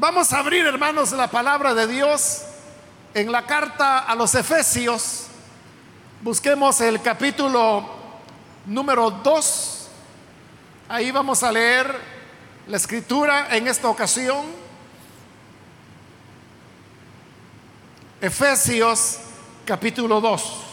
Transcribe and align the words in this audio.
Vamos 0.00 0.32
a 0.32 0.38
abrir, 0.38 0.64
hermanos, 0.64 1.10
la 1.10 1.26
palabra 1.26 1.74
de 1.74 1.88
Dios 1.88 2.42
en 3.14 3.32
la 3.32 3.46
carta 3.46 3.98
a 3.98 4.14
los 4.14 4.32
Efesios. 4.36 5.26
Busquemos 6.22 6.80
el 6.80 7.02
capítulo 7.02 7.84
número 8.66 9.10
2. 9.10 9.88
Ahí 10.88 11.10
vamos 11.10 11.42
a 11.42 11.50
leer 11.50 11.92
la 12.68 12.76
escritura 12.76 13.48
en 13.56 13.66
esta 13.66 13.88
ocasión. 13.88 14.46
Efesios 18.20 19.18
capítulo 19.64 20.20
2. 20.20 20.67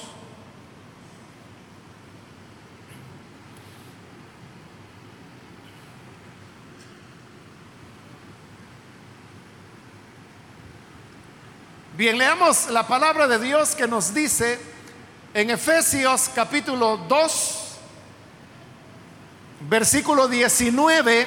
Bien, 11.97 12.17
leamos 12.17 12.67
la 12.71 12.85
palabra 12.85 13.25
de 13.25 13.39
Dios 13.39 13.73
que 13.73 13.87
nos 13.87 14.13
dice 14.13 14.59
en 15.33 15.49
Efesios 15.49 16.29
capítulo 16.35 16.97
2, 16.97 17.77
versículo 19.61 20.27
19 20.27 21.25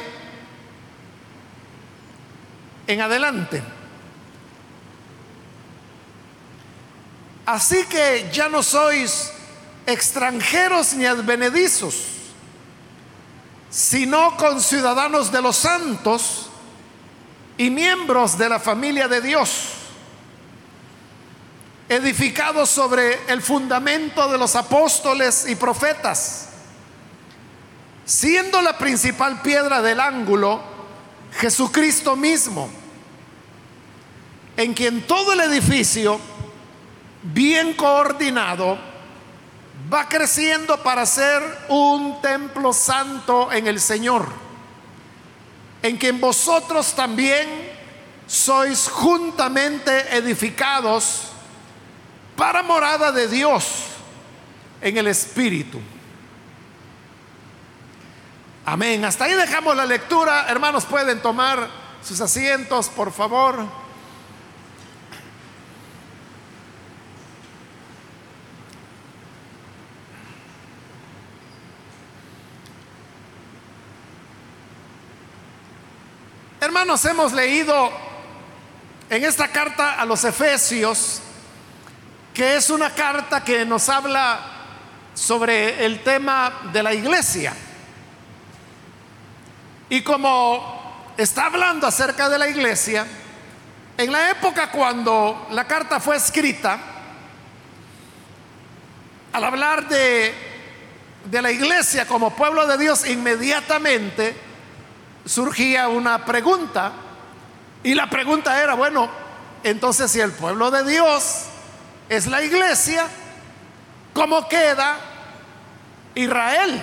en 2.87 3.01
adelante. 3.01 3.63
Así 7.47 7.85
que 7.85 8.29
ya 8.31 8.51
no 8.51 8.63
sois 8.63 9.33
extranjeros 9.87 10.93
ni 10.93 11.07
advenedizos, 11.07 11.95
sino 13.71 14.37
conciudadanos 14.37 15.33
de 15.33 15.41
los 15.41 15.57
santos 15.57 16.51
y 17.57 17.71
miembros 17.71 18.37
de 18.37 18.51
la 18.51 18.61
familia 18.61 19.09
de 19.09 19.23
Dios 19.23 19.78
edificados 21.89 22.69
sobre 22.69 23.19
el 23.29 23.41
fundamento 23.41 24.31
de 24.31 24.39
los 24.39 24.55
apóstoles 24.57 25.47
y 25.49 25.57
profetas, 25.57 26.49
siendo 28.05 28.61
la 28.61 28.77
principal 28.77 29.41
piedra 29.41 29.81
del 29.81 30.01
ángulo 30.01 30.61
Jesucristo 31.39 32.15
mismo, 32.15 32.69
en 34.57 34.75
quien 34.75 35.07
todo 35.07 35.33
el 35.33 35.41
edificio, 35.41 36.21
bien 37.23 37.75
coordinado, 37.75 38.79
va 39.93 40.09
creciendo 40.09 40.83
para 40.83 41.07
ser 41.07 41.43
un 41.69 42.21
templo 42.21 42.73
santo 42.73 43.51
en 43.53 43.67
el 43.67 43.81
Señor, 43.81 44.29
en 45.81 45.97
quien 45.97 46.21
vosotros 46.21 46.95
también 46.95 47.79
sois 48.27 48.89
juntamente 48.91 50.17
edificados 50.17 51.29
para 52.39 52.63
morada 52.63 53.11
de 53.11 53.27
Dios 53.27 53.87
en 54.81 54.97
el 54.97 55.09
Espíritu. 55.09 55.81
Amén. 58.65 59.05
Hasta 59.05 59.25
ahí 59.25 59.35
dejamos 59.35 59.75
la 59.75 59.85
lectura. 59.85 60.47
Hermanos, 60.49 60.85
pueden 60.85 61.21
tomar 61.21 61.69
sus 62.01 62.21
asientos, 62.21 62.89
por 62.91 63.11
favor. 63.11 63.67
Hermanos, 76.61 77.05
hemos 77.05 77.33
leído 77.33 77.91
en 79.11 79.25
esta 79.25 79.49
carta 79.49 80.01
a 80.01 80.05
los 80.07 80.23
Efesios 80.23 81.23
que 82.39 82.55
es 82.55 82.71
una 82.71 82.95
carta 82.95 83.43
que 83.43 83.67
nos 83.67 83.89
habla 83.89 84.39
sobre 85.13 85.85
el 85.85 86.05
tema 86.05 86.71
de 86.73 86.85
la 86.85 86.95
iglesia. 86.95 87.53
Y 89.89 90.03
como 90.03 91.11
está 91.17 91.47
hablando 91.47 91.89
acerca 91.89 92.29
de 92.29 92.39
la 92.39 92.47
iglesia, 92.47 93.05
en 93.97 94.13
la 94.13 94.31
época 94.31 94.71
cuando 94.71 95.49
la 95.51 95.67
carta 95.67 95.99
fue 95.99 96.15
escrita, 96.15 96.79
al 99.33 99.43
hablar 99.43 99.89
de, 99.89 100.33
de 101.25 101.43
la 101.43 101.51
iglesia 101.51 102.07
como 102.07 102.37
pueblo 102.37 102.69
de 102.69 102.79
Dios, 102.79 103.05
inmediatamente 103.09 104.37
surgía 105.25 105.89
una 105.89 106.25
pregunta. 106.25 106.93
Y 107.83 107.95
la 107.95 108.09
pregunta 108.09 108.63
era, 108.63 108.75
bueno, 108.75 109.11
entonces 109.65 110.09
si 110.13 110.21
el 110.21 110.31
pueblo 110.31 110.71
de 110.71 110.89
Dios 110.89 111.48
es 112.09 112.27
la 112.27 112.43
iglesia, 112.43 113.07
¿cómo 114.15 114.49
queda 114.49 114.99
Israel? 116.15 116.83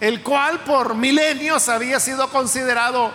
El 0.00 0.22
cual 0.22 0.60
por 0.60 0.94
milenios 0.94 1.68
había 1.68 1.98
sido 1.98 2.28
considerado 2.30 3.12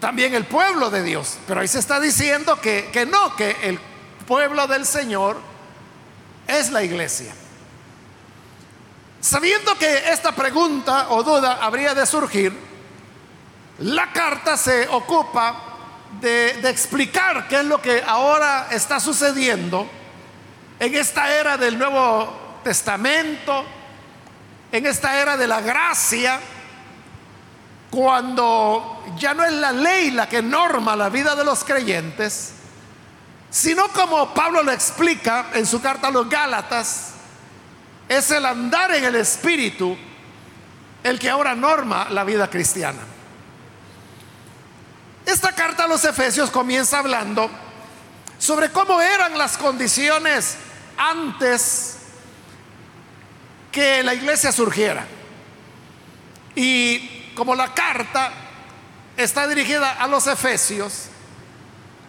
también 0.00 0.34
el 0.34 0.44
pueblo 0.46 0.90
de 0.90 1.02
Dios. 1.02 1.38
Pero 1.46 1.60
ahí 1.60 1.68
se 1.68 1.78
está 1.78 2.00
diciendo 2.00 2.60
que, 2.60 2.90
que 2.92 3.06
no, 3.06 3.36
que 3.36 3.56
el 3.62 3.78
pueblo 4.26 4.66
del 4.66 4.86
Señor 4.86 5.40
es 6.46 6.70
la 6.70 6.82
iglesia. 6.82 7.34
Sabiendo 9.20 9.76
que 9.78 10.10
esta 10.10 10.32
pregunta 10.32 11.10
o 11.10 11.22
duda 11.22 11.58
habría 11.62 11.94
de 11.94 12.06
surgir, 12.06 12.52
la 13.78 14.12
carta 14.12 14.56
se 14.56 14.88
ocupa 14.88 15.71
de, 16.20 16.68
explicar 16.68 17.48
qué 17.48 17.60
es 17.60 17.64
lo 17.64 17.80
que 17.80 18.02
ahora 18.06 18.68
está 18.70 19.00
sucediendo 19.00 19.88
en 20.78 20.94
esta 20.94 21.34
era 21.34 21.56
del 21.56 21.78
Nuevo 21.78 22.60
Testamento, 22.64 23.64
en 24.70 24.86
esta 24.86 25.20
era 25.20 25.36
de 25.36 25.46
la 25.46 25.60
gracia, 25.60 26.40
cuando 27.90 29.04
ya 29.16 29.34
no 29.34 29.44
es 29.44 29.52
la 29.52 29.72
ley 29.72 30.10
la 30.10 30.28
que 30.28 30.42
norma 30.42 30.96
la 30.96 31.08
vida 31.08 31.36
de 31.36 31.44
los 31.44 31.62
creyentes, 31.62 32.54
sino 33.50 33.88
como 33.88 34.32
Pablo 34.32 34.62
lo 34.62 34.72
explica 34.72 35.46
en 35.52 35.66
su 35.66 35.80
carta 35.80 36.08
a 36.08 36.10
los 36.10 36.28
Gálatas, 36.28 37.12
es 38.08 38.30
el 38.30 38.46
andar 38.46 38.94
en 38.94 39.04
el 39.04 39.16
Espíritu 39.16 39.96
el 41.02 41.18
que 41.18 41.28
ahora 41.30 41.54
norma 41.54 42.08
la 42.10 42.24
vida 42.24 42.48
cristiana. 42.48 43.11
Esta 45.24 45.52
carta 45.52 45.84
a 45.84 45.86
los 45.86 46.04
Efesios 46.04 46.50
comienza 46.50 46.98
hablando 46.98 47.50
sobre 48.38 48.70
cómo 48.70 49.00
eran 49.00 49.38
las 49.38 49.56
condiciones 49.56 50.56
antes 50.96 51.98
que 53.70 54.02
la 54.02 54.14
iglesia 54.14 54.50
surgiera. 54.50 55.06
Y 56.54 57.32
como 57.34 57.54
la 57.54 57.72
carta 57.72 58.32
está 59.16 59.46
dirigida 59.46 59.92
a 59.92 60.06
los 60.06 60.26
efesios, 60.26 61.06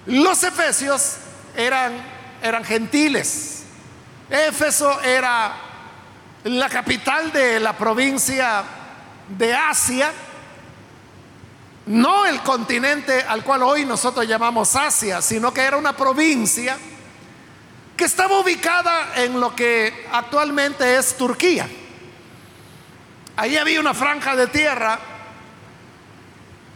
los 0.05 0.43
efesios 0.43 1.17
eran, 1.55 1.93
eran 2.41 2.65
gentiles. 2.65 3.63
Éfeso 4.29 5.01
era 5.01 5.53
la 6.43 6.67
capital 6.67 7.31
de 7.31 7.59
la 7.59 7.77
provincia 7.77 8.63
de 9.29 9.53
Asia 9.53 10.11
no 11.85 12.25
el 12.25 12.41
continente 12.41 13.21
al 13.21 13.43
cual 13.43 13.63
hoy 13.63 13.85
nosotros 13.85 14.27
llamamos 14.27 14.75
Asia, 14.75 15.21
sino 15.21 15.53
que 15.53 15.61
era 15.61 15.77
una 15.77 15.95
provincia 15.95 16.77
que 17.97 18.05
estaba 18.05 18.39
ubicada 18.39 19.21
en 19.23 19.39
lo 19.39 19.55
que 19.55 20.07
actualmente 20.11 20.97
es 20.97 21.15
Turquía. 21.17 21.67
Ahí 23.35 23.57
había 23.57 23.79
una 23.79 23.93
franja 23.93 24.35
de 24.35 24.47
tierra 24.47 24.99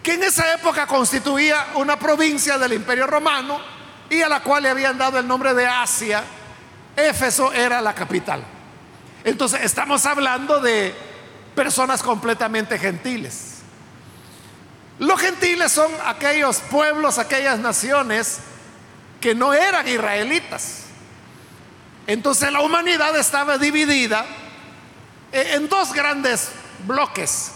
que 0.04 0.14
en 0.14 0.24
esa 0.24 0.54
época 0.54 0.88
constituía 0.88 1.68
una 1.76 1.98
provincia 1.98 2.58
del 2.58 2.74
Imperio 2.74 3.08
Romano 3.08 3.60
y 4.10 4.22
a 4.22 4.30
la 4.30 4.42
cual 4.42 4.64
le 4.64 4.70
habían 4.70 4.98
dado 4.98 5.20
el 5.20 5.28
nombre 5.28 5.54
de 5.54 5.68
Asia. 5.68 6.24
Éfeso 6.96 7.52
era 7.54 7.82
la 7.82 7.94
capital. 7.94 8.44
Entonces 9.24 9.62
estamos 9.64 10.06
hablando 10.06 10.60
de 10.60 10.96
personas 11.56 12.02
completamente 12.02 12.80
gentiles. 12.80 13.47
Los 15.00 15.22
gentiles 15.22 15.72
son 15.72 15.92
aquellos 16.06 16.60
pueblos, 16.60 17.20
aquellas 17.20 17.60
naciones 17.60 18.40
que 19.22 19.36
no 19.36 19.54
eran 19.54 19.88
israelitas. 19.88 20.84
Entonces 22.08 22.52
la 22.52 22.62
humanidad 22.62 23.16
estaba 23.18 23.58
dividida 23.58 24.26
en 25.32 25.68
dos 25.68 25.94
grandes 25.94 26.50
bloques. 26.86 27.52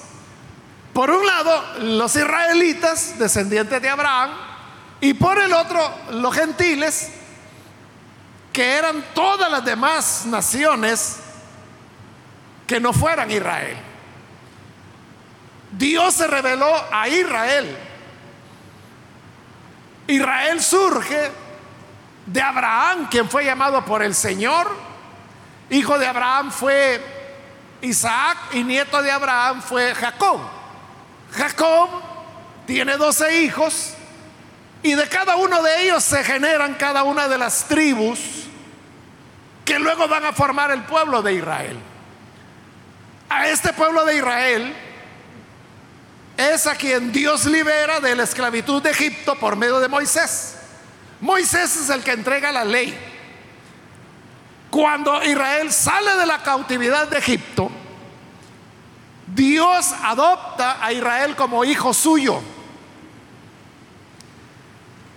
Por 0.93 1.09
un 1.09 1.25
lado, 1.25 1.79
los 1.79 2.15
israelitas, 2.15 3.17
descendientes 3.17 3.81
de 3.81 3.89
Abraham, 3.89 4.31
y 4.99 5.13
por 5.13 5.39
el 5.39 5.53
otro, 5.53 5.89
los 6.11 6.35
gentiles, 6.35 7.09
que 8.51 8.73
eran 8.73 9.03
todas 9.15 9.49
las 9.49 9.63
demás 9.63 10.25
naciones 10.25 11.17
que 12.67 12.79
no 12.79 12.91
fueran 12.91 13.31
Israel. 13.31 13.90
Dios 15.71 16.13
se 16.13 16.27
reveló 16.27 16.71
a 16.91 17.07
Israel 17.07 17.77
Israel 20.11 20.61
surge 20.61 21.31
de 22.25 22.41
Abraham, 22.41 23.07
quien 23.09 23.29
fue 23.29 23.45
llamado 23.45 23.83
por 23.85 24.03
el 24.03 24.13
Señor. 24.15 24.69
Hijo 25.69 25.97
de 25.97 26.07
Abraham 26.07 26.51
fue 26.51 27.01
Isaac 27.81 28.37
y 28.51 28.63
nieto 28.63 29.01
de 29.01 29.11
Abraham 29.11 29.61
fue 29.61 29.95
Jacob. 29.95 30.39
Jacob 31.31 31.89
tiene 32.65 32.97
doce 32.97 33.41
hijos 33.41 33.93
y 34.83 34.93
de 34.93 35.07
cada 35.07 35.35
uno 35.37 35.61
de 35.63 35.83
ellos 35.83 36.03
se 36.03 36.23
generan 36.23 36.75
cada 36.75 37.03
una 37.03 37.27
de 37.27 37.37
las 37.37 37.65
tribus 37.65 38.19
que 39.63 39.79
luego 39.79 40.07
van 40.07 40.25
a 40.25 40.33
formar 40.33 40.71
el 40.71 40.83
pueblo 40.83 41.21
de 41.21 41.33
Israel. 41.35 41.79
A 43.29 43.47
este 43.47 43.71
pueblo 43.71 44.03
de 44.03 44.17
Israel 44.17 44.75
es 46.41 46.65
a 46.65 46.75
quien 46.75 47.11
Dios 47.11 47.45
libera 47.45 47.99
de 47.99 48.15
la 48.15 48.23
esclavitud 48.23 48.81
de 48.81 48.89
Egipto 48.89 49.35
por 49.35 49.55
medio 49.55 49.79
de 49.79 49.87
Moisés. 49.87 50.55
Moisés 51.19 51.75
es 51.77 51.89
el 51.89 52.03
que 52.03 52.11
entrega 52.11 52.51
la 52.51 52.65
ley. 52.65 52.97
Cuando 54.71 55.21
Israel 55.23 55.71
sale 55.71 56.15
de 56.15 56.25
la 56.25 56.41
cautividad 56.41 57.07
de 57.07 57.19
Egipto, 57.19 57.69
Dios 59.27 59.93
adopta 60.03 60.83
a 60.83 60.91
Israel 60.91 61.35
como 61.35 61.63
hijo 61.63 61.93
suyo. 61.93 62.41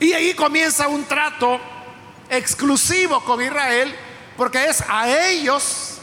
Y 0.01 0.13
ahí 0.13 0.35
comienza 0.35 0.89
un 0.89 1.05
trato 1.05 1.59
exclusivo 2.29 3.25
con 3.25 3.41
Israel, 3.41 3.95
porque 4.37 4.67
es 4.67 4.83
a 4.89 5.09
ellos 5.29 5.99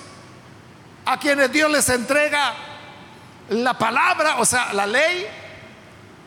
a 1.06 1.19
quienes 1.19 1.51
Dios 1.51 1.69
les 1.69 1.89
entrega 1.89 2.70
la 3.51 3.77
palabra, 3.77 4.38
o 4.38 4.45
sea, 4.45 4.71
la 4.74 4.86
ley, 4.86 5.27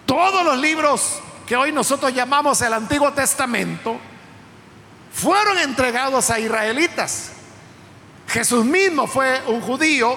todos 0.05 0.45
los 0.45 0.59
libros 0.59 1.21
que 1.47 1.57
hoy 1.57 1.73
nosotros 1.73 2.13
llamamos 2.13 2.61
el 2.61 2.73
Antiguo 2.73 3.13
Testamento, 3.13 3.99
fueron 5.11 5.59
entregados 5.59 6.29
a 6.31 6.39
israelitas. 6.39 7.33
Jesús 8.29 8.65
mismo 8.65 9.07
fue 9.07 9.43
un 9.47 9.63
judío, 9.63 10.17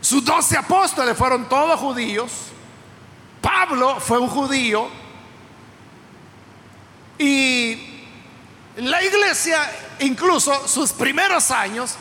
sus 0.00 0.24
doce 0.24 0.56
apóstoles 0.56 1.16
fueron 1.16 1.48
todos 1.48 1.80
judíos, 1.80 2.30
Pablo 3.40 3.98
fue 3.98 4.18
un 4.18 4.28
judío. 4.28 4.88
Y 7.18 8.04
la 8.76 9.02
iglesia, 9.02 9.58
incluso 9.98 10.68
sus 10.68 10.92
primeros 10.92 11.50
años, 11.50 11.96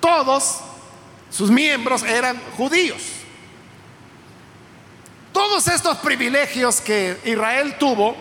todos 0.00 0.63
sus 1.34 1.50
miembros 1.50 2.04
eran 2.04 2.40
judíos. 2.56 3.02
Todos 5.32 5.66
estos 5.66 5.96
privilegios 5.98 6.80
que 6.80 7.20
Israel 7.24 7.74
tuvo, 7.76 8.14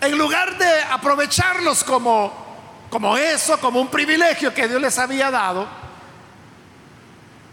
en 0.00 0.16
lugar 0.16 0.56
de 0.56 0.82
aprovecharlos 0.84 1.84
como, 1.84 2.32
como 2.88 3.14
eso, 3.14 3.60
como 3.60 3.78
un 3.78 3.88
privilegio 3.88 4.54
que 4.54 4.68
Dios 4.68 4.80
les 4.80 4.98
había 4.98 5.30
dado, 5.30 5.68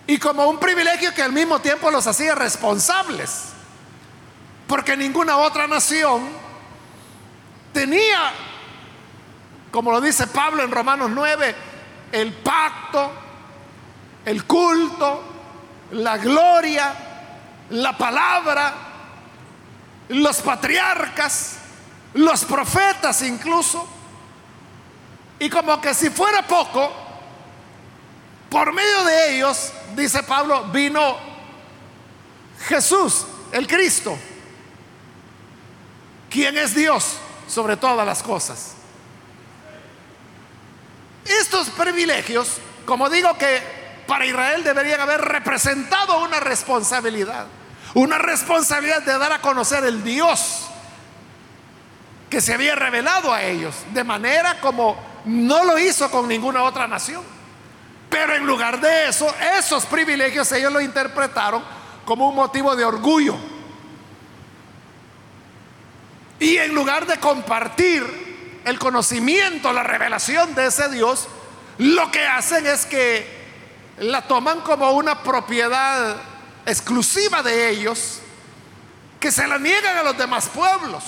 y 0.07 0.18
como 0.18 0.46
un 0.46 0.57
privilegio 0.57 1.13
que 1.13 1.22
al 1.22 1.34
mismo 1.34 1.60
tiempo 1.60 1.92
los 1.92 2.07
hacía 2.07 2.36
responsables, 2.36 3.50
porque 4.68 4.96
ninguna 4.96 5.36
otra 5.36 5.68
nación 5.68 6.30
tenía, 7.74 8.31
como 9.69 9.92
lo 9.92 10.00
dice 10.00 10.28
Pablo 10.28 10.63
en 10.63 10.72
Romanos 10.72 11.12
9, 11.13 11.56
el 12.13 12.31
pacto, 12.31 13.23
el 14.25 14.46
culto, 14.46 15.24
la 15.92 16.18
gloria, 16.18 16.94
la 17.70 17.98
palabra, 17.98 18.74
los 20.10 20.38
patriarcas, 20.38 21.58
los 22.14 22.46
profetas 22.46 23.22
incluso. 23.22 23.88
Y 25.40 25.50
como 25.50 25.81
que 25.81 25.94
si 25.94 26.10
fuera 26.10 26.42
poco, 26.44 26.92
por 28.50 28.72
medio 28.72 29.04
de 29.04 29.36
ellos, 29.36 29.74
dice 29.96 30.24
Pablo, 30.24 30.66
vino 30.66 31.18
Jesús, 32.68 33.25
el 33.52 33.68
Cristo, 33.68 34.18
quien 36.30 36.58
es 36.58 36.74
Dios 36.75 37.18
sobre 37.48 37.75
todas 37.78 38.06
las 38.06 38.24
cosas. 38.24 38.75
Estos 41.25 41.70
privilegios, 41.70 42.58
como 42.86 43.10
digo 43.10 43.38
que 43.38 43.82
para 44.07 44.25
Israel 44.25 44.63
deberían 44.63 45.00
haber 45.00 45.21
representado 45.21 46.23
una 46.23 46.39
responsabilidad, 46.39 47.47
una 47.94 48.17
responsabilidad 48.17 49.01
de 49.03 49.17
dar 49.17 49.31
a 49.31 49.41
conocer 49.41 49.83
el 49.85 50.03
Dios 50.03 50.67
que 52.29 52.41
se 52.41 52.53
había 52.53 52.75
revelado 52.75 53.31
a 53.31 53.44
ellos, 53.44 53.75
de 53.94 54.03
manera 54.03 54.59
como 54.59 54.97
no 55.25 55.63
lo 55.63 55.77
hizo 55.77 56.09
con 56.09 56.27
ninguna 56.27 56.63
otra 56.63 56.88
nación. 56.88 57.23
Pero 58.09 58.35
en 58.35 58.45
lugar 58.45 58.79
de 58.79 59.09
eso, 59.09 59.33
esos 59.57 59.85
privilegios 59.85 60.51
ellos 60.51 60.71
lo 60.71 60.81
interpretaron 60.81 61.63
como 62.05 62.29
un 62.29 62.35
motivo 62.35 62.75
de 62.75 62.85
orgullo. 62.85 63.35
Y 66.39 66.57
en 66.57 66.75
lugar 66.75 67.05
de 67.05 67.17
compartir 67.17 68.61
el 68.65 68.77
conocimiento, 68.79 69.71
la 69.71 69.83
revelación 69.83 70.53
de 70.55 70.67
ese 70.67 70.89
Dios, 70.89 71.27
lo 71.77 72.11
que 72.11 72.25
hacen 72.25 72.65
es 72.65 72.85
que 72.85 73.43
la 73.98 74.22
toman 74.22 74.62
como 74.62 74.92
una 74.92 75.22
propiedad 75.22 76.16
exclusiva 76.66 77.44
de 77.44 77.69
ellos, 77.69 78.19
que 79.19 79.31
se 79.31 79.48
la 79.48 79.57
niegan 79.57 79.98
a 79.98 80.04
los 80.04 80.18
demás 80.18 80.50
pueblos. 80.50 81.04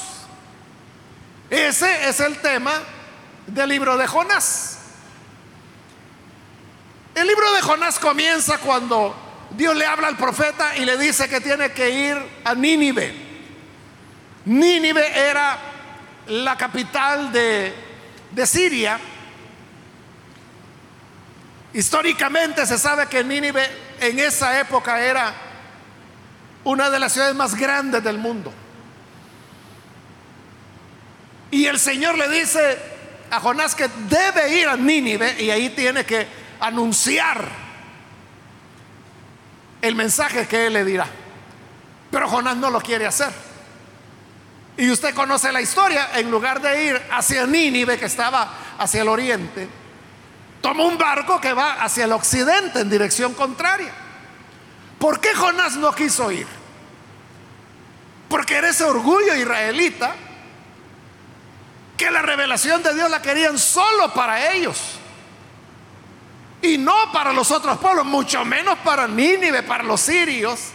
Ese 1.50 2.10
es 2.10 2.20
el 2.20 2.38
tema 2.38 2.82
del 3.48 3.70
libro 3.70 3.98
de 3.98 4.08
Jonás. 4.08 4.80
El 7.14 7.28
libro 7.28 7.52
de 7.54 7.62
Jonás 7.62 8.00
comienza 8.00 8.58
cuando 8.58 9.16
Dios 9.52 9.76
le 9.76 9.86
habla 9.86 10.08
al 10.08 10.18
profeta 10.18 10.76
y 10.76 10.86
le 10.86 10.98
dice 10.98 11.30
que 11.30 11.40
tiene 11.40 11.72
que 11.72 11.90
ir 11.90 12.18
a 12.44 12.54
Nínive. 12.54 13.14
Nínive 14.46 15.18
era 15.18 15.58
la 16.28 16.58
capital 16.58 17.32
de, 17.32 17.74
de 18.32 18.46
Siria. 18.46 19.00
Históricamente 21.76 22.66
se 22.66 22.78
sabe 22.78 23.08
que 23.08 23.22
Nínive 23.22 23.70
en 24.00 24.18
esa 24.18 24.62
época 24.62 24.98
era 25.02 25.34
una 26.64 26.90
de 26.90 26.98
las 26.98 27.12
ciudades 27.12 27.36
más 27.36 27.54
grandes 27.54 28.02
del 28.02 28.18
mundo. 28.18 28.54
Y 31.52 31.66
el 31.66 31.78
Señor 31.78 32.18
le 32.18 32.30
dice 32.30 32.80
a 33.30 33.42
Jonás 33.42 33.76
que 33.76 33.90
debe 34.08 34.58
ir 34.58 34.70
a 34.70 34.78
Nínive 34.78 35.36
y 35.44 35.50
ahí 35.50 35.70
tiene 35.72 36.06
que 36.06 36.26
anunciar 36.62 37.46
el 39.82 39.96
mensaje 39.96 40.48
que 40.48 40.68
él 40.68 40.74
le 40.74 40.86
dirá. 40.86 41.08
Pero 42.10 42.30
Jonás 42.30 42.56
no 42.56 42.70
lo 42.70 42.80
quiere 42.80 43.06
hacer. 43.06 43.34
Y 44.78 44.90
usted 44.92 45.14
conoce 45.14 45.52
la 45.52 45.60
historia, 45.60 46.12
en 46.14 46.32
lugar 46.32 46.62
de 46.62 46.86
ir 46.86 47.02
hacia 47.12 47.46
Nínive, 47.46 48.00
que 48.00 48.06
estaba 48.06 48.76
hacia 48.78 49.02
el 49.02 49.10
oriente, 49.10 49.68
toma 50.66 50.86
un 50.86 50.98
barco 50.98 51.40
que 51.40 51.54
va 51.54 51.74
hacia 51.74 52.06
el 52.06 52.12
occidente 52.12 52.80
en 52.80 52.90
dirección 52.90 53.36
contraria. 53.36 53.94
¿Por 54.98 55.20
qué 55.20 55.36
Jonás 55.36 55.76
no 55.76 55.94
quiso 55.94 56.32
ir? 56.32 56.48
Porque 58.28 58.56
era 58.56 58.70
ese 58.70 58.84
orgullo 58.84 59.36
israelita 59.36 60.16
que 61.96 62.10
la 62.10 62.24
revelación 62.24 62.82
de 62.82 62.96
Dios 62.96 63.12
la 63.12 63.22
querían 63.22 63.60
solo 63.60 64.12
para 64.12 64.54
ellos. 64.54 64.98
Y 66.64 66.80
no 66.80 67.12
para 67.14 67.32
los 67.32 67.52
otros 67.52 67.78
pueblos, 67.78 68.04
mucho 68.04 68.44
menos 68.44 68.80
para 68.80 69.08
Nínive, 69.08 69.62
para 69.62 69.84
los 69.84 70.02
sirios 70.02 70.72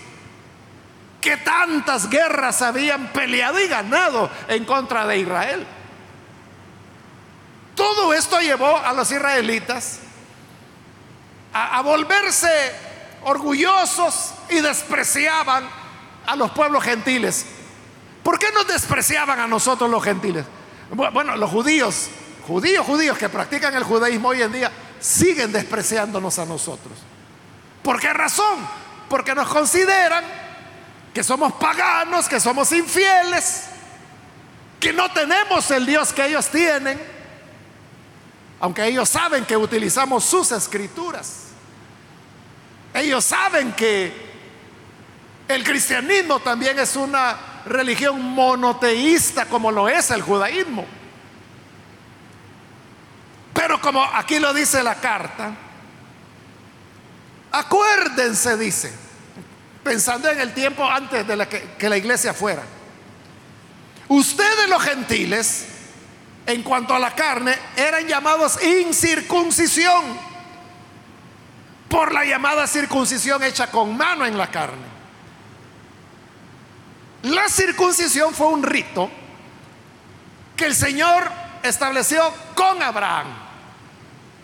que 1.20 1.37
tantas 1.38 2.09
guerras 2.09 2.62
habían 2.62 3.09
peleado 3.09 3.59
y 3.59 3.66
ganado 3.66 4.30
en 4.47 4.64
contra 4.64 5.04
de 5.04 5.18
Israel. 5.18 5.66
Todo 8.00 8.14
esto 8.14 8.40
llevó 8.40 8.78
a 8.78 8.95
los 8.95 9.12
israelitas 9.12 9.99
a, 11.52 11.83
volverse 11.83 12.49
orgullosos 13.25 14.33
y 14.49 14.62
despreciaban 14.62 15.69
a 16.26 16.35
los 16.35 16.50
pueblos 16.52 16.83
gentiles. 16.83 17.45
¿Por 18.23 18.38
qué 18.38 18.47
nos 18.54 18.66
despreciaban 18.66 19.38
a 19.38 19.47
nosotros 19.47 19.90
los 19.90 20.02
gentiles? 20.02 20.47
Bueno, 20.90 21.37
los 21.37 21.50
judíos, 21.50 22.09
judíos, 22.47 22.87
judíos 22.87 23.19
que 23.19 23.28
practican 23.28 23.75
el 23.75 23.85
judaísmo 23.85 24.28
hoy 24.28 24.40
en 24.40 24.52
día, 24.52 24.73
siguen 24.99 25.52
despreciándonos 25.52 26.38
a 26.38 26.47
nosotros. 26.47 26.95
¿Por 27.83 28.00
qué 28.00 28.14
razón? 28.14 28.66
Porque 29.11 29.35
nos 29.35 29.49
consideran 29.49 30.25
que 31.12 31.23
somos 31.23 31.52
paganos, 31.52 32.30
que 32.30 32.40
somos 32.40 32.73
infieles, 32.73 33.64
que 34.80 34.90
no 34.90 35.12
tenemos 35.12 35.71
el 35.71 35.85
Dios 35.85 36.14
que 36.14 36.25
ellos 36.25 36.49
tienen, 36.49 37.19
aunque 38.60 38.84
ellos 38.84 39.08
saben 39.08 39.44
que 39.44 39.56
utilizamos 39.56 40.24
sus 40.24 40.52
escrituras. 40.52 41.46
Ellos 42.92 43.24
saben 43.24 43.72
que 43.72 44.30
el 45.48 45.64
cristianismo 45.64 46.40
también 46.40 46.78
es 46.78 46.94
una 46.96 47.36
religión 47.66 48.20
monoteísta 48.22 49.46
como 49.46 49.72
lo 49.72 49.88
es 49.88 50.10
el 50.10 50.22
judaísmo. 50.22 50.86
Pero 53.54 53.80
como 53.80 54.02
aquí 54.02 54.38
lo 54.38 54.54
dice 54.54 54.82
la 54.82 54.94
carta, 54.96 55.54
acuérdense, 57.52 58.56
dice, 58.56 58.92
pensando 59.82 60.30
en 60.30 60.40
el 60.40 60.54
tiempo 60.54 60.84
antes 60.84 61.26
de 61.26 61.48
que, 61.78 61.88
la 61.88 61.96
iglesia 61.96 62.32
fuera. 62.32 62.62
Ustedes 64.08 64.68
los 64.68 64.82
gentiles, 64.82 65.66
en 66.52 66.62
cuanto 66.62 66.95
a 66.95 66.99
la 66.99 67.14
carne, 67.14 67.57
eran 67.76 68.07
llamados 68.07 68.62
incircuncisión 68.62 70.30
por 71.88 72.12
la 72.12 72.25
llamada 72.25 72.66
circuncisión 72.66 73.42
hecha 73.42 73.71
con 73.71 73.97
mano 73.97 74.25
en 74.25 74.38
la 74.38 74.50
carne. 74.50 74.90
La 77.23 77.49
circuncisión 77.49 78.33
fue 78.33 78.47
un 78.47 78.62
rito 78.62 79.11
que 80.57 80.66
el 80.66 80.75
Señor 80.75 81.30
estableció 81.62 82.23
con 82.54 82.83
Abraham. 82.83 83.26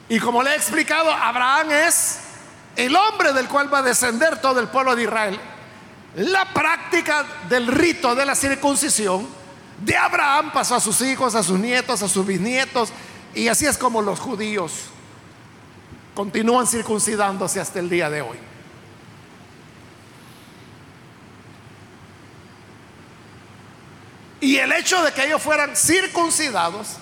Y 0.08 0.18
como 0.18 0.42
le 0.42 0.50
he 0.50 0.56
explicado, 0.56 1.10
Abraham 1.10 1.70
es 1.70 2.20
el 2.76 2.94
hombre 2.94 3.32
del 3.32 3.48
cual 3.48 3.72
va 3.72 3.78
a 3.78 3.82
descender 3.82 4.40
todo 4.40 4.60
el 4.60 4.68
pueblo 4.68 4.94
de 4.94 5.04
Israel. 5.04 5.40
La 6.16 6.52
práctica 6.52 7.24
del 7.48 7.66
rito 7.66 8.14
de 8.14 8.26
la 8.26 8.34
circuncisión 8.34 9.26
de 9.84 9.96
Abraham 9.96 10.52
pasó 10.52 10.76
a 10.76 10.80
sus 10.80 11.00
hijos, 11.02 11.34
a 11.34 11.42
sus 11.42 11.58
nietos, 11.58 12.02
a 12.02 12.08
sus 12.08 12.26
bisnietos, 12.26 12.90
y 13.34 13.48
así 13.48 13.66
es 13.66 13.76
como 13.76 14.00
los 14.00 14.18
judíos 14.18 14.72
continúan 16.14 16.66
circuncidándose 16.66 17.60
hasta 17.60 17.78
el 17.78 17.90
día 17.90 18.08
de 18.08 18.22
hoy. 18.22 18.38
Y 24.40 24.56
el 24.56 24.72
hecho 24.72 25.02
de 25.02 25.12
que 25.12 25.26
ellos 25.26 25.42
fueran 25.42 25.76
circuncidados, 25.76 26.96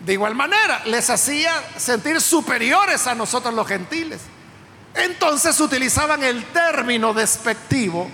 de 0.00 0.12
igual 0.12 0.36
manera, 0.36 0.82
les 0.84 1.10
hacía 1.10 1.52
sentir 1.76 2.20
superiores 2.20 3.06
a 3.06 3.14
nosotros 3.14 3.52
los 3.54 3.66
gentiles. 3.66 4.20
Entonces 4.94 5.58
utilizaban 5.60 6.22
el 6.22 6.44
término 6.46 7.12
despectivo 7.12 8.08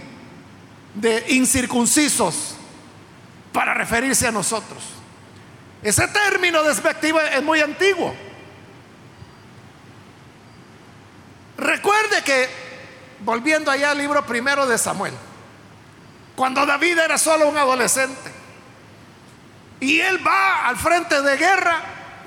de 0.94 1.24
incircuncisos 1.28 2.51
para 3.52 3.74
referirse 3.74 4.26
a 4.26 4.32
nosotros. 4.32 4.82
Ese 5.82 6.06
término 6.08 6.62
despectivo 6.62 7.20
es 7.20 7.42
muy 7.42 7.60
antiguo. 7.60 8.14
Recuerde 11.56 12.22
que, 12.24 12.48
volviendo 13.20 13.70
allá 13.70 13.90
al 13.90 13.98
libro 13.98 14.24
primero 14.24 14.66
de 14.66 14.78
Samuel, 14.78 15.14
cuando 16.34 16.64
David 16.64 16.98
era 16.98 17.18
solo 17.18 17.48
un 17.48 17.56
adolescente, 17.56 18.32
y 19.80 20.00
él 20.00 20.24
va 20.26 20.68
al 20.68 20.76
frente 20.76 21.20
de 21.20 21.36
guerra, 21.36 21.80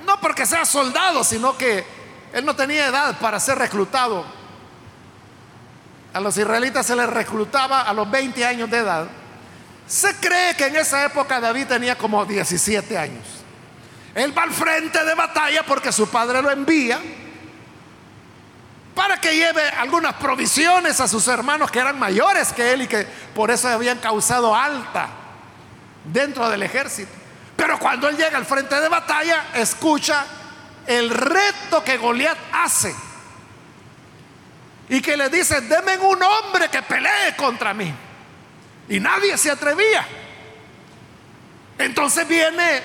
no 0.06 0.20
porque 0.20 0.46
sea 0.46 0.66
soldado, 0.66 1.24
sino 1.24 1.58
que 1.58 1.86
él 2.34 2.46
no 2.46 2.56
tenía 2.56 2.88
edad 2.88 3.18
para 3.20 3.40
ser 3.40 3.58
reclutado. 3.58 4.26
A 6.14 6.20
los 6.20 6.38
israelitas 6.38 6.86
se 6.86 6.96
les 6.96 7.10
reclutaba 7.10 7.82
a 7.82 7.94
los 7.94 8.10
20 8.12 8.46
años 8.46 8.70
de 8.70 8.78
edad. 8.78 9.08
Se 9.88 10.16
cree 10.16 10.56
que 10.56 10.68
en 10.68 10.76
esa 10.78 11.06
época 11.06 11.40
David 11.40 11.68
tenía 11.68 11.98
como 11.98 12.26
17 12.26 12.98
años. 12.98 13.26
Él 14.16 14.36
va 14.38 14.44
al 14.44 14.52
frente 14.52 15.04
de 15.04 15.14
batalla 15.14 15.64
porque 15.64 15.92
su 15.92 16.10
padre 16.10 16.42
lo 16.42 16.50
envía 16.50 17.00
para 18.96 19.20
que 19.20 19.36
lleve 19.36 19.62
algunas 19.70 20.14
provisiones 20.14 21.02
a 21.02 21.08
sus 21.08 21.28
hermanos 21.28 21.70
que 21.70 21.80
eran 21.80 22.00
mayores 22.00 22.54
que 22.54 22.72
él 22.72 22.84
y 22.84 22.88
que 22.88 23.06
por 23.36 23.52
eso 23.52 23.68
habían 23.68 24.00
causado 24.00 24.56
alta 24.56 25.10
dentro 26.06 26.50
del 26.50 26.64
ejército. 26.64 27.12
Pero 27.58 27.78
cuando 27.78 28.08
él 28.08 28.16
llega 28.16 28.38
al 28.38 28.46
frente 28.46 28.80
de 28.80 28.88
batalla, 28.88 29.48
escucha 29.54 30.26
el 30.88 31.10
reto 31.10 31.84
que 31.84 31.98
Goliat 31.98 32.38
hace 32.54 32.96
y 34.88 35.02
que 35.02 35.18
le 35.18 35.30
dice, 35.30 35.62
denme 35.62 35.98
un 35.98 36.22
hombre 36.24 36.70
que 36.70 36.82
pelee 36.82 37.36
contra 37.36 37.74
mí. 37.74 37.94
Y 38.90 39.00
nadie 39.00 39.38
se 39.38 39.52
atrevía. 39.52 40.06
Entonces 41.78 42.28
viene 42.28 42.82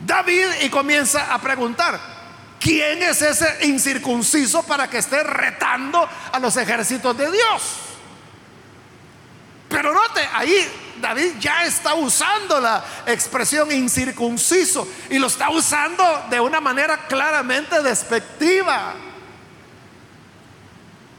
David 0.00 0.46
y 0.62 0.68
comienza 0.68 1.32
a 1.32 1.40
preguntar, 1.40 1.98
¿quién 2.60 3.02
es 3.02 3.22
ese 3.22 3.66
incircunciso 3.66 4.62
para 4.64 4.88
que 4.88 4.98
esté 4.98 5.22
retando 5.22 6.08
a 6.32 6.38
los 6.38 6.56
ejércitos 6.56 7.16
de 7.16 7.30
Dios? 7.30 7.62
Pero 9.68 9.92
note, 9.92 10.26
ahí 10.32 10.66
David 11.00 11.34
ya 11.38 11.64
está 11.64 11.94
usando 11.94 12.60
la 12.60 12.84
expresión 13.06 13.70
incircunciso 13.70 14.88
y 15.10 15.18
lo 15.18 15.26
está 15.26 15.50
usando 15.50 16.26
de 16.30 16.40
una 16.40 16.60
manera 16.60 17.06
claramente 17.06 17.82
despectiva. 17.82 18.94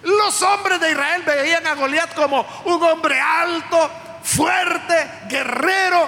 Los 0.04 0.42
hombres 0.42 0.80
de 0.80 0.92
Israel 0.92 1.24
veían 1.26 1.68
a 1.68 1.76
Goliat 1.76 2.14
como 2.14 2.46
un 2.66 2.82
hombre 2.84 3.20
alto, 3.20 3.92
fuerte, 4.24 5.12
guerrero, 5.28 6.08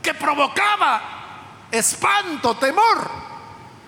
que 0.00 0.14
provocaba 0.14 1.02
espanto, 1.70 2.56
temor. 2.56 3.10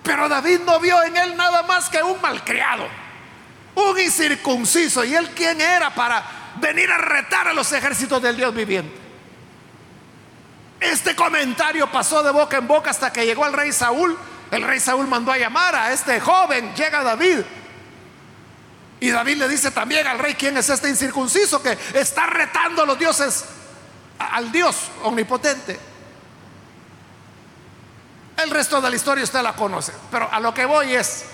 Pero 0.03 0.27
David 0.27 0.61
no 0.65 0.79
vio 0.79 1.01
en 1.03 1.15
él 1.15 1.37
nada 1.37 1.63
más 1.63 1.89
que 1.89 2.03
un 2.03 2.19
malcriado, 2.21 2.87
un 3.75 3.99
incircunciso. 3.99 5.05
¿Y 5.05 5.15
él 5.15 5.31
quién 5.31 5.61
era 5.61 5.93
para 5.93 6.23
venir 6.55 6.91
a 6.91 6.97
retar 6.97 7.47
a 7.47 7.53
los 7.53 7.71
ejércitos 7.71 8.21
del 8.21 8.35
Dios 8.35 8.53
viviente? 8.53 9.07
Este 10.79 11.15
comentario 11.15 11.89
pasó 11.91 12.21
de 12.23 12.31
boca 12.31 12.57
en 12.57 12.67
boca 12.67 12.91
hasta 12.91 13.11
que 13.11 13.25
llegó 13.25 13.45
al 13.45 13.53
rey 13.53 13.71
Saúl. 13.71 14.17
El 14.51 14.63
rey 14.63 14.79
Saúl 14.79 15.07
mandó 15.07 15.31
a 15.31 15.37
llamar 15.37 15.75
a 15.75 15.91
este 15.91 16.19
joven, 16.19 16.73
llega 16.75 17.03
David 17.03 17.39
y 18.99 19.09
David 19.11 19.37
le 19.37 19.47
dice 19.47 19.71
también 19.71 20.07
al 20.07 20.17
rey, 20.17 20.33
¿quién 20.33 20.57
es 20.57 20.69
este 20.69 20.89
incircunciso 20.89 21.61
que 21.61 21.77
está 21.93 22.25
retando 22.25 22.81
a 22.81 22.85
los 22.85 22.97
dioses, 22.97 23.45
al 24.17 24.51
Dios 24.51 24.75
omnipotente? 25.03 25.79
El 28.37 28.49
resto 28.49 28.81
de 28.81 28.89
la 28.89 28.95
historia 28.95 29.23
usted 29.23 29.41
la 29.41 29.53
conoce, 29.53 29.93
pero 30.11 30.31
a 30.31 30.39
lo 30.39 30.53
que 30.53 30.65
voy 30.65 30.93
es, 30.93 31.25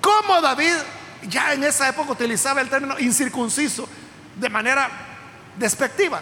¿cómo 0.00 0.40
David 0.40 0.74
ya 1.22 1.52
en 1.52 1.64
esa 1.64 1.88
época 1.88 2.12
utilizaba 2.12 2.60
el 2.60 2.68
término 2.68 2.98
incircunciso 2.98 3.88
de 4.36 4.48
manera 4.48 4.90
despectiva? 5.56 6.20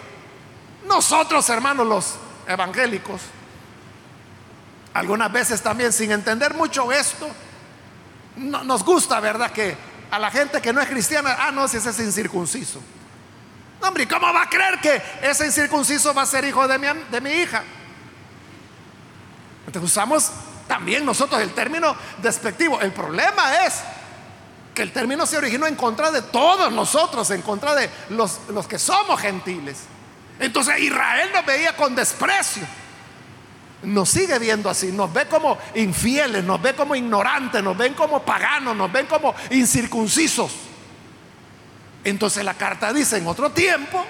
Nosotros, 0.85 1.49
hermanos, 1.49 1.85
los 1.85 2.15
evangélicos, 2.47 3.21
algunas 4.93 5.31
veces 5.31 5.61
también 5.61 5.91
sin 5.91 6.11
entender 6.11 6.53
mucho 6.53 6.91
esto, 6.91 7.27
no, 8.37 8.63
nos 8.63 8.83
gusta, 8.83 9.19
¿verdad? 9.19 9.51
Que 9.51 9.75
a 10.09 10.19
la 10.19 10.31
gente 10.31 10.61
que 10.61 10.73
no 10.73 10.81
es 10.81 10.87
cristiana, 10.87 11.35
ah, 11.39 11.51
no, 11.51 11.67
si 11.67 11.77
ese 11.77 11.89
es 11.89 11.99
incircunciso. 11.99 12.81
hombre, 13.81 14.07
¿cómo 14.07 14.31
va 14.33 14.43
a 14.43 14.49
creer 14.49 14.79
que 14.79 15.01
ese 15.21 15.45
incircunciso 15.45 16.13
va 16.13 16.23
a 16.23 16.25
ser 16.25 16.45
hijo 16.45 16.67
de 16.67 16.79
mi, 16.79 16.87
de 17.11 17.21
mi 17.21 17.29
hija? 17.31 17.63
Entonces 19.65 19.91
usamos 19.91 20.31
también 20.67 21.05
nosotros 21.05 21.41
el 21.41 21.53
término 21.53 21.95
despectivo. 22.21 22.79
El 22.79 22.91
problema 22.91 23.65
es 23.65 23.81
que 24.73 24.81
el 24.81 24.91
término 24.91 25.25
se 25.25 25.37
originó 25.37 25.65
en 25.67 25.75
contra 25.75 26.11
de 26.11 26.21
todos 26.21 26.71
nosotros, 26.71 27.29
en 27.31 27.41
contra 27.41 27.75
de 27.75 27.89
los, 28.09 28.39
los 28.49 28.67
que 28.67 28.79
somos 28.79 29.19
gentiles. 29.19 29.79
Entonces 30.39 30.79
Israel 30.79 31.31
nos 31.33 31.45
veía 31.45 31.75
con 31.75 31.95
desprecio 31.95 32.63
nos 33.83 34.09
sigue 34.09 34.39
viendo 34.39 34.69
así, 34.69 34.91
nos 34.91 35.13
ve 35.13 35.27
como 35.27 35.57
infieles, 35.75 36.43
nos 36.43 36.61
ve 36.61 36.75
como 36.75 36.95
ignorantes, 36.95 37.63
nos 37.63 37.77
ven 37.77 37.93
como 37.93 38.23
paganos, 38.23 38.75
nos 38.75 38.91
ven 38.91 39.05
como 39.05 39.35
incircuncisos. 39.51 40.51
Entonces 42.03 42.43
la 42.43 42.55
carta 42.55 42.91
dice, 42.91 43.17
en 43.17 43.27
otro 43.27 43.51
tiempo, 43.51 44.05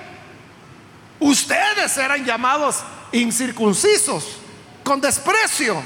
ustedes 1.19 1.97
eran 1.97 2.23
llamados 2.23 2.83
incircuncisos, 3.11 4.37
con 4.83 5.01
desprecio. 5.01 5.81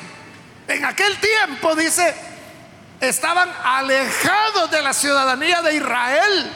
En 0.68 0.86
aquel 0.86 1.18
tiempo, 1.20 1.76
dice, 1.76 2.14
estaban 3.00 3.50
alejados 3.64 4.70
de 4.70 4.82
la 4.82 4.94
ciudadanía 4.94 5.62
de 5.62 5.76
Israel. 5.76 6.52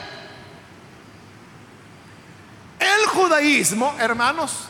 El 2.80 3.08
judaísmo, 3.08 3.96
hermanos, 4.00 4.68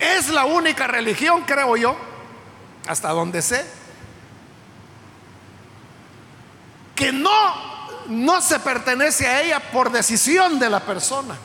Es 0.00 0.30
la 0.30 0.46
única 0.46 0.86
religión, 0.86 1.42
creo 1.42 1.76
yo, 1.76 1.94
hasta 2.88 3.10
donde 3.10 3.42
sé, 3.42 3.66
que 6.96 7.12
no, 7.12 7.28
no 8.08 8.40
se 8.40 8.58
pertenece 8.60 9.26
a 9.26 9.42
ella 9.42 9.60
por 9.60 9.92
decisión 9.92 10.58
de 10.58 10.70
la 10.70 10.80
persona, 10.80 11.36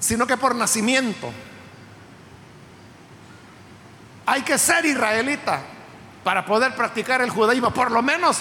sino 0.00 0.26
que 0.26 0.36
por 0.36 0.56
nacimiento. 0.56 1.32
Hay 4.26 4.42
que 4.42 4.58
ser 4.58 4.84
israelita 4.84 5.60
para 6.24 6.44
poder 6.44 6.74
practicar 6.74 7.22
el 7.22 7.30
judaísmo, 7.30 7.72
por 7.72 7.92
lo 7.92 8.02
menos 8.02 8.38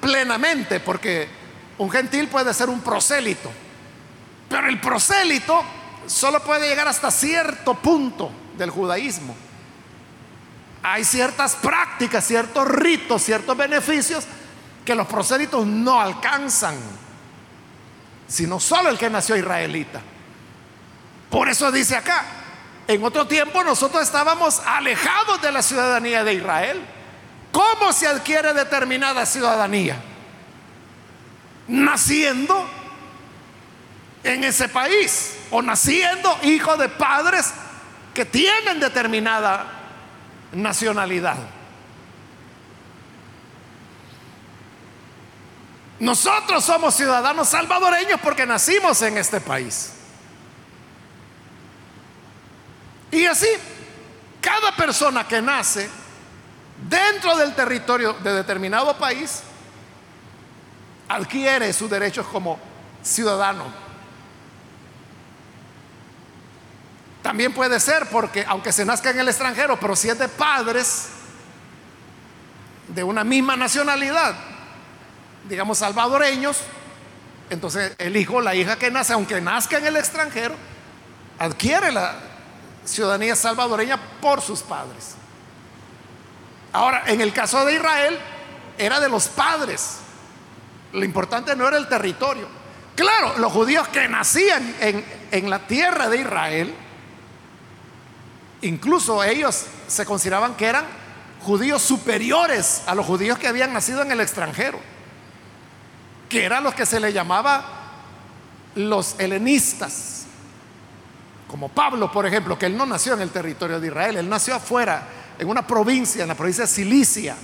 plenamente, 0.00 0.80
porque 0.80 1.28
un 1.76 1.90
gentil 1.90 2.28
puede 2.28 2.54
ser 2.54 2.70
un 2.70 2.80
prosélito, 2.80 3.50
pero 4.48 4.66
el 4.66 4.80
prosélito 4.80 5.62
solo 6.08 6.40
puede 6.42 6.68
llegar 6.68 6.88
hasta 6.88 7.10
cierto 7.10 7.74
punto 7.74 8.30
del 8.56 8.70
judaísmo. 8.70 9.34
Hay 10.82 11.04
ciertas 11.04 11.54
prácticas, 11.56 12.26
ciertos 12.26 12.66
ritos, 12.68 13.22
ciertos 13.22 13.56
beneficios 13.56 14.24
que 14.84 14.94
los 14.94 15.06
prosélitos 15.06 15.66
no 15.66 16.00
alcanzan, 16.00 16.76
sino 18.26 18.58
solo 18.58 18.88
el 18.88 18.98
que 18.98 19.10
nació 19.10 19.36
israelita. 19.36 20.00
Por 21.30 21.48
eso 21.48 21.70
dice 21.70 21.96
acá, 21.96 22.24
en 22.86 23.04
otro 23.04 23.26
tiempo 23.26 23.62
nosotros 23.62 24.02
estábamos 24.02 24.60
alejados 24.64 25.42
de 25.42 25.52
la 25.52 25.62
ciudadanía 25.62 26.24
de 26.24 26.34
Israel. 26.34 26.80
¿Cómo 27.52 27.92
se 27.92 28.06
adquiere 28.06 28.54
determinada 28.54 29.26
ciudadanía? 29.26 29.96
Naciendo 31.66 32.77
en 34.28 34.44
ese 34.44 34.68
país 34.68 35.36
o 35.50 35.62
naciendo 35.62 36.38
hijo 36.42 36.76
de 36.76 36.88
padres 36.88 37.52
que 38.14 38.24
tienen 38.24 38.80
determinada 38.80 39.66
nacionalidad. 40.52 41.36
Nosotros 46.00 46.64
somos 46.64 46.94
ciudadanos 46.94 47.48
salvadoreños 47.48 48.20
porque 48.20 48.46
nacimos 48.46 49.00
en 49.02 49.18
este 49.18 49.40
país. 49.40 49.94
Y 53.10 53.24
así, 53.24 53.48
cada 54.40 54.76
persona 54.76 55.26
que 55.26 55.42
nace 55.42 55.88
dentro 56.88 57.36
del 57.36 57.54
territorio 57.54 58.12
de 58.12 58.32
determinado 58.32 58.96
país 58.96 59.42
adquiere 61.08 61.72
sus 61.72 61.90
derechos 61.90 62.26
como 62.26 62.60
ciudadano. 63.02 63.87
También 67.28 67.52
puede 67.52 67.78
ser 67.78 68.08
porque, 68.08 68.42
aunque 68.48 68.72
se 68.72 68.86
nazca 68.86 69.10
en 69.10 69.20
el 69.20 69.28
extranjero, 69.28 69.78
pero 69.78 69.94
si 69.94 70.08
es 70.08 70.18
de 70.18 70.28
padres 70.28 71.08
de 72.88 73.04
una 73.04 73.22
misma 73.22 73.54
nacionalidad, 73.54 74.34
digamos 75.46 75.76
salvadoreños, 75.76 76.62
entonces 77.50 77.92
el 77.98 78.16
hijo 78.16 78.40
la 78.40 78.54
hija 78.54 78.76
que 78.76 78.90
nace, 78.90 79.12
aunque 79.12 79.42
nazca 79.42 79.76
en 79.76 79.84
el 79.84 79.96
extranjero, 79.96 80.54
adquiere 81.38 81.92
la 81.92 82.14
ciudadanía 82.86 83.36
salvadoreña 83.36 84.00
por 84.22 84.40
sus 84.40 84.62
padres. 84.62 85.14
Ahora, 86.72 87.02
en 87.08 87.20
el 87.20 87.34
caso 87.34 87.62
de 87.66 87.74
Israel, 87.74 88.18
era 88.78 89.00
de 89.00 89.10
los 89.10 89.28
padres. 89.28 89.98
Lo 90.94 91.04
importante 91.04 91.54
no 91.54 91.68
era 91.68 91.76
el 91.76 91.88
territorio. 91.88 92.48
Claro, 92.96 93.36
los 93.36 93.52
judíos 93.52 93.86
que 93.88 94.08
nacían 94.08 94.76
en, 94.80 95.04
en 95.30 95.50
la 95.50 95.58
tierra 95.58 96.08
de 96.08 96.22
Israel, 96.22 96.74
incluso 98.62 99.22
ellos 99.22 99.66
se 99.86 100.04
consideraban 100.04 100.54
que 100.54 100.66
eran 100.66 100.84
judíos 101.42 101.82
superiores 101.82 102.82
a 102.86 102.94
los 102.94 103.06
judíos 103.06 103.38
que 103.38 103.48
habían 103.48 103.72
nacido 103.72 104.02
en 104.02 104.10
el 104.10 104.20
extranjero, 104.20 104.78
que 106.28 106.44
eran 106.44 106.64
los 106.64 106.74
que 106.74 106.86
se 106.86 107.00
le 107.00 107.12
llamaba 107.12 107.64
los 108.74 109.16
helenistas, 109.18 110.26
como 111.48 111.70
Pablo, 111.70 112.12
por 112.12 112.26
ejemplo, 112.26 112.58
que 112.58 112.66
él 112.66 112.76
no 112.76 112.84
nació 112.84 113.14
en 113.14 113.22
el 113.22 113.30
territorio 113.30 113.80
de 113.80 113.86
Israel, 113.86 114.18
él 114.18 114.28
nació 114.28 114.54
afuera 114.54 115.08
en 115.38 115.48
una 115.48 115.66
provincia, 115.66 116.22
en 116.22 116.28
la 116.28 116.34
provincia 116.34 116.64
de 116.64 116.68
Cilicia. 116.68 117.36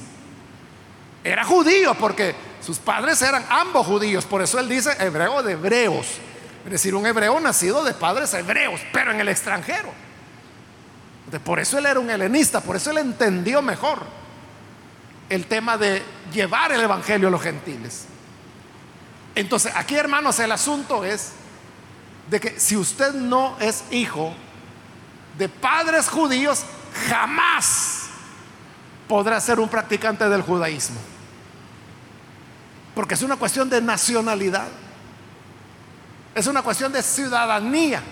Era 1.24 1.42
judío 1.44 1.94
porque 1.94 2.34
sus 2.60 2.78
padres 2.78 3.22
eran 3.22 3.44
ambos 3.48 3.86
judíos, 3.86 4.26
por 4.26 4.42
eso 4.42 4.58
él 4.58 4.68
dice 4.68 4.94
hebreo 5.00 5.42
de 5.42 5.52
hebreos, 5.52 6.06
es 6.66 6.70
decir, 6.70 6.94
un 6.94 7.06
hebreo 7.06 7.40
nacido 7.40 7.82
de 7.82 7.94
padres 7.94 8.34
hebreos, 8.34 8.80
pero 8.92 9.10
en 9.10 9.20
el 9.20 9.28
extranjero. 9.28 9.88
Por 11.44 11.58
eso 11.58 11.78
él 11.78 11.86
era 11.86 12.00
un 12.00 12.10
helenista, 12.10 12.60
por 12.60 12.76
eso 12.76 12.90
él 12.90 12.98
entendió 12.98 13.62
mejor 13.62 14.00
el 15.28 15.46
tema 15.46 15.76
de 15.76 16.02
llevar 16.32 16.72
el 16.72 16.80
evangelio 16.80 17.28
a 17.28 17.30
los 17.30 17.42
gentiles. 17.42 18.06
Entonces, 19.34 19.72
aquí 19.74 19.96
hermanos, 19.96 20.38
el 20.38 20.52
asunto 20.52 21.04
es 21.04 21.32
de 22.30 22.40
que 22.40 22.60
si 22.60 22.76
usted 22.76 23.12
no 23.14 23.56
es 23.58 23.84
hijo 23.90 24.32
de 25.38 25.48
padres 25.48 26.08
judíos, 26.08 26.64
jamás 27.08 28.04
podrá 29.08 29.40
ser 29.40 29.58
un 29.58 29.68
practicante 29.68 30.28
del 30.28 30.42
judaísmo. 30.42 31.00
Porque 32.94 33.14
es 33.14 33.22
una 33.22 33.36
cuestión 33.36 33.68
de 33.68 33.82
nacionalidad. 33.82 34.68
Es 36.34 36.46
una 36.46 36.62
cuestión 36.62 36.92
de 36.92 37.02
ciudadanía. 37.02 38.02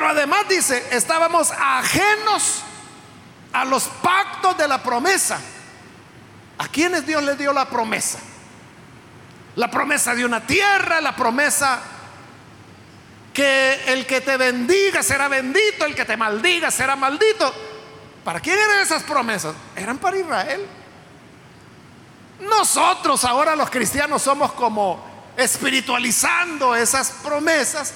Pero 0.00 0.12
además 0.12 0.48
dice, 0.48 0.82
estábamos 0.92 1.50
ajenos 1.50 2.62
a 3.52 3.66
los 3.66 3.84
pactos 3.84 4.56
de 4.56 4.66
la 4.66 4.82
promesa. 4.82 5.38
¿A 6.56 6.68
quienes 6.68 7.06
Dios 7.06 7.22
le 7.22 7.36
dio 7.36 7.52
la 7.52 7.68
promesa? 7.68 8.18
La 9.56 9.70
promesa 9.70 10.14
de 10.14 10.24
una 10.24 10.46
tierra, 10.46 11.02
la 11.02 11.14
promesa 11.14 11.82
que 13.34 13.92
el 13.92 14.06
que 14.06 14.22
te 14.22 14.38
bendiga 14.38 15.02
será 15.02 15.28
bendito, 15.28 15.84
el 15.84 15.94
que 15.94 16.06
te 16.06 16.16
maldiga 16.16 16.70
será 16.70 16.96
maldito. 16.96 17.52
¿Para 18.24 18.40
quién 18.40 18.58
eran 18.58 18.78
esas 18.78 19.02
promesas? 19.02 19.54
Eran 19.76 19.98
para 19.98 20.16
Israel. 20.16 20.66
Nosotros 22.40 23.22
ahora 23.26 23.54
los 23.54 23.68
cristianos 23.68 24.22
somos 24.22 24.52
como 24.52 25.04
espiritualizando 25.36 26.74
esas 26.74 27.10
promesas, 27.22 27.92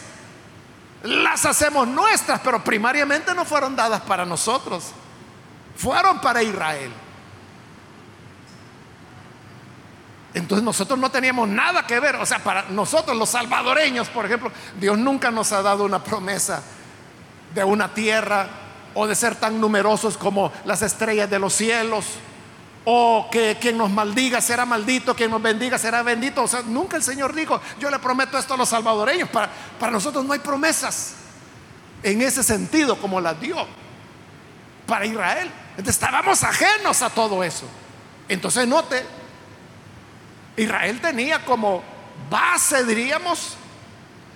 las 1.04 1.44
hacemos 1.44 1.86
nuestras, 1.86 2.40
pero 2.40 2.64
primariamente 2.64 3.34
no 3.34 3.44
fueron 3.44 3.76
dadas 3.76 4.00
para 4.00 4.24
nosotros, 4.24 4.92
fueron 5.76 6.20
para 6.20 6.42
Israel. 6.42 6.90
Entonces 10.32 10.64
nosotros 10.64 10.98
no 10.98 11.10
teníamos 11.10 11.46
nada 11.46 11.86
que 11.86 12.00
ver. 12.00 12.16
O 12.16 12.26
sea, 12.26 12.38
para 12.40 12.62
nosotros 12.70 13.16
los 13.16 13.28
salvadoreños, 13.28 14.08
por 14.08 14.24
ejemplo, 14.24 14.50
Dios 14.80 14.98
nunca 14.98 15.30
nos 15.30 15.52
ha 15.52 15.62
dado 15.62 15.84
una 15.84 16.02
promesa 16.02 16.62
de 17.54 17.62
una 17.62 17.92
tierra 17.92 18.48
o 18.94 19.06
de 19.06 19.14
ser 19.14 19.36
tan 19.36 19.60
numerosos 19.60 20.16
como 20.16 20.52
las 20.64 20.82
estrellas 20.82 21.28
de 21.28 21.38
los 21.38 21.52
cielos. 21.52 22.06
O 22.86 23.28
que 23.30 23.56
quien 23.58 23.78
nos 23.78 23.90
maldiga 23.90 24.40
será 24.40 24.66
maldito, 24.66 25.16
quien 25.16 25.30
nos 25.30 25.40
bendiga 25.40 25.78
será 25.78 26.02
bendito. 26.02 26.42
O 26.42 26.48
sea, 26.48 26.62
nunca 26.62 26.96
el 26.96 27.02
Señor 27.02 27.34
dijo, 27.34 27.60
yo 27.78 27.90
le 27.90 27.98
prometo 27.98 28.38
esto 28.38 28.54
a 28.54 28.56
los 28.56 28.68
salvadoreños. 28.68 29.28
Para, 29.30 29.50
para 29.78 29.90
nosotros 29.92 30.24
no 30.24 30.32
hay 30.32 30.40
promesas 30.40 31.14
en 32.02 32.20
ese 32.20 32.42
sentido 32.42 32.96
como 32.98 33.20
las 33.20 33.40
dio 33.40 33.66
para 34.86 35.06
Israel. 35.06 35.50
Estábamos 35.84 36.42
ajenos 36.42 37.00
a 37.02 37.10
todo 37.10 37.42
eso. 37.42 37.66
Entonces 38.28 38.68
note 38.68 39.04
Israel 40.56 41.00
tenía 41.00 41.44
como 41.44 41.82
base, 42.30 42.84
diríamos, 42.84 43.56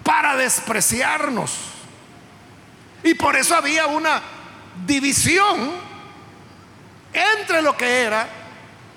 para 0.03 0.37
despreciarnos. 0.37 1.53
Y 3.03 3.15
por 3.15 3.37
eso 3.37 3.55
había 3.55 3.87
una 3.87 4.21
división 4.87 5.71
entre 7.13 7.63
lo 7.63 7.77
que 7.77 8.03
era 8.03 8.29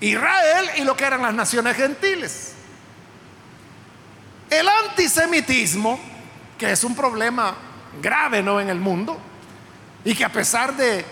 Israel 0.01 0.71
y 0.77 0.81
lo 0.83 0.97
que 0.97 1.05
eran 1.05 1.21
las 1.21 1.33
naciones 1.33 1.77
gentiles. 1.77 2.53
El 4.49 4.67
antisemitismo, 4.67 5.99
que 6.57 6.71
es 6.71 6.83
un 6.83 6.95
problema 6.95 7.55
grave 8.01 8.43
¿no? 8.43 8.59
en 8.59 8.69
el 8.69 8.79
mundo, 8.79 9.17
y 10.03 10.15
que 10.15 10.25
a 10.25 10.31
pesar 10.31 10.75
de 10.75 11.05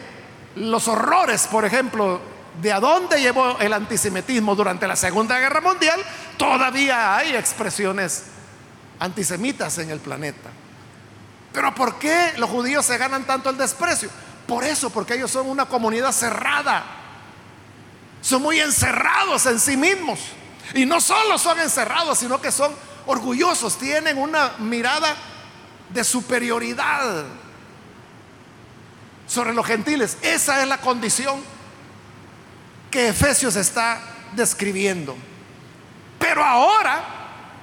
los 0.55 0.87
horrores, 0.87 1.47
por 1.47 1.63
ejemplo, 1.63 2.19
de 2.61 2.73
a 2.73 2.79
dónde 2.79 3.21
llevó 3.21 3.57
el 3.59 3.71
antisemitismo 3.71 4.55
durante 4.55 4.87
la 4.87 4.95
Segunda 4.95 5.39
Guerra 5.39 5.61
Mundial, 5.61 6.01
todavía 6.37 7.15
hay 7.15 7.35
expresiones 7.35 8.23
antisemitas 8.99 9.77
en 9.77 9.91
el 9.91 9.99
planeta. 9.99 10.49
Pero 11.53 11.73
¿por 11.73 11.97
qué 11.97 12.33
los 12.37 12.49
judíos 12.49 12.85
se 12.85 12.97
ganan 12.97 13.23
tanto 13.23 13.49
el 13.49 13.57
desprecio? 13.57 14.09
Por 14.47 14.63
eso, 14.63 14.89
porque 14.89 15.13
ellos 15.13 15.31
son 15.31 15.47
una 15.47 15.65
comunidad 15.65 16.11
cerrada. 16.11 16.83
Son 18.21 18.41
muy 18.41 18.59
encerrados 18.59 19.45
en 19.45 19.59
sí 19.59 19.77
mismos. 19.77 20.19
Y 20.73 20.85
no 20.85 21.01
solo 21.01 21.37
son 21.37 21.59
encerrados, 21.59 22.19
sino 22.19 22.41
que 22.41 22.51
son 22.51 22.73
orgullosos, 23.05 23.77
tienen 23.77 24.17
una 24.17 24.53
mirada 24.59 25.15
de 25.89 26.03
superioridad 26.03 27.25
sobre 29.27 29.53
los 29.53 29.65
gentiles. 29.65 30.17
Esa 30.21 30.61
es 30.61 30.67
la 30.67 30.77
condición 30.79 31.41
que 32.91 33.09
Efesios 33.09 33.55
está 33.55 33.99
describiendo. 34.33 35.15
Pero 36.19 36.43
ahora, 36.43 37.03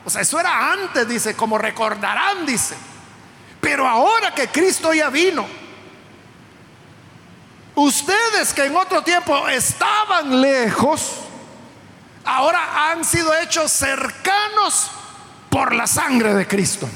o 0.04 0.10
sea, 0.10 0.22
eso 0.22 0.40
era 0.40 0.72
antes, 0.72 1.06
dice, 1.08 1.34
como 1.36 1.58
recordarán, 1.58 2.46
dice. 2.46 2.74
Pero 3.60 3.86
ahora 3.86 4.34
que 4.34 4.48
Cristo 4.48 4.92
ya 4.94 5.10
vino, 5.10 5.46
ustedes 7.76 8.52
que 8.52 8.64
en 8.64 8.76
otro 8.76 9.02
tiempo 9.02 9.48
estaban 9.48 10.40
lejos, 10.40 11.12
ahora 12.24 12.90
han 12.90 13.04
sido 13.04 13.32
hechos 13.36 13.70
cercanos 13.70 14.90
por 15.48 15.74
la 15.74 15.86
sangre 15.86 16.34
de 16.34 16.46
Cristo. 16.48 16.88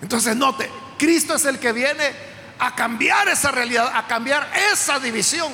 Entonces 0.00 0.36
note, 0.36 0.70
Cristo 0.96 1.34
es 1.34 1.44
el 1.44 1.58
que 1.58 1.72
viene 1.72 2.14
a 2.58 2.74
cambiar 2.74 3.28
esa 3.28 3.50
realidad, 3.50 3.90
a 3.94 4.06
cambiar 4.06 4.48
esa 4.72 4.98
división. 4.98 5.52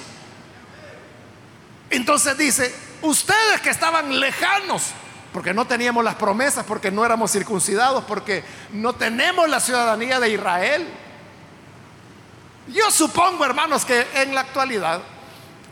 Entonces 1.90 2.37
dice, 2.37 2.75
ustedes 3.03 3.61
que 3.61 3.71
estaban 3.71 4.18
lejanos, 4.18 4.90
porque 5.33 5.55
no 5.55 5.66
teníamos 5.66 6.05
las 6.05 6.16
promesas, 6.16 6.64
porque 6.64 6.90
no 6.90 7.05
éramos 7.05 7.33
circuncidados, 7.33 8.05
porque 8.05 8.45
no 8.73 8.95
tenemos 8.95 9.49
la 9.49 9.61
ciudadanía 9.61 10.21
de 10.21 10.31
Israel. 10.31 10.88
Yo 12.68 12.90
supongo, 12.90 13.44
hermanos, 13.44 13.85
que 13.85 14.07
en 14.14 14.35
la 14.35 14.42
actualidad, 14.42 15.01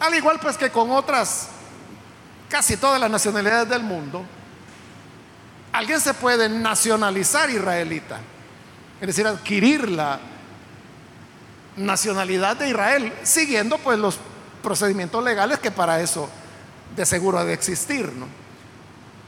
al 0.01 0.15
igual 0.15 0.41
pues 0.41 0.57
que 0.57 0.71
con 0.71 0.91
otras, 0.91 1.49
casi 2.49 2.77
todas 2.77 3.01
las 3.01 3.11
nacionalidades 3.11 3.69
del 3.69 3.83
mundo, 3.83 4.25
alguien 5.73 6.01
se 6.01 6.15
puede 6.15 6.49
nacionalizar 6.49 7.49
israelita, 7.51 8.19
es 9.01 9.07
decir, 9.07 9.27
adquirir 9.27 9.89
la 9.89 10.19
nacionalidad 11.77 12.57
de 12.57 12.71
Israel, 12.71 13.13
siguiendo 13.23 13.79
pues 13.79 13.99
los 13.99 14.19
procedimientos 14.63 15.23
legales 15.25 15.59
que 15.59 15.71
para 15.71 16.01
eso 16.01 16.29
de 16.97 17.07
seguro 17.07 17.39
ha 17.39 17.45
de 17.45 17.53
existir, 17.53 18.13
¿no? 18.13 18.27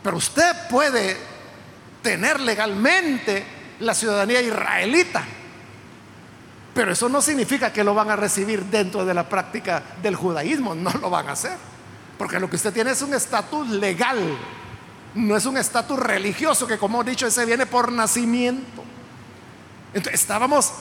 Pero 0.02 0.16
usted 0.16 0.68
puede 0.68 1.16
tener 2.02 2.40
legalmente 2.40 3.44
la 3.78 3.94
ciudadanía 3.94 4.42
israelita, 4.42 5.24
pero 6.74 6.92
eso 6.92 7.08
no 7.08 7.20
significa 7.20 7.72
que 7.72 7.84
lo 7.84 7.94
van 7.94 8.10
a 8.10 8.16
recibir 8.16 8.64
dentro 8.64 9.04
de 9.04 9.12
la 9.12 9.28
práctica 9.28 9.82
del 10.02 10.16
judaísmo, 10.16 10.74
no 10.74 10.90
lo 10.92 11.10
van 11.10 11.28
a 11.28 11.32
hacer, 11.32 11.56
porque 12.16 12.40
lo 12.40 12.48
que 12.48 12.56
usted 12.56 12.72
tiene 12.72 12.92
es 12.92 13.02
un 13.02 13.12
estatus 13.12 13.68
legal, 13.68 14.18
no 15.14 15.36
es 15.36 15.44
un 15.44 15.58
estatus 15.58 15.98
religioso 15.98 16.66
que 16.66 16.78
como 16.78 17.02
he 17.02 17.04
dicho, 17.04 17.26
ese 17.26 17.44
viene 17.44 17.66
por 17.66 17.92
nacimiento. 17.92 18.82
Entonces 19.92 20.20
estábamos 20.22 20.72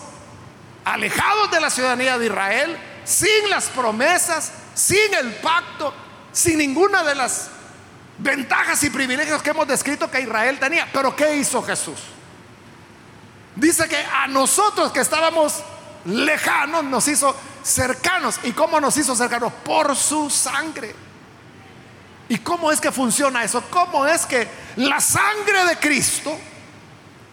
alejados 0.86 1.52
de 1.52 1.60
la 1.60 1.70
ciudadanía 1.70 2.18
de 2.18 2.28
Israel, 2.28 2.78
sin 3.04 3.50
las 3.50 3.68
promesas, 3.68 4.54
sin 4.74 5.14
el 5.20 5.34
pacto, 5.36 5.94
sin 6.32 6.58
ninguna 6.58 7.04
de 7.04 7.16
las 7.16 7.50
ventajas 8.18 8.82
y 8.84 8.90
privilegios 8.90 9.42
que 9.42 9.50
hemos 9.50 9.68
descrito 9.68 10.10
que 10.10 10.22
Israel 10.22 10.58
tenía. 10.60 10.88
Pero 10.94 11.14
¿qué 11.14 11.36
hizo 11.36 11.62
Jesús? 11.62 12.00
Dice 13.56 13.90
que 13.90 13.98
a 13.98 14.28
nosotros 14.28 14.92
que 14.94 15.02
estábamos 15.02 15.62
lejanos 16.06 16.84
nos 16.84 17.08
hizo 17.08 17.36
cercanos. 17.64 18.40
¿Y 18.44 18.52
cómo 18.52 18.80
nos 18.80 18.98
hizo 18.98 19.16
cercanos? 19.16 19.54
Por 19.64 19.96
su 19.96 20.30
sangre. 20.30 20.96
¿Y 22.30 22.38
cómo 22.38 22.72
es 22.72 22.80
que 22.80 22.92
funciona 22.92 23.44
eso? 23.44 23.62
¿Cómo 23.70 24.06
es 24.06 24.26
que 24.26 24.48
la 24.78 25.02
sangre 25.02 25.66
de 25.66 25.78
Cristo 25.78 26.38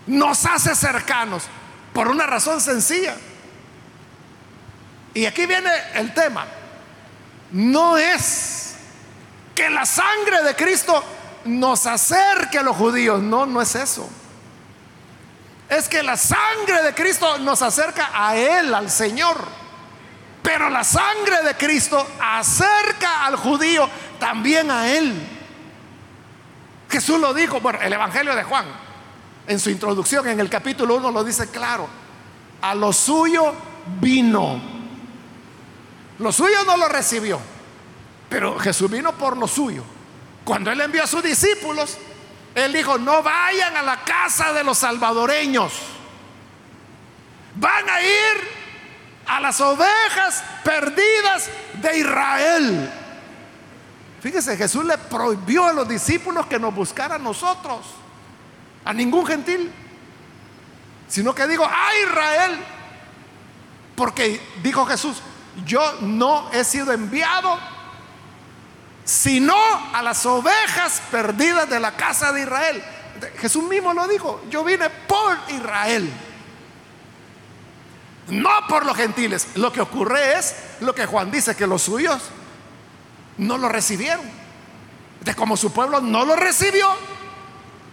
nos 0.07 0.45
hace 0.45 0.75
cercanos? 0.75 1.45
Por 1.93 2.09
una 2.09 2.27
razón 2.27 2.61
sencilla. 2.61 3.17
Y 5.15 5.25
aquí 5.27 5.47
viene 5.47 5.71
el 5.95 6.13
tema. 6.15 6.47
No 7.53 7.97
es 7.97 8.75
que 9.55 9.71
la 9.71 9.87
sangre 9.87 10.43
de 10.43 10.55
Cristo 10.55 11.03
nos 11.45 11.87
acerque 11.87 12.59
a 12.59 12.63
los 12.63 12.77
judíos. 12.77 13.23
No, 13.23 13.47
no 13.47 13.63
es 13.63 13.75
eso. 13.75 14.09
Es 15.69 15.89
que 15.89 16.03
la 16.03 16.17
sangre 16.17 16.83
de 16.83 16.95
Cristo 16.95 17.39
nos 17.39 17.61
acerca 17.63 18.11
a 18.15 18.37
Él, 18.37 18.73
al 18.75 18.91
Señor. 18.91 19.37
Pero 20.43 20.71
la 20.71 20.83
sangre 20.83 21.43
de 21.45 21.55
Cristo 21.55 22.07
acerca 22.21 23.27
al 23.27 23.37
judío 23.37 23.89
también 24.19 24.71
a 24.71 24.89
Él. 24.89 25.15
Jesús 26.89 27.21
lo 27.21 27.35
dijo, 27.35 27.61
bueno, 27.61 27.81
el 27.83 27.93
Evangelio 27.93 28.35
de 28.35 28.45
Juan, 28.45 28.65
en 29.47 29.61
su 29.61 29.69
introducción, 29.69 30.27
en 30.27 30.41
el 30.41 30.49
capítulo 30.49 30.97
1, 30.97 31.11
lo 31.11 31.23
dice 31.23 31.51
claro. 31.51 31.87
A 32.63 32.75
lo 32.75 32.93
suyo 32.93 33.53
vino. 34.01 34.61
Lo 36.19 36.33
suyo 36.33 36.65
no 36.65 36.79
lo 36.79 36.89
recibió. 36.89 37.39
Pero 38.31 38.59
Jesús 38.59 38.91
vino 38.91 39.13
por 39.13 39.37
lo 39.37 39.47
suyo. 39.47 39.83
Cuando 40.45 40.71
Él 40.71 40.81
envió 40.81 41.05
a 41.05 41.07
sus 41.07 41.23
discípulos, 41.23 41.99
Él 42.65 42.73
dijo, 42.73 42.99
no 42.99 43.23
vayan 43.23 43.77
a 43.77 43.83
la 43.83 44.05
casa 44.05 44.53
de 44.53 44.65
los 44.65 44.79
salvadoreños. 44.79 45.73
Van 47.55 47.89
a 47.89 48.03
ir 48.03 48.49
a 49.27 49.41
las 49.41 49.61
ovejas 49.61 50.43
perdidas 50.65 51.51
de 51.75 51.99
Israel. 51.99 52.93
Fíjese, 54.21 54.57
Jesús 54.57 54.85
le 54.85 54.99
prohibió 54.99 55.67
a 55.67 55.73
los 55.73 55.89
discípulos 55.89 56.47
que 56.47 56.59
nos 56.59 56.75
buscaran 56.75 57.23
nosotros, 57.23 57.87
a 58.85 58.93
ningún 58.93 59.25
gentil, 59.27 59.73
sino 61.07 61.35
que 61.35 61.47
digo, 61.47 61.65
a 61.65 61.97
Israel, 62.03 62.59
porque 63.95 64.41
dijo 64.63 64.85
Jesús, 64.87 65.23
yo 65.65 65.99
no 66.01 66.51
he 66.53 66.65
sido 66.65 66.93
enviado 66.93 67.59
sino 69.09 69.57
a 69.95 70.03
las 70.03 70.27
ovejas 70.27 71.01
perdidas 71.11 71.71
de 71.71 71.81
la 71.81 71.97
casa 71.97 72.31
de 72.31 72.43
Israel. 72.43 72.85
Jesús 73.39 73.65
mismo 73.65 73.95
lo 73.95 74.07
dijo, 74.07 74.43
yo 74.51 74.63
vine 74.63 74.91
por 74.91 75.39
Israel, 75.49 76.13
no 78.29 78.51
por 78.69 78.85
los 78.85 78.95
gentiles. 78.95 79.49
Lo 79.55 79.73
que 79.73 79.81
ocurre 79.81 80.39
es 80.39 80.55
lo 80.81 80.95
que 80.95 81.07
Juan 81.07 81.31
dice, 81.31 81.57
que 81.57 81.67
los 81.67 81.81
suyos 81.81 82.21
no 83.39 83.57
lo 83.57 83.71
recibieron. 83.71 84.27
De 85.23 85.35
como 85.35 85.57
su 85.57 85.73
pueblo 85.73 86.03
no 86.03 86.27
lo 86.27 86.37
recibió, 86.37 86.87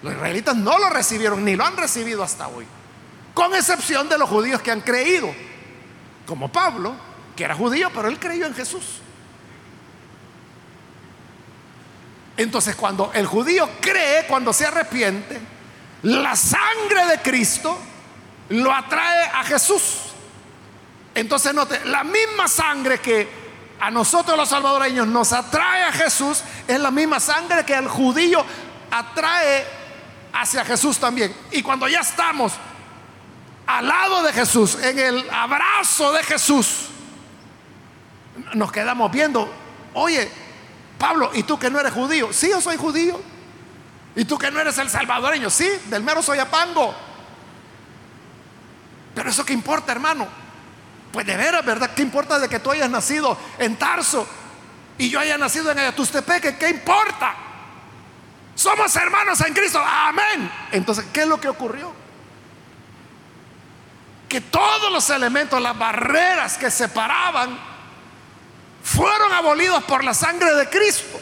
los 0.02 0.14
israelitas 0.14 0.58
no 0.58 0.78
lo 0.78 0.90
recibieron, 0.90 1.46
ni 1.46 1.56
lo 1.56 1.64
han 1.64 1.78
recibido 1.78 2.24
hasta 2.24 2.50
hoy. 2.50 2.68
Con 3.34 3.56
excepción 3.56 4.10
de 4.10 4.18
los 4.18 4.30
judíos 4.30 4.62
que 4.62 4.72
han 4.72 4.82
creído, 4.82 5.34
como 6.28 6.52
Pablo, 6.52 6.94
que 7.38 7.46
era 7.46 7.56
judío, 7.56 7.90
pero 7.96 8.10
él 8.10 8.20
creyó 8.20 8.46
en 8.48 8.54
Jesús. 8.54 9.00
Entonces 12.38 12.76
cuando 12.76 13.12
el 13.14 13.26
judío 13.26 13.70
cree, 13.80 14.26
cuando 14.28 14.52
se 14.52 14.66
arrepiente, 14.66 15.40
la 16.04 16.36
sangre 16.36 17.06
de 17.08 17.22
Cristo 17.22 17.78
lo 18.50 18.72
atrae 18.72 19.26
a 19.34 19.44
Jesús. 19.44 20.02
Entonces 21.14 21.54
note, 21.54 21.84
la 21.86 22.04
misma 22.04 22.48
sangre 22.48 23.00
que 23.00 23.46
a 23.80 23.90
nosotros 23.90 24.38
los 24.38 24.50
salvadoreños 24.50 25.08
nos 25.08 25.34
atrae 25.34 25.84
a 25.84 25.92
Jesús 25.92 26.44
es 26.68 26.80
la 26.80 26.92
misma 26.92 27.20
sangre 27.20 27.66
que 27.66 27.76
al 27.76 27.88
judío 27.88 28.46
atrae 28.92 29.66
hacia 30.34 30.66
Jesús 30.66 30.98
también. 30.98 31.36
Y 31.52 31.62
cuando 31.62 31.88
ya 31.88 32.02
estamos 32.02 32.54
al 33.66 33.88
lado 33.88 34.24
de 34.24 34.34
Jesús, 34.34 34.76
en 34.76 35.00
el 35.00 35.30
abrazo 35.30 36.12
de 36.12 36.24
Jesús, 36.24 36.88
nos 38.54 38.72
quedamos 38.72 39.12
viendo, 39.12 39.50
oye, 39.94 40.30
Pablo, 40.98 41.32
¿y 41.34 41.44
tú 41.44 41.60
que 41.60 41.70
no 41.70 41.80
eres 41.80 41.94
judío? 41.94 42.32
Sí, 42.32 42.50
yo 42.50 42.62
soy 42.62 42.78
judío. 42.78 43.20
¿Y 44.16 44.26
tú 44.26 44.38
que 44.38 44.50
no 44.50 44.60
eres 44.60 44.78
el 44.78 44.90
salvadoreño? 44.90 45.50
Sí, 45.50 45.70
del 45.88 46.04
mero 46.04 46.22
soy 46.22 46.40
apango. 46.40 46.96
Pero 49.14 49.30
eso 49.30 49.46
qué 49.46 49.54
importa, 49.54 49.92
hermano. 49.92 50.28
Pues 51.12 51.26
de 51.26 51.36
veras, 51.36 51.66
¿verdad? 51.66 51.92
¿Qué 51.96 52.02
importa 52.02 52.40
de 52.40 52.50
que 52.50 52.60
tú 52.60 52.72
hayas 52.72 52.90
nacido 52.90 53.38
en 53.58 53.78
Tarso 53.78 54.28
y 54.98 55.10
yo 55.10 55.20
haya 55.20 55.38
nacido 55.38 55.72
en 55.72 55.80
Ayatustepeque? 55.80 56.58
¿Qué 56.58 56.70
importa? 56.70 57.36
Somos 58.56 58.96
hermanos 58.96 59.40
en 59.42 59.54
Cristo. 59.54 59.82
Amén. 59.86 60.50
Entonces, 60.72 61.06
¿qué 61.12 61.22
es 61.22 61.28
lo 61.28 61.40
que 61.40 61.50
ocurrió? 61.50 61.94
Que 64.30 64.42
todos 64.42 64.92
los 64.92 65.10
elementos, 65.10 65.62
las 65.62 65.78
barreras 65.78 66.58
que 66.58 66.72
separaban, 66.72 67.58
fueron 68.86 69.34
abolidos 69.34 69.84
por 69.86 70.04
la 70.04 70.14
sangre 70.14 70.54
de 70.54 70.70
Cristo. 70.70 71.20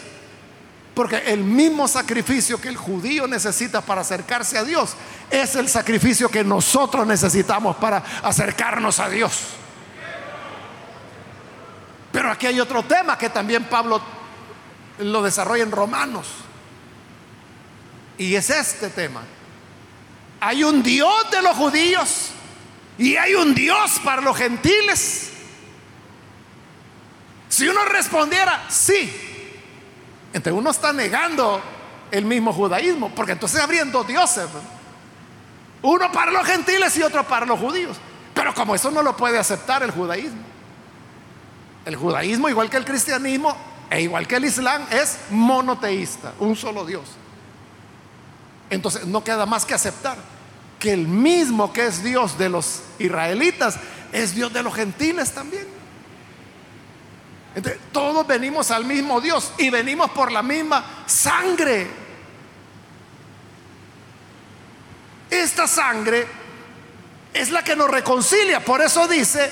Porque 0.93 1.15
el 1.27 1.39
mismo 1.39 1.87
sacrificio 1.87 2.59
que 2.59 2.67
el 2.67 2.75
judío 2.75 3.25
necesita 3.25 3.81
para 3.81 4.01
acercarse 4.01 4.57
a 4.57 4.65
Dios 4.65 4.95
es 5.31 5.55
el 5.55 5.69
sacrificio 5.69 6.29
que 6.29 6.43
nosotros 6.43 7.07
necesitamos 7.07 7.77
para 7.77 8.03
acercarnos 8.21 8.99
a 8.99 9.09
Dios. 9.09 9.39
Pero 12.11 12.29
aquí 12.29 12.47
hay 12.47 12.59
otro 12.59 12.83
tema 12.83 13.17
que 13.17 13.29
también 13.29 13.63
Pablo 13.63 14.01
lo 14.99 15.23
desarrolla 15.23 15.63
en 15.63 15.71
Romanos. 15.71 16.27
Y 18.17 18.35
es 18.35 18.49
este 18.49 18.89
tema. 18.89 19.21
Hay 20.41 20.65
un 20.65 20.83
Dios 20.83 21.31
de 21.31 21.41
los 21.41 21.55
judíos 21.55 22.29
y 22.97 23.15
hay 23.15 23.33
un 23.33 23.55
Dios 23.55 23.99
para 24.03 24.21
los 24.21 24.37
gentiles. 24.37 25.32
Si 27.53 27.67
uno 27.67 27.85
respondiera 27.85 28.65
sí, 28.67 29.13
entonces 30.33 30.59
uno 30.59 30.71
está 30.71 30.91
negando 30.91 31.61
el 32.09 32.25
mismo 32.25 32.51
judaísmo, 32.51 33.13
porque 33.13 33.33
entonces 33.33 33.61
habrían 33.61 33.91
dos 33.91 34.07
dioses, 34.07 34.47
uno 35.83 36.11
para 36.11 36.31
los 36.31 36.47
gentiles 36.47 36.97
y 36.97 37.03
otro 37.03 37.23
para 37.27 37.45
los 37.45 37.59
judíos. 37.59 37.95
Pero 38.33 38.55
como 38.55 38.73
eso 38.73 38.89
no 38.89 39.03
lo 39.03 39.15
puede 39.15 39.37
aceptar 39.37 39.83
el 39.83 39.91
judaísmo, 39.91 40.41
el 41.85 41.95
judaísmo, 41.95 42.49
igual 42.49 42.71
que 42.71 42.77
el 42.77 42.85
cristianismo, 42.85 43.55
e 43.91 44.01
igual 44.01 44.27
que 44.27 44.37
el 44.37 44.45
Islam 44.45 44.87
es 44.89 45.19
monoteísta, 45.29 46.33
un 46.39 46.55
solo 46.55 46.83
Dios. 46.83 47.05
Entonces 48.71 49.05
no 49.05 49.23
queda 49.23 49.45
más 49.45 49.63
que 49.63 49.75
aceptar 49.75 50.17
que 50.79 50.91
el 50.91 51.07
mismo 51.07 51.71
que 51.71 51.85
es 51.85 52.03
Dios 52.03 52.35
de 52.35 52.49
los 52.49 52.81
israelitas 52.97 53.77
es 54.11 54.33
Dios 54.33 54.51
de 54.51 54.63
los 54.63 54.73
gentiles 54.73 55.31
también. 55.35 55.72
Entonces, 57.55 57.81
todos 57.91 58.25
venimos 58.25 58.71
al 58.71 58.85
mismo 58.85 59.21
Dios 59.21 59.53
y 59.57 59.69
venimos 59.69 60.09
por 60.11 60.31
la 60.31 60.41
misma 60.41 61.03
sangre. 61.05 61.87
Esta 65.29 65.67
sangre 65.67 66.27
es 67.33 67.49
la 67.49 67.63
que 67.63 67.75
nos 67.75 67.89
reconcilia. 67.89 68.59
Por 68.63 68.81
eso 68.81 69.07
dice, 69.07 69.51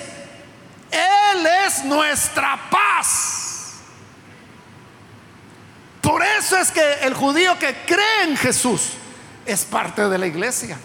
Él 0.91 1.47
es 1.65 1.83
nuestra 1.85 2.69
paz. 2.69 3.75
Por 6.01 6.23
eso 6.23 6.57
es 6.57 6.71
que 6.71 6.93
el 7.01 7.13
judío 7.13 7.57
que 7.59 7.75
cree 7.85 8.23
en 8.23 8.35
Jesús 8.35 8.89
es 9.45 9.63
parte 9.65 10.09
de 10.09 10.17
la 10.17 10.25
iglesia. 10.25 10.77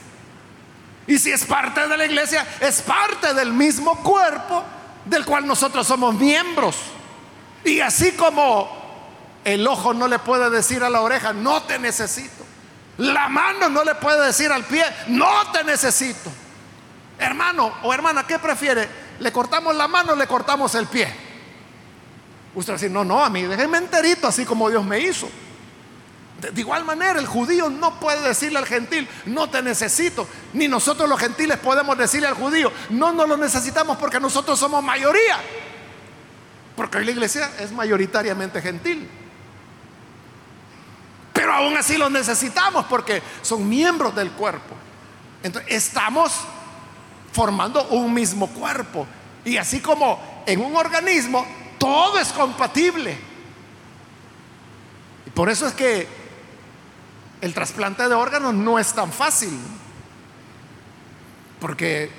Y 1.06 1.18
si 1.18 1.30
es 1.30 1.44
parte 1.44 1.86
de 1.86 1.96
la 1.96 2.04
iglesia, 2.04 2.46
es 2.60 2.82
parte 2.82 3.32
del 3.32 3.52
mismo 3.52 3.96
cuerpo 4.02 4.62
del 5.04 5.24
cual 5.24 5.46
nosotros 5.46 5.86
somos 5.86 6.14
miembros. 6.14 6.76
Y 7.66 7.80
así 7.80 8.12
como 8.12 8.68
el 9.44 9.66
ojo 9.66 9.92
no 9.92 10.06
le 10.06 10.20
puede 10.20 10.48
decir 10.50 10.84
a 10.84 10.88
la 10.88 11.00
oreja, 11.00 11.32
no 11.32 11.64
te 11.64 11.78
necesito. 11.78 12.44
La 12.98 13.28
mano 13.28 13.68
no 13.68 13.84
le 13.84 13.96
puede 13.96 14.24
decir 14.24 14.50
al 14.52 14.64
pie, 14.64 14.84
no 15.08 15.50
te 15.52 15.64
necesito. 15.64 16.30
Hermano 17.18 17.74
o 17.82 17.92
hermana, 17.92 18.24
¿qué 18.26 18.38
prefiere? 18.38 18.88
¿Le 19.18 19.32
cortamos 19.32 19.74
la 19.74 19.88
mano 19.88 20.12
o 20.12 20.16
le 20.16 20.28
cortamos 20.28 20.74
el 20.76 20.86
pie? 20.86 21.12
Usted 22.54 22.72
va 22.72 22.76
a 22.76 22.78
decir, 22.78 22.90
no, 22.90 23.04
no, 23.04 23.22
a 23.22 23.28
mí 23.28 23.42
déjeme 23.42 23.78
enterito 23.78 24.28
así 24.28 24.44
como 24.44 24.70
Dios 24.70 24.84
me 24.84 25.00
hizo. 25.00 25.28
De 26.40 26.60
igual 26.60 26.84
manera, 26.84 27.18
el 27.18 27.26
judío 27.26 27.68
no 27.68 27.98
puede 27.98 28.20
decirle 28.20 28.58
al 28.58 28.66
gentil, 28.66 29.08
no 29.24 29.50
te 29.50 29.60
necesito. 29.60 30.28
Ni 30.52 30.68
nosotros 30.68 31.08
los 31.08 31.18
gentiles 31.18 31.58
podemos 31.58 31.98
decirle 31.98 32.28
al 32.28 32.34
judío, 32.34 32.70
no 32.90 33.12
nos 33.12 33.28
lo 33.28 33.36
necesitamos 33.36 33.96
porque 33.96 34.20
nosotros 34.20 34.58
somos 34.58 34.84
mayoría. 34.84 35.40
Porque 36.76 36.98
hoy 36.98 37.06
la 37.06 37.10
iglesia 37.12 37.50
es 37.58 37.72
mayoritariamente 37.72 38.60
gentil. 38.60 39.08
Pero 41.32 41.52
aún 41.52 41.76
así 41.76 41.96
los 41.96 42.10
necesitamos 42.10 42.84
porque 42.86 43.22
son 43.42 43.68
miembros 43.68 44.14
del 44.14 44.30
cuerpo. 44.32 44.74
Entonces, 45.42 45.72
estamos 45.72 46.32
formando 47.32 47.88
un 47.88 48.12
mismo 48.12 48.48
cuerpo. 48.48 49.06
Y 49.44 49.56
así 49.56 49.80
como 49.80 50.42
en 50.46 50.60
un 50.60 50.76
organismo, 50.76 51.46
todo 51.78 52.18
es 52.18 52.28
compatible. 52.28 53.16
Y 55.26 55.30
por 55.30 55.48
eso 55.48 55.66
es 55.66 55.74
que 55.74 56.06
el 57.40 57.54
trasplante 57.54 58.08
de 58.08 58.14
órganos 58.14 58.54
no 58.54 58.78
es 58.78 58.92
tan 58.92 59.12
fácil, 59.12 59.56
porque 61.60 62.10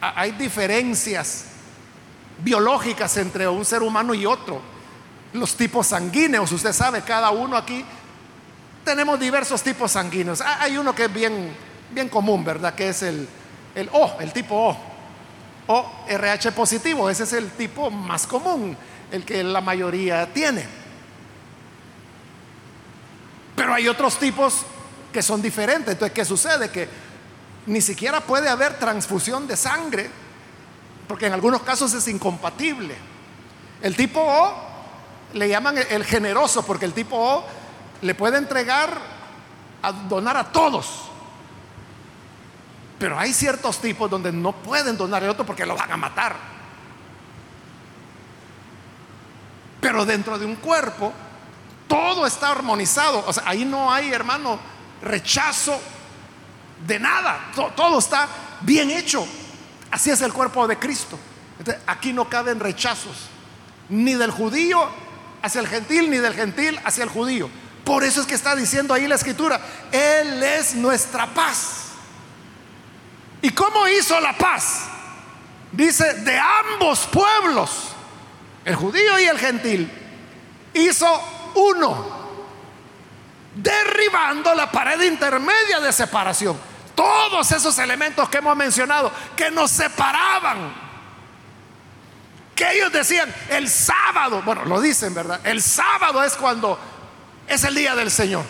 hay 0.00 0.32
diferencias 0.32 1.46
biológicas 2.42 3.16
entre 3.16 3.48
un 3.48 3.64
ser 3.64 3.82
humano 3.82 4.14
y 4.14 4.26
otro. 4.26 4.60
Los 5.32 5.56
tipos 5.56 5.88
sanguíneos, 5.88 6.50
usted 6.52 6.72
sabe, 6.72 7.02
cada 7.02 7.30
uno 7.30 7.56
aquí 7.56 7.84
tenemos 8.84 9.20
diversos 9.20 9.62
tipos 9.62 9.92
sanguíneos. 9.92 10.40
Hay 10.40 10.76
uno 10.76 10.94
que 10.94 11.04
es 11.04 11.12
bien, 11.12 11.54
bien 11.90 12.08
común, 12.08 12.44
¿verdad? 12.44 12.74
Que 12.74 12.88
es 12.88 13.02
el, 13.02 13.28
el 13.74 13.88
O, 13.92 14.16
el 14.20 14.32
tipo 14.32 14.54
O. 14.54 14.76
O 15.66 16.04
RH 16.08 16.52
positivo, 16.52 17.08
ese 17.08 17.24
es 17.24 17.32
el 17.32 17.50
tipo 17.52 17.90
más 17.90 18.26
común, 18.26 18.76
el 19.12 19.24
que 19.24 19.44
la 19.44 19.60
mayoría 19.60 20.32
tiene. 20.32 20.66
Pero 23.54 23.74
hay 23.74 23.86
otros 23.86 24.18
tipos 24.18 24.64
que 25.12 25.22
son 25.22 25.40
diferentes. 25.40 25.92
Entonces, 25.92 26.14
¿qué 26.14 26.24
sucede? 26.24 26.70
Que 26.70 26.88
ni 27.66 27.80
siquiera 27.80 28.20
puede 28.20 28.48
haber 28.48 28.78
transfusión 28.78 29.46
de 29.46 29.56
sangre, 29.56 30.10
porque 31.10 31.26
en 31.26 31.32
algunos 31.32 31.62
casos 31.62 31.92
es 31.92 32.06
incompatible. 32.06 32.94
El 33.82 33.96
tipo 33.96 34.20
O 34.20 34.54
le 35.32 35.48
llaman 35.48 35.76
el 35.76 36.04
generoso, 36.04 36.64
porque 36.64 36.84
el 36.84 36.92
tipo 36.92 37.16
O 37.16 37.44
le 38.00 38.14
puede 38.14 38.38
entregar 38.38 38.96
a 39.82 39.90
donar 39.90 40.36
a 40.36 40.52
todos. 40.52 41.10
Pero 42.96 43.18
hay 43.18 43.32
ciertos 43.32 43.80
tipos 43.80 44.08
donde 44.08 44.30
no 44.30 44.52
pueden 44.52 44.96
donar 44.96 45.24
a 45.24 45.32
otro 45.32 45.44
porque 45.44 45.66
lo 45.66 45.74
van 45.74 45.90
a 45.90 45.96
matar. 45.96 46.36
Pero 49.80 50.06
dentro 50.06 50.38
de 50.38 50.46
un 50.46 50.54
cuerpo 50.54 51.12
todo 51.88 52.24
está 52.24 52.52
armonizado. 52.52 53.24
O 53.26 53.32
sea, 53.32 53.42
ahí 53.46 53.64
no 53.64 53.92
hay, 53.92 54.12
hermano, 54.12 54.60
rechazo 55.02 55.76
de 56.86 57.00
nada. 57.00 57.50
Todo, 57.74 57.98
está 57.98 58.28
bien 58.60 58.92
hecho. 58.92 59.26
Así 59.90 60.10
es 60.10 60.20
el 60.20 60.32
cuerpo 60.32 60.66
de 60.66 60.78
Cristo. 60.78 61.18
aquí 61.86 62.12
no 62.12 62.28
caben 62.28 62.60
rechazos, 62.60 63.28
ni 63.88 64.14
del 64.14 64.30
judío 64.30 64.88
hacia 65.42 65.60
el 65.60 65.68
gentil, 65.68 66.10
ni 66.10 66.18
del 66.18 66.34
gentil 66.34 66.78
hacia 66.84 67.04
el 67.04 67.10
judío. 67.10 67.50
Por 67.84 68.04
eso 68.04 68.20
es 68.20 68.26
que 68.26 68.34
está 68.34 68.54
diciendo 68.54 68.94
ahí 68.94 69.06
la 69.08 69.16
escritura, 69.16 69.60
Él 69.90 70.42
es 70.42 70.74
nuestra 70.74 71.26
paz. 71.26 71.88
¿Y 73.42 73.50
cómo 73.50 73.88
hizo 73.88 74.20
la 74.20 74.36
paz? 74.36 74.82
Dice, 75.72 76.14
de 76.14 76.38
ambos 76.38 77.08
pueblos, 77.12 77.88
el 78.64 78.76
judío 78.76 79.18
y 79.18 79.24
el 79.24 79.38
gentil, 79.38 79.90
hizo 80.74 81.06
uno, 81.54 82.20
derribando 83.54 84.54
la 84.54 84.70
pared 84.70 85.00
intermedia 85.02 85.80
de 85.80 85.92
separación. 85.92 86.69
Todos 87.00 87.50
esos 87.52 87.78
elementos 87.78 88.28
que 88.28 88.36
hemos 88.36 88.54
mencionado, 88.54 89.10
que 89.34 89.50
nos 89.50 89.70
separaban, 89.70 90.70
que 92.54 92.72
ellos 92.72 92.92
decían, 92.92 93.34
el 93.48 93.70
sábado, 93.70 94.42
bueno, 94.44 94.66
lo 94.66 94.82
dicen, 94.82 95.14
¿verdad? 95.14 95.40
El 95.44 95.62
sábado 95.62 96.22
es 96.22 96.34
cuando 96.34 96.78
es 97.48 97.64
el 97.64 97.74
día 97.74 97.94
del 97.94 98.10
Señor. 98.10 98.44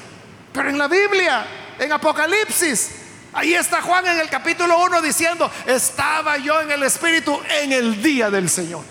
Pero 0.52 0.68
en 0.68 0.78
la 0.78 0.88
Biblia, 0.88 1.46
en 1.78 1.92
Apocalipsis, 1.92 2.90
ahí 3.34 3.54
está 3.54 3.82
Juan 3.82 4.04
en 4.08 4.18
el 4.18 4.28
capítulo 4.28 4.82
1 4.84 5.00
diciendo, 5.00 5.48
estaba 5.64 6.36
yo 6.38 6.60
en 6.60 6.72
el 6.72 6.82
Espíritu 6.82 7.40
en 7.62 7.70
el 7.70 8.02
día 8.02 8.30
del 8.30 8.50
Señor. 8.50 8.82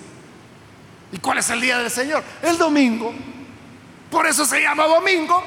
¿Y 1.12 1.18
cuál 1.18 1.40
es 1.40 1.50
el 1.50 1.60
día 1.60 1.80
del 1.80 1.92
Señor? 1.92 2.24
El 2.42 2.58
domingo. 2.58 3.14
Por 4.10 4.26
eso 4.26 4.46
se 4.46 4.62
llama 4.62 4.86
domingo, 4.86 5.44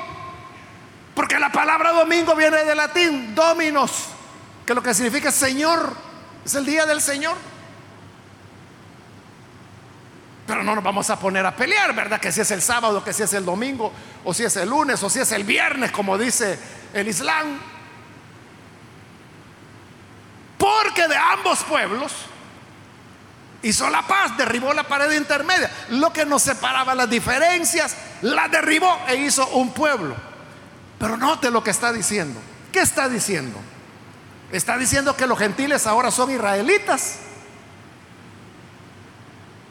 porque 1.15 1.39
la 1.39 1.53
palabra 1.53 1.93
domingo 1.93 2.35
viene 2.35 2.65
del 2.65 2.77
latín 2.77 3.35
dominos, 3.35 4.07
que 4.65 4.75
lo 4.75 4.83
que 4.83 4.95
significa 4.95 5.31
Señor, 5.31 5.95
es 6.45 6.55
el 6.55 6.65
día 6.65 6.87
del 6.87 7.01
Señor. 7.01 7.37
Pero 10.47 10.65
no 10.65 10.75
nos 10.75 10.83
vamos 10.83 11.09
a 11.11 11.19
poner 11.19 11.45
a 11.47 11.55
pelear, 11.55 11.95
¿verdad? 11.95 12.21
Que 12.21 12.33
si 12.33 12.41
es 12.41 12.51
el 12.51 12.63
sábado, 12.63 13.05
que 13.05 13.13
si 13.13 13.23
es 13.23 13.33
el 13.35 13.45
domingo, 13.45 13.93
o 14.25 14.35
si 14.35 14.45
es 14.45 14.57
el 14.57 14.69
lunes, 14.69 15.03
o 15.03 15.11
si 15.11 15.21
es 15.21 15.31
el 15.33 15.45
viernes, 15.45 15.93
como 15.93 16.19
dice 16.19 16.59
el 16.93 17.07
Islam. 17.09 17.59
Porque 20.59 21.07
de 21.09 21.17
ambos 21.17 21.63
pueblos 21.65 22.13
hizo 23.63 23.89
la 23.89 24.03
paz, 24.03 24.37
derribó 24.37 24.73
la 24.73 24.83
pared 24.85 25.13
intermedia. 25.13 25.71
Lo 25.91 26.13
que 26.13 26.25
nos 26.25 26.43
separaba 26.43 26.95
las 26.95 27.09
diferencias, 27.09 27.97
la 28.23 28.49
derribó 28.49 29.01
e 29.09 29.17
hizo 29.17 29.47
un 29.49 29.73
pueblo. 29.73 30.32
Pero 31.03 31.17
note 31.17 31.51
lo 31.51 31.65
que 31.65 31.73
está 31.73 31.93
diciendo. 31.93 32.39
¿Qué 32.71 32.79
está 32.79 33.09
diciendo? 33.09 33.59
Está 34.53 34.79
diciendo 34.79 35.17
que 35.17 35.27
los 35.27 35.37
gentiles 35.37 35.89
ahora 35.89 36.13
son 36.13 36.31
israelitas. 36.31 37.19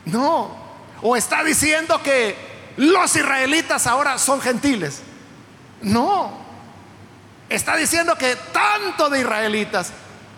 No. 0.04 0.54
O 1.02 1.16
está 1.16 1.42
diciendo 1.46 2.04
que 2.04 2.36
los 2.76 3.16
israelitas 3.16 3.88
ahora 3.88 4.18
son 4.18 4.42
gentiles. 4.42 5.04
No. 5.82 6.34
Está 7.48 7.78
diciendo 7.78 8.18
que 8.18 8.36
tanto 8.52 9.10
de 9.10 9.22
israelitas 9.22 9.94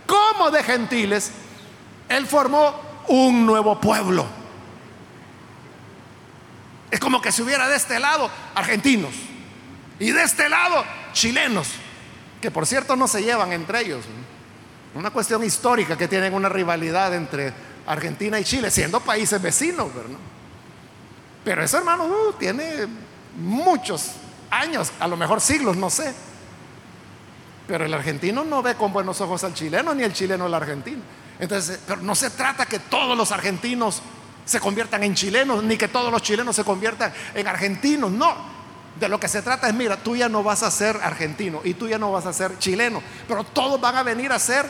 como 0.05 0.51
de 0.51 0.61
gentiles, 0.61 1.31
Él 2.07 2.27
formó 2.27 2.79
un 3.07 3.47
nuevo 3.47 3.81
pueblo. 3.81 4.27
Es 6.91 6.99
como 6.99 7.19
que 7.19 7.31
si 7.31 7.41
hubiera 7.41 7.67
de 7.67 7.77
este 7.77 7.99
lado 7.99 8.29
argentinos 8.53 9.32
y 10.03 10.11
de 10.11 10.21
este 10.21 10.49
lado 10.49 10.83
chilenos, 11.13 11.69
que 12.41 12.51
por 12.51 12.67
cierto 12.67 12.97
no 12.97 13.07
se 13.07 13.23
llevan 13.23 13.53
entre 13.53 13.79
ellos. 13.79 14.03
Una 14.95 15.11
cuestión 15.11 15.41
histórica 15.45 15.97
que 15.97 16.09
tienen 16.09 16.33
una 16.33 16.49
rivalidad 16.49 17.15
entre 17.15 17.53
Argentina 17.87 18.37
y 18.37 18.43
Chile, 18.43 18.69
siendo 18.69 18.99
países 18.99 19.41
vecinos, 19.41 19.87
Pero 21.45 21.63
eso, 21.63 21.77
hermano, 21.77 22.03
uh, 22.03 22.33
tiene 22.33 22.85
muchos 23.37 24.11
años, 24.51 24.91
a 24.99 25.07
lo 25.07 25.15
mejor 25.15 25.39
siglos, 25.39 25.77
no 25.77 25.89
sé. 25.89 26.13
Pero 27.65 27.85
el 27.85 27.93
argentino 27.93 28.43
no 28.43 28.61
ve 28.61 28.75
con 28.75 28.91
buenos 28.91 29.21
ojos 29.21 29.45
al 29.45 29.53
chileno, 29.53 29.95
ni 29.95 30.03
el 30.03 30.11
chileno 30.11 30.47
al 30.47 30.53
argentino. 30.53 31.01
Entonces, 31.39 31.79
pero 31.87 32.01
no 32.01 32.13
se 32.13 32.29
trata 32.29 32.65
que 32.65 32.79
todos 32.79 33.17
los 33.17 33.31
argentinos 33.31 34.01
se 34.43 34.59
conviertan 34.59 35.01
en 35.03 35.15
chilenos, 35.15 35.63
ni 35.63 35.77
que 35.77 35.87
todos 35.87 36.11
los 36.11 36.21
chilenos 36.21 36.57
se 36.57 36.65
conviertan 36.65 37.13
en 37.33 37.47
argentinos, 37.47 38.11
no. 38.11 38.52
De 38.99 39.09
lo 39.09 39.19
que 39.19 39.27
se 39.27 39.41
trata 39.41 39.67
es, 39.67 39.73
mira, 39.73 39.97
tú 39.97 40.15
ya 40.15 40.29
no 40.29 40.43
vas 40.43 40.63
a 40.63 40.69
ser 40.69 40.97
argentino 41.01 41.61
y 41.63 41.73
tú 41.73 41.87
ya 41.87 41.97
no 41.97 42.11
vas 42.11 42.25
a 42.25 42.33
ser 42.33 42.57
chileno, 42.59 43.01
pero 43.27 43.43
todos 43.43 43.81
van 43.81 43.95
a 43.95 44.03
venir 44.03 44.31
a 44.31 44.39
ser 44.39 44.65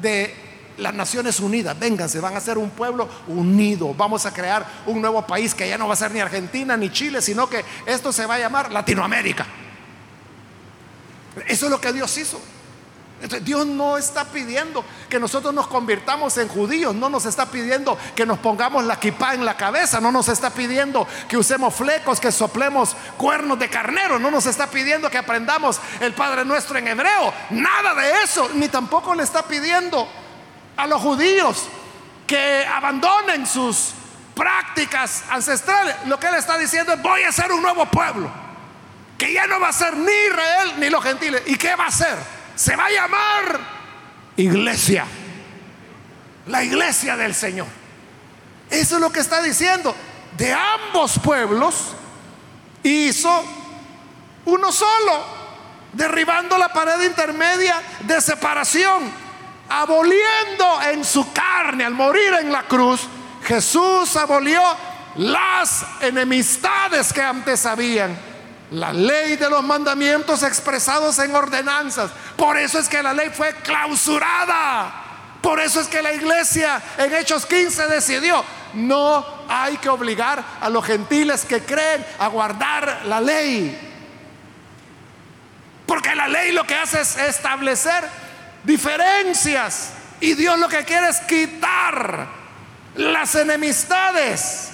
de 0.00 0.34
las 0.78 0.94
Naciones 0.94 1.40
Unidas. 1.40 1.78
Vénganse, 1.78 2.20
van 2.20 2.36
a 2.36 2.40
ser 2.40 2.56
un 2.56 2.70
pueblo 2.70 3.08
unido. 3.26 3.92
Vamos 3.94 4.24
a 4.26 4.32
crear 4.32 4.66
un 4.86 5.00
nuevo 5.00 5.26
país 5.26 5.54
que 5.54 5.68
ya 5.68 5.76
no 5.76 5.86
va 5.86 5.94
a 5.94 5.96
ser 5.96 6.12
ni 6.12 6.20
Argentina 6.20 6.76
ni 6.76 6.90
Chile, 6.90 7.20
sino 7.20 7.48
que 7.48 7.64
esto 7.86 8.12
se 8.12 8.24
va 8.26 8.36
a 8.36 8.38
llamar 8.38 8.72
Latinoamérica. 8.72 9.46
Eso 11.46 11.66
es 11.66 11.70
lo 11.70 11.80
que 11.80 11.92
Dios 11.92 12.16
hizo. 12.16 12.40
Dios 13.42 13.66
no 13.66 13.98
está 13.98 14.24
pidiendo 14.26 14.84
que 15.08 15.18
nosotros 15.18 15.52
nos 15.52 15.66
convirtamos 15.66 16.38
en 16.38 16.46
judíos, 16.46 16.94
no 16.94 17.10
nos 17.10 17.26
está 17.26 17.46
pidiendo 17.46 17.98
que 18.14 18.24
nos 18.24 18.38
pongamos 18.38 18.84
la 18.84 19.00
kipá 19.00 19.34
en 19.34 19.44
la 19.44 19.56
cabeza, 19.56 20.00
no 20.00 20.12
nos 20.12 20.28
está 20.28 20.50
pidiendo 20.50 21.06
que 21.28 21.36
usemos 21.36 21.74
flecos, 21.74 22.20
que 22.20 22.30
soplemos 22.30 22.94
cuernos 23.16 23.58
de 23.58 23.68
carnero, 23.68 24.20
no 24.20 24.30
nos 24.30 24.46
está 24.46 24.68
pidiendo 24.68 25.10
que 25.10 25.18
aprendamos 25.18 25.80
el 26.00 26.12
Padre 26.12 26.44
Nuestro 26.44 26.78
en 26.78 26.86
hebreo, 26.86 27.34
nada 27.50 27.94
de 27.94 28.22
eso, 28.22 28.50
ni 28.54 28.68
tampoco 28.68 29.14
le 29.16 29.24
está 29.24 29.42
pidiendo 29.42 30.08
a 30.76 30.86
los 30.86 31.02
judíos 31.02 31.66
que 32.24 32.64
abandonen 32.66 33.46
sus 33.48 33.94
prácticas 34.36 35.24
ancestrales. 35.28 35.96
Lo 36.06 36.20
que 36.20 36.28
él 36.28 36.36
está 36.36 36.56
diciendo 36.56 36.92
es 36.92 37.02
voy 37.02 37.24
a 37.24 37.32
ser 37.32 37.50
un 37.50 37.62
nuevo 37.62 37.84
pueblo, 37.86 38.30
que 39.18 39.32
ya 39.32 39.48
no 39.48 39.58
va 39.58 39.70
a 39.70 39.72
ser 39.72 39.96
ni 39.96 40.12
Israel 40.12 40.74
ni 40.78 40.88
los 40.88 41.02
gentiles. 41.02 41.42
¿Y 41.46 41.56
qué 41.56 41.74
va 41.74 41.86
a 41.86 41.90
ser? 41.90 42.37
Se 42.58 42.74
va 42.74 42.86
a 42.86 42.90
llamar 42.90 43.60
iglesia. 44.36 45.06
La 46.48 46.64
iglesia 46.64 47.16
del 47.16 47.32
Señor. 47.32 47.68
Eso 48.68 48.96
es 48.96 49.00
lo 49.00 49.12
que 49.12 49.20
está 49.20 49.40
diciendo. 49.40 49.94
De 50.36 50.52
ambos 50.52 51.20
pueblos 51.20 51.94
hizo 52.82 53.44
uno 54.46 54.72
solo, 54.72 55.24
derribando 55.92 56.58
la 56.58 56.72
pared 56.72 57.00
intermedia 57.02 57.80
de 58.00 58.20
separación, 58.20 59.08
aboliendo 59.68 60.82
en 60.90 61.04
su 61.04 61.32
carne, 61.32 61.84
al 61.84 61.94
morir 61.94 62.34
en 62.40 62.50
la 62.50 62.64
cruz, 62.64 63.02
Jesús 63.44 64.16
abolió 64.16 64.60
las 65.14 65.84
enemistades 66.00 67.12
que 67.12 67.22
antes 67.22 67.64
habían 67.66 68.27
la 68.70 68.92
ley 68.92 69.36
de 69.36 69.48
los 69.48 69.62
mandamientos 69.62 70.42
expresados 70.42 71.18
en 71.18 71.34
ordenanzas. 71.34 72.10
Por 72.36 72.56
eso 72.58 72.78
es 72.78 72.88
que 72.88 73.02
la 73.02 73.14
ley 73.14 73.30
fue 73.30 73.54
clausurada. 73.56 75.04
Por 75.40 75.60
eso 75.60 75.80
es 75.80 75.88
que 75.88 76.02
la 76.02 76.12
iglesia 76.12 76.82
en 76.98 77.14
Hechos 77.14 77.46
15 77.46 77.86
decidió, 77.86 78.44
no 78.74 79.24
hay 79.48 79.76
que 79.78 79.88
obligar 79.88 80.44
a 80.60 80.68
los 80.68 80.84
gentiles 80.84 81.44
que 81.44 81.62
creen 81.62 82.04
a 82.18 82.26
guardar 82.28 83.02
la 83.06 83.20
ley. 83.20 83.86
Porque 85.86 86.14
la 86.14 86.28
ley 86.28 86.52
lo 86.52 86.64
que 86.64 86.74
hace 86.74 87.00
es 87.00 87.16
establecer 87.16 88.04
diferencias. 88.64 89.92
Y 90.20 90.34
Dios 90.34 90.58
lo 90.58 90.68
que 90.68 90.84
quiere 90.84 91.08
es 91.08 91.20
quitar 91.20 92.26
las 92.96 93.34
enemistades 93.36 94.70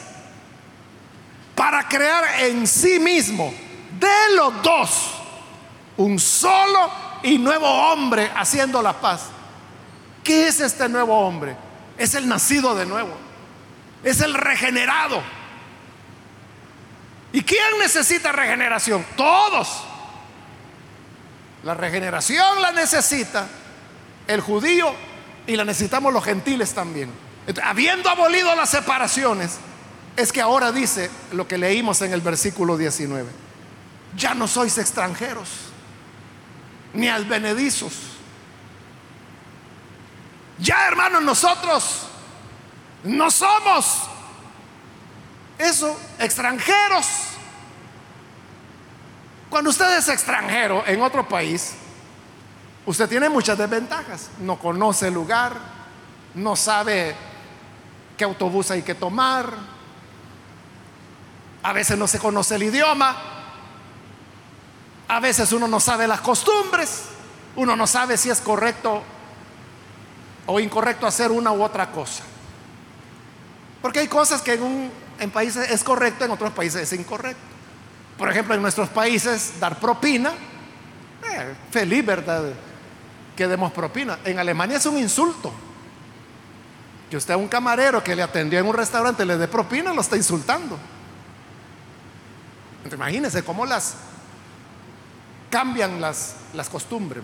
para 1.54 1.86
crear 1.86 2.40
en 2.40 2.66
sí 2.66 2.98
mismo 2.98 3.54
de 3.98 4.34
los 4.36 4.62
dos, 4.62 5.14
un 5.96 6.18
solo 6.18 6.90
y 7.22 7.38
nuevo 7.38 7.66
hombre 7.66 8.30
haciendo 8.34 8.82
la 8.82 8.92
paz. 9.00 9.26
¿Qué 10.22 10.48
es 10.48 10.60
este 10.60 10.88
nuevo 10.88 11.18
hombre? 11.18 11.56
Es 11.98 12.14
el 12.14 12.28
nacido 12.28 12.74
de 12.74 12.86
nuevo, 12.86 13.12
es 14.02 14.20
el 14.20 14.34
regenerado. 14.34 15.22
¿Y 17.32 17.42
quién 17.42 17.78
necesita 17.80 18.32
regeneración? 18.32 19.04
Todos. 19.16 19.84
La 21.64 21.74
regeneración 21.74 22.62
la 22.62 22.72
necesita 22.72 23.46
el 24.26 24.40
judío 24.40 24.94
y 25.46 25.56
la 25.56 25.64
necesitamos 25.64 26.12
los 26.12 26.24
gentiles 26.24 26.74
también. 26.74 27.10
habiendo 27.62 28.08
abolido 28.08 28.54
las 28.54 28.70
separaciones, 28.70 29.58
es 30.16 30.32
que 30.32 30.40
ahora 30.40 30.72
dice 30.72 31.10
lo 31.32 31.48
que 31.48 31.58
leímos 31.58 32.00
en 32.02 32.12
el 32.12 32.20
versículo 32.20 32.76
19 32.76 33.43
ya 34.16 34.34
no 34.34 34.46
sois 34.46 34.76
extranjeros, 34.78 35.48
ni 36.92 37.08
advenedizos. 37.08 37.92
Ya 40.58 40.86
hermanos, 40.86 41.22
nosotros 41.22 42.06
no 43.02 43.30
somos 43.30 44.08
eso, 45.58 45.98
extranjeros. 46.18 47.06
Cuando 49.50 49.70
usted 49.70 49.98
es 49.98 50.08
extranjero 50.08 50.84
en 50.86 51.00
otro 51.02 51.28
país, 51.28 51.74
usted 52.86 53.08
tiene 53.08 53.28
muchas 53.28 53.58
desventajas. 53.58 54.30
No 54.40 54.58
conoce 54.58 55.08
el 55.08 55.14
lugar, 55.14 55.54
no 56.34 56.56
sabe 56.56 57.14
qué 58.16 58.24
autobús 58.24 58.70
hay 58.70 58.82
que 58.82 58.94
tomar, 58.94 59.52
a 61.62 61.72
veces 61.72 61.96
no 61.96 62.06
se 62.06 62.18
conoce 62.18 62.56
el 62.56 62.64
idioma. 62.64 63.33
A 65.08 65.20
veces 65.20 65.52
uno 65.52 65.68
no 65.68 65.80
sabe 65.80 66.06
las 66.06 66.20
costumbres, 66.20 67.02
uno 67.56 67.76
no 67.76 67.86
sabe 67.86 68.16
si 68.16 68.30
es 68.30 68.40
correcto 68.40 69.02
o 70.46 70.60
incorrecto 70.60 71.06
hacer 71.06 71.30
una 71.30 71.52
u 71.52 71.62
otra 71.62 71.90
cosa. 71.90 72.22
Porque 73.82 74.00
hay 74.00 74.08
cosas 74.08 74.40
que 74.40 74.54
en, 74.54 75.30
países 75.30 75.70
es 75.70 75.84
correcto, 75.84 76.24
en 76.24 76.30
otros 76.30 76.52
países 76.52 76.90
es 76.90 76.98
incorrecto. 76.98 77.42
Por 78.16 78.30
ejemplo, 78.30 78.54
en 78.54 78.62
nuestros 78.62 78.88
países 78.88 79.60
dar 79.60 79.78
propina, 79.78 80.30
eh, 80.30 81.54
feliz, 81.70 82.04
¿verdad? 82.04 82.44
Que 83.36 83.46
demos 83.46 83.72
propina. 83.72 84.18
En 84.24 84.38
Alemania 84.38 84.78
es 84.78 84.86
un 84.86 84.96
insulto. 84.96 85.52
Que 87.10 87.16
usted 87.16 87.34
a 87.34 87.36
un 87.36 87.48
camarero 87.48 88.02
que 88.02 88.16
le 88.16 88.22
atendió 88.22 88.58
en 88.58 88.66
un 88.66 88.74
restaurante 88.74 89.24
le 89.24 89.36
dé 89.36 89.48
propina, 89.48 89.92
lo 89.92 90.00
está 90.00 90.16
insultando. 90.16 90.78
Imagínense 92.90 93.42
cómo 93.42 93.66
las 93.66 93.96
cambian 95.54 96.00
las, 96.00 96.34
las 96.52 96.68
costumbres. 96.68 97.22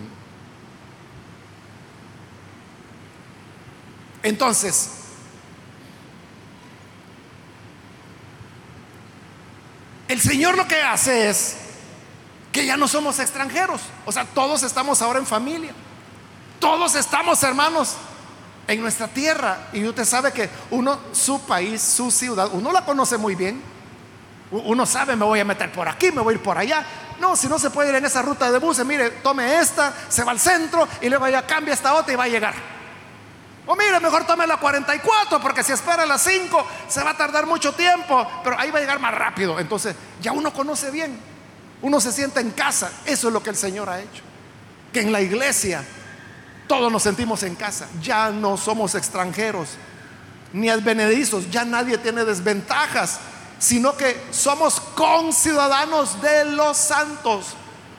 Entonces, 4.23 4.89
el 10.07 10.21
Señor 10.21 10.55
lo 10.55 10.65
que 10.65 10.81
hace 10.81 11.29
es 11.29 11.57
que 12.53 12.65
ya 12.65 12.77
no 12.77 12.87
somos 12.87 13.19
extranjeros. 13.19 13.81
O 14.05 14.13
sea, 14.13 14.23
todos 14.23 14.63
estamos 14.63 15.01
ahora 15.01 15.19
en 15.19 15.25
familia. 15.25 15.73
Todos 16.61 16.95
estamos 16.95 17.43
hermanos 17.43 17.97
en 18.65 18.79
nuestra 18.79 19.09
tierra. 19.09 19.67
Y 19.73 19.83
usted 19.85 20.05
sabe 20.05 20.31
que 20.31 20.49
uno, 20.69 20.97
su 21.11 21.41
país, 21.41 21.81
su 21.81 22.09
ciudad, 22.09 22.47
uno 22.53 22.71
la 22.71 22.85
conoce 22.85 23.17
muy 23.17 23.35
bien. 23.35 23.70
Uno 24.51 24.85
sabe, 24.85 25.15
me 25.15 25.23
voy 25.23 25.39
a 25.39 25.45
meter 25.45 25.71
por 25.71 25.87
aquí, 25.87 26.11
me 26.11 26.21
voy 26.21 26.33
a 26.33 26.37
ir 26.37 26.43
por 26.43 26.57
allá. 26.57 26.85
No, 27.19 27.35
si 27.37 27.47
no 27.47 27.57
se 27.57 27.69
puede 27.69 27.89
ir 27.89 27.95
en 27.95 28.05
esa 28.05 28.21
ruta 28.21 28.51
de 28.51 28.59
buses, 28.59 28.85
mire, 28.85 29.09
tome 29.21 29.59
esta, 29.59 29.93
se 30.09 30.23
va 30.23 30.31
al 30.31 30.39
centro 30.39 30.87
y 31.01 31.07
luego 31.07 31.27
ya 31.29 31.45
cambia 31.47 31.73
esta 31.73 31.93
otra 31.93 32.13
y 32.13 32.17
va 32.17 32.25
a 32.25 32.27
llegar. 32.27 32.53
O 33.65 33.75
mire, 33.75 33.99
mejor 33.99 34.25
tome 34.25 34.45
la 34.45 34.57
44 34.57 35.39
porque 35.39 35.63
si 35.63 35.71
espera 35.71 36.05
las 36.05 36.23
5 36.23 36.67
se 36.89 37.03
va 37.03 37.11
a 37.11 37.17
tardar 37.17 37.45
mucho 37.45 37.73
tiempo, 37.73 38.27
pero 38.43 38.59
ahí 38.59 38.71
va 38.71 38.79
a 38.79 38.81
llegar 38.81 38.99
más 38.99 39.13
rápido. 39.13 39.59
Entonces 39.59 39.95
ya 40.21 40.33
uno 40.33 40.51
conoce 40.51 40.91
bien, 40.91 41.17
uno 41.81 42.01
se 42.01 42.11
siente 42.11 42.41
en 42.41 42.51
casa. 42.51 42.91
Eso 43.05 43.27
es 43.27 43.33
lo 43.33 43.41
que 43.41 43.51
el 43.51 43.55
Señor 43.55 43.89
ha 43.89 44.01
hecho. 44.01 44.23
Que 44.91 45.01
en 45.01 45.13
la 45.13 45.21
iglesia 45.21 45.85
todos 46.67 46.91
nos 46.91 47.03
sentimos 47.03 47.43
en 47.43 47.55
casa. 47.55 47.87
Ya 48.01 48.31
no 48.31 48.57
somos 48.57 48.95
extranjeros 48.95 49.69
ni 50.53 50.69
advenedizos, 50.69 51.49
ya 51.49 51.63
nadie 51.63 51.97
tiene 51.97 52.25
desventajas 52.25 53.19
sino 53.61 53.95
que 53.95 54.19
somos 54.31 54.79
conciudadanos 54.79 56.19
de 56.19 56.45
los 56.45 56.75
santos. 56.75 57.53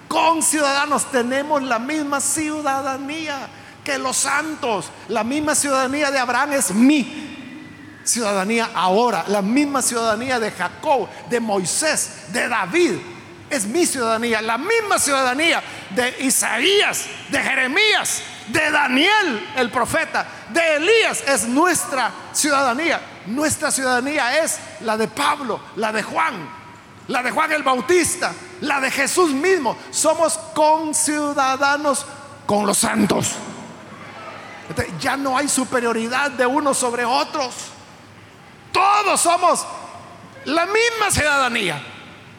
Conciudadanos, 0.09 1.09
tenemos 1.13 1.63
la 1.63 1.79
misma 1.79 2.21
ciudadanía 2.21 3.49
que 3.85 3.97
los 3.97 4.17
santos. 4.17 4.91
La 5.07 5.23
misma 5.23 5.55
ciudadanía 5.55 6.11
de 6.11 6.19
Abraham 6.19 6.55
es 6.55 6.75
mi 6.75 8.01
ciudadanía 8.03 8.71
ahora. 8.75 9.25
La 9.29 9.41
misma 9.41 9.83
ciudadanía 9.83 10.41
de 10.41 10.51
Jacob, 10.51 11.09
de 11.31 11.39
Moisés, 11.39 12.33
de 12.33 12.49
David. 12.49 12.95
Es 13.49 13.65
mi 13.65 13.87
ciudadanía. 13.87 14.43
La 14.43 14.59
misma 14.59 14.99
ciudadanía 14.99 15.63
de 15.91 16.25
Isaías, 16.25 17.05
de 17.31 17.39
Jeremías, 17.39 18.21
de 18.49 18.71
Daniel, 18.71 19.51
el 19.57 19.71
profeta, 19.71 20.27
de 20.51 20.77
Elías. 20.77 21.23
Es 21.27 21.47
nuestra 21.47 22.11
ciudadanía. 22.33 23.01
Nuestra 23.27 23.71
ciudadanía 23.71 24.43
es 24.43 24.59
la 24.81 24.97
de 24.97 25.09
Pablo, 25.09 25.61
la 25.77 25.93
de 25.93 26.03
Juan, 26.03 26.49
la 27.09 27.23
de 27.23 27.31
Juan 27.31 27.53
el 27.53 27.63
Bautista, 27.63 28.33
la 28.61 28.81
de 28.81 28.91
Jesús 28.91 29.33
mismo. 29.33 29.77
Somos 29.91 30.39
conciudadanos 30.55 32.05
con 32.47 32.67
los 32.67 32.79
santos. 32.79 33.33
ya 35.01 35.17
no 35.17 35.37
hay 35.37 35.49
superioridad 35.49 36.31
de 36.31 36.47
unos 36.47 36.79
sobre 36.79 37.05
otros. 37.05 37.55
Todos 38.73 39.21
somos 39.21 39.65
la 40.47 40.67
misma 40.67 41.11
ciudadanía, 41.11 41.81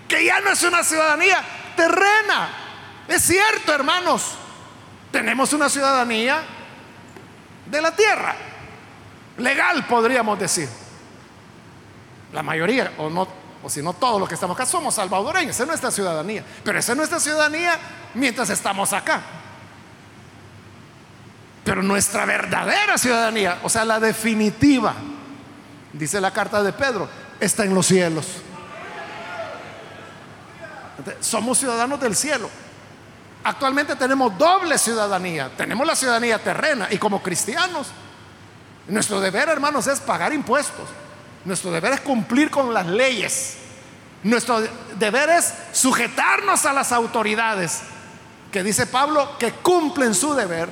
que 0.07 0.25
ya 0.25 0.41
no 0.41 0.51
es 0.51 0.63
una 0.63 0.83
ciudadanía 0.83 1.43
terrena. 1.75 2.49
Es 3.07 3.21
cierto, 3.23 3.73
hermanos, 3.73 4.35
tenemos 5.13 5.53
una 5.53 5.69
ciudadanía 5.69 6.41
de 7.67 7.81
la 7.81 7.95
tierra, 7.95 8.35
legal 9.37 9.85
podríamos 9.85 10.39
decir. 10.39 10.67
La 12.33 12.41
mayoría, 12.41 12.91
o 12.97 13.11
no, 13.11 13.27
o 13.61 13.69
si 13.69 13.83
no 13.83 13.93
todos 13.93 14.19
los 14.19 14.27
que 14.27 14.33
estamos 14.33 14.57
acá, 14.57 14.65
somos 14.65 14.95
salvadoreños, 14.95 15.51
esa 15.51 15.63
es 15.63 15.67
nuestra 15.67 15.91
ciudadanía. 15.91 16.43
Pero 16.63 16.79
esa 16.79 16.93
es 16.93 16.97
nuestra 16.97 17.19
ciudadanía 17.19 17.77
mientras 18.15 18.49
estamos 18.49 18.91
acá. 18.91 19.21
Pero 21.63 21.83
nuestra 21.83 22.25
verdadera 22.25 22.97
ciudadanía, 22.97 23.59
o 23.61 23.69
sea, 23.69 23.85
la 23.85 23.99
definitiva, 23.99 24.95
dice 25.93 26.19
la 26.19 26.33
carta 26.33 26.63
de 26.63 26.73
Pedro, 26.73 27.07
está 27.39 27.63
en 27.63 27.75
los 27.75 27.85
cielos. 27.85 28.25
Somos 31.19 31.59
ciudadanos 31.59 31.99
del 31.99 32.15
cielo. 32.15 32.49
Actualmente 33.43 33.95
tenemos 33.95 34.37
doble 34.37 34.77
ciudadanía. 34.77 35.51
Tenemos 35.55 35.85
la 35.85 35.95
ciudadanía 35.95 36.39
terrena 36.39 36.87
y 36.89 36.97
como 36.97 37.21
cristianos, 37.21 37.87
nuestro 38.87 39.19
deber, 39.19 39.49
hermanos, 39.49 39.87
es 39.87 39.99
pagar 39.99 40.33
impuestos. 40.33 40.89
Nuestro 41.45 41.71
deber 41.71 41.93
es 41.93 42.01
cumplir 42.01 42.49
con 42.49 42.73
las 42.73 42.85
leyes. 42.85 43.57
Nuestro 44.23 44.61
deber 44.95 45.29
es 45.29 45.53
sujetarnos 45.73 46.65
a 46.65 46.73
las 46.73 46.91
autoridades, 46.93 47.81
que 48.51 48.63
dice 48.63 48.87
Pablo, 48.87 49.37
que 49.37 49.51
cumplen 49.51 50.13
su 50.13 50.33
deber 50.33 50.69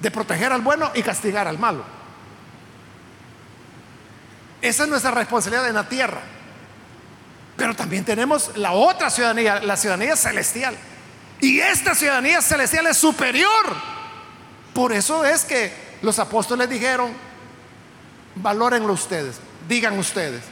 de 0.00 0.10
proteger 0.10 0.52
al 0.52 0.62
bueno 0.62 0.90
y 0.94 1.02
castigar 1.02 1.46
al 1.46 1.58
malo. 1.58 1.84
Esa 4.62 4.84
es 4.84 4.88
nuestra 4.88 5.10
responsabilidad 5.10 5.68
en 5.68 5.74
la 5.74 5.88
tierra. 5.88 6.20
Pero 7.56 7.76
también 7.76 8.04
tenemos 8.04 8.56
la 8.56 8.72
otra 8.72 9.10
ciudadanía, 9.10 9.60
la 9.60 9.76
ciudadanía 9.76 10.16
celestial. 10.16 10.74
Y 11.40 11.60
esta 11.60 11.94
ciudadanía 11.94 12.40
celestial 12.40 12.86
es 12.86 12.96
superior. 12.96 13.94
Por 14.72 14.92
eso 14.92 15.24
es 15.24 15.44
que 15.44 15.72
los 16.02 16.18
apóstoles 16.18 16.68
dijeron, 16.68 17.12
valórenlo 18.36 18.92
ustedes, 18.92 19.36
digan 19.68 19.98
ustedes. 19.98 20.42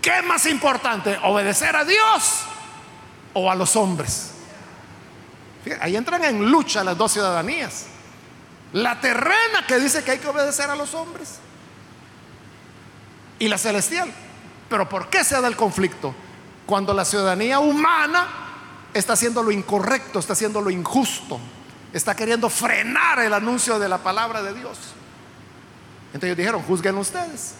¿Qué 0.00 0.18
es 0.18 0.24
más 0.24 0.46
importante? 0.46 1.18
¿Obedecer 1.22 1.76
a 1.76 1.84
Dios 1.84 2.42
o 3.34 3.50
a 3.50 3.54
los 3.54 3.76
hombres? 3.76 4.30
ahí 5.80 5.96
entran 5.96 6.24
en 6.24 6.50
lucha 6.50 6.82
las 6.82 6.98
dos 6.98 7.12
ciudadanías. 7.12 7.86
La 8.72 9.00
terrena 9.00 9.64
que 9.68 9.78
dice 9.78 10.02
que 10.02 10.12
hay 10.12 10.18
que 10.18 10.26
obedecer 10.26 10.68
a 10.70 10.74
los 10.74 10.92
hombres 10.94 11.38
y 13.38 13.48
la 13.48 13.58
celestial. 13.58 14.10
Pero 14.68 14.88
¿por 14.88 15.08
qué 15.08 15.22
se 15.22 15.40
da 15.40 15.46
el 15.46 15.56
conflicto? 15.56 16.14
Cuando 16.66 16.94
la 16.94 17.04
ciudadanía 17.04 17.60
humana 17.60 18.41
está 18.94 19.14
haciendo 19.14 19.42
lo 19.42 19.50
incorrecto, 19.50 20.18
está 20.18 20.32
haciendo 20.34 20.60
lo 20.60 20.70
injusto, 20.70 21.40
está 21.92 22.14
queriendo 22.14 22.48
frenar 22.50 23.20
el 23.20 23.32
anuncio 23.32 23.78
de 23.78 23.88
la 23.88 23.98
palabra 23.98 24.42
de 24.42 24.54
Dios. 24.54 24.78
Entonces 26.06 26.24
ellos 26.24 26.36
dijeron, 26.36 26.62
juzguen 26.62 26.96
ustedes. 26.98 27.54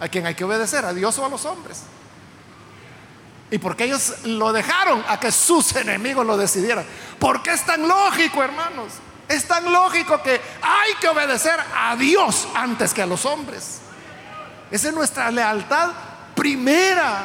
¿A 0.00 0.08
quién 0.08 0.26
hay 0.26 0.34
que 0.34 0.44
obedecer? 0.44 0.84
¿A 0.84 0.92
Dios 0.92 1.18
o 1.18 1.24
a 1.24 1.28
los 1.28 1.44
hombres? 1.44 1.82
¿Y 3.50 3.58
por 3.58 3.76
qué 3.76 3.84
ellos 3.84 4.14
lo 4.24 4.52
dejaron 4.52 5.04
a 5.08 5.20
que 5.20 5.30
sus 5.30 5.76
enemigos 5.76 6.26
lo 6.26 6.36
decidieran? 6.36 6.84
Porque 7.18 7.52
es 7.52 7.64
tan 7.64 7.86
lógico, 7.86 8.42
hermanos. 8.42 8.94
Es 9.28 9.46
tan 9.46 9.70
lógico 9.70 10.22
que 10.22 10.40
hay 10.62 10.94
que 11.00 11.08
obedecer 11.08 11.58
a 11.76 11.94
Dios 11.96 12.48
antes 12.54 12.92
que 12.92 13.02
a 13.02 13.06
los 13.06 13.24
hombres. 13.24 13.80
Esa 14.70 14.88
es 14.88 14.94
nuestra 14.94 15.30
lealtad 15.30 15.90
primera. 16.34 17.24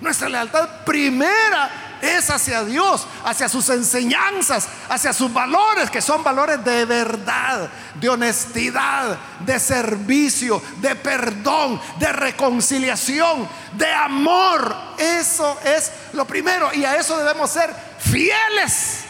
Nuestra 0.00 0.28
lealtad 0.28 0.84
primera 0.84 1.85
es 2.00 2.30
hacia 2.30 2.64
Dios, 2.64 3.06
hacia 3.24 3.48
sus 3.48 3.68
enseñanzas, 3.70 4.68
hacia 4.88 5.12
sus 5.12 5.32
valores, 5.32 5.90
que 5.90 6.02
son 6.02 6.22
valores 6.22 6.64
de 6.64 6.84
verdad, 6.84 7.68
de 7.94 8.08
honestidad, 8.08 9.18
de 9.40 9.58
servicio, 9.58 10.62
de 10.80 10.94
perdón, 10.96 11.80
de 11.98 12.12
reconciliación, 12.12 13.48
de 13.74 13.92
amor. 13.92 14.76
Eso 14.98 15.58
es 15.64 15.92
lo 16.12 16.26
primero 16.26 16.72
y 16.72 16.84
a 16.84 16.96
eso 16.96 17.16
debemos 17.18 17.50
ser 17.50 17.74
fieles 17.98 19.00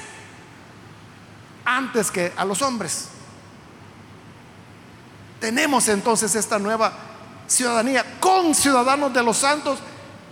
antes 1.65 2.11
que 2.11 2.33
a 2.37 2.45
los 2.45 2.63
hombres. 2.63 3.09
Tenemos 5.41 5.89
entonces 5.89 6.35
esta 6.35 6.59
nueva 6.59 6.93
ciudadanía 7.47 8.05
con 8.21 8.55
ciudadanos 8.55 9.13
de 9.13 9.23
los 9.23 9.37
santos, 9.37 9.79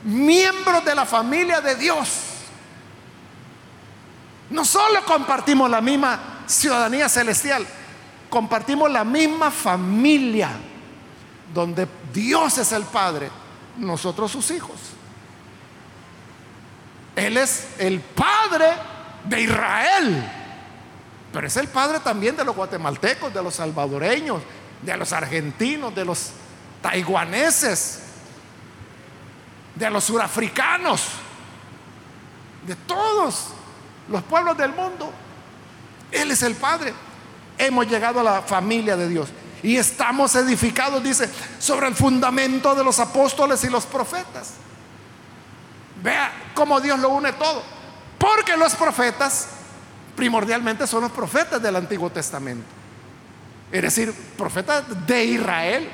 miembros 0.04 0.84
de 0.84 0.94
la 0.94 1.04
familia 1.04 1.60
de 1.60 1.74
Dios. 1.76 2.08
No 4.50 4.64
solo 4.64 5.04
compartimos 5.04 5.70
la 5.70 5.80
misma 5.80 6.44
ciudadanía 6.46 7.08
celestial, 7.08 7.66
compartimos 8.28 8.90
la 8.90 9.04
misma 9.04 9.50
familia, 9.50 10.50
donde 11.52 11.88
Dios 12.12 12.58
es 12.58 12.72
el 12.72 12.82
Padre, 12.84 13.30
nosotros 13.78 14.30
sus 14.30 14.50
hijos. 14.50 14.76
Él 17.16 17.36
es 17.36 17.68
el 17.78 18.00
Padre 18.00 18.66
de 19.24 19.40
Israel, 19.40 20.30
pero 21.32 21.46
es 21.46 21.56
el 21.56 21.68
Padre 21.68 22.00
también 22.00 22.36
de 22.36 22.44
los 22.44 22.54
guatemaltecos, 22.54 23.32
de 23.32 23.42
los 23.42 23.54
salvadoreños, 23.54 24.42
de 24.82 24.96
los 24.96 25.12
argentinos, 25.12 25.94
de 25.94 26.04
los 26.04 26.30
taiwaneses, 26.82 28.00
de 29.74 29.90
los 29.90 30.04
surafricanos, 30.04 31.02
de 32.66 32.76
todos 32.76 33.54
los 34.08 34.22
pueblos 34.22 34.56
del 34.56 34.72
mundo. 34.72 35.12
Él 36.10 36.30
es 36.30 36.42
el 36.42 36.54
Padre. 36.54 36.92
Hemos 37.58 37.86
llegado 37.86 38.20
a 38.20 38.22
la 38.22 38.42
familia 38.42 38.96
de 38.96 39.08
Dios 39.08 39.28
y 39.62 39.76
estamos 39.76 40.34
edificados, 40.34 41.02
dice, 41.02 41.28
sobre 41.58 41.86
el 41.86 41.94
fundamento 41.94 42.74
de 42.74 42.84
los 42.84 42.98
apóstoles 42.98 43.62
y 43.64 43.70
los 43.70 43.86
profetas. 43.86 44.54
Vea 46.02 46.32
cómo 46.54 46.80
Dios 46.80 46.98
lo 46.98 47.10
une 47.10 47.32
todo. 47.32 47.62
Porque 48.18 48.56
los 48.56 48.74
profetas 48.74 49.48
primordialmente 50.16 50.86
son 50.86 51.02
los 51.02 51.12
profetas 51.12 51.62
del 51.62 51.76
Antiguo 51.76 52.10
Testamento. 52.10 52.66
Es 53.72 53.82
decir, 53.82 54.12
profetas 54.36 54.84
de 55.06 55.24
Israel 55.24 55.90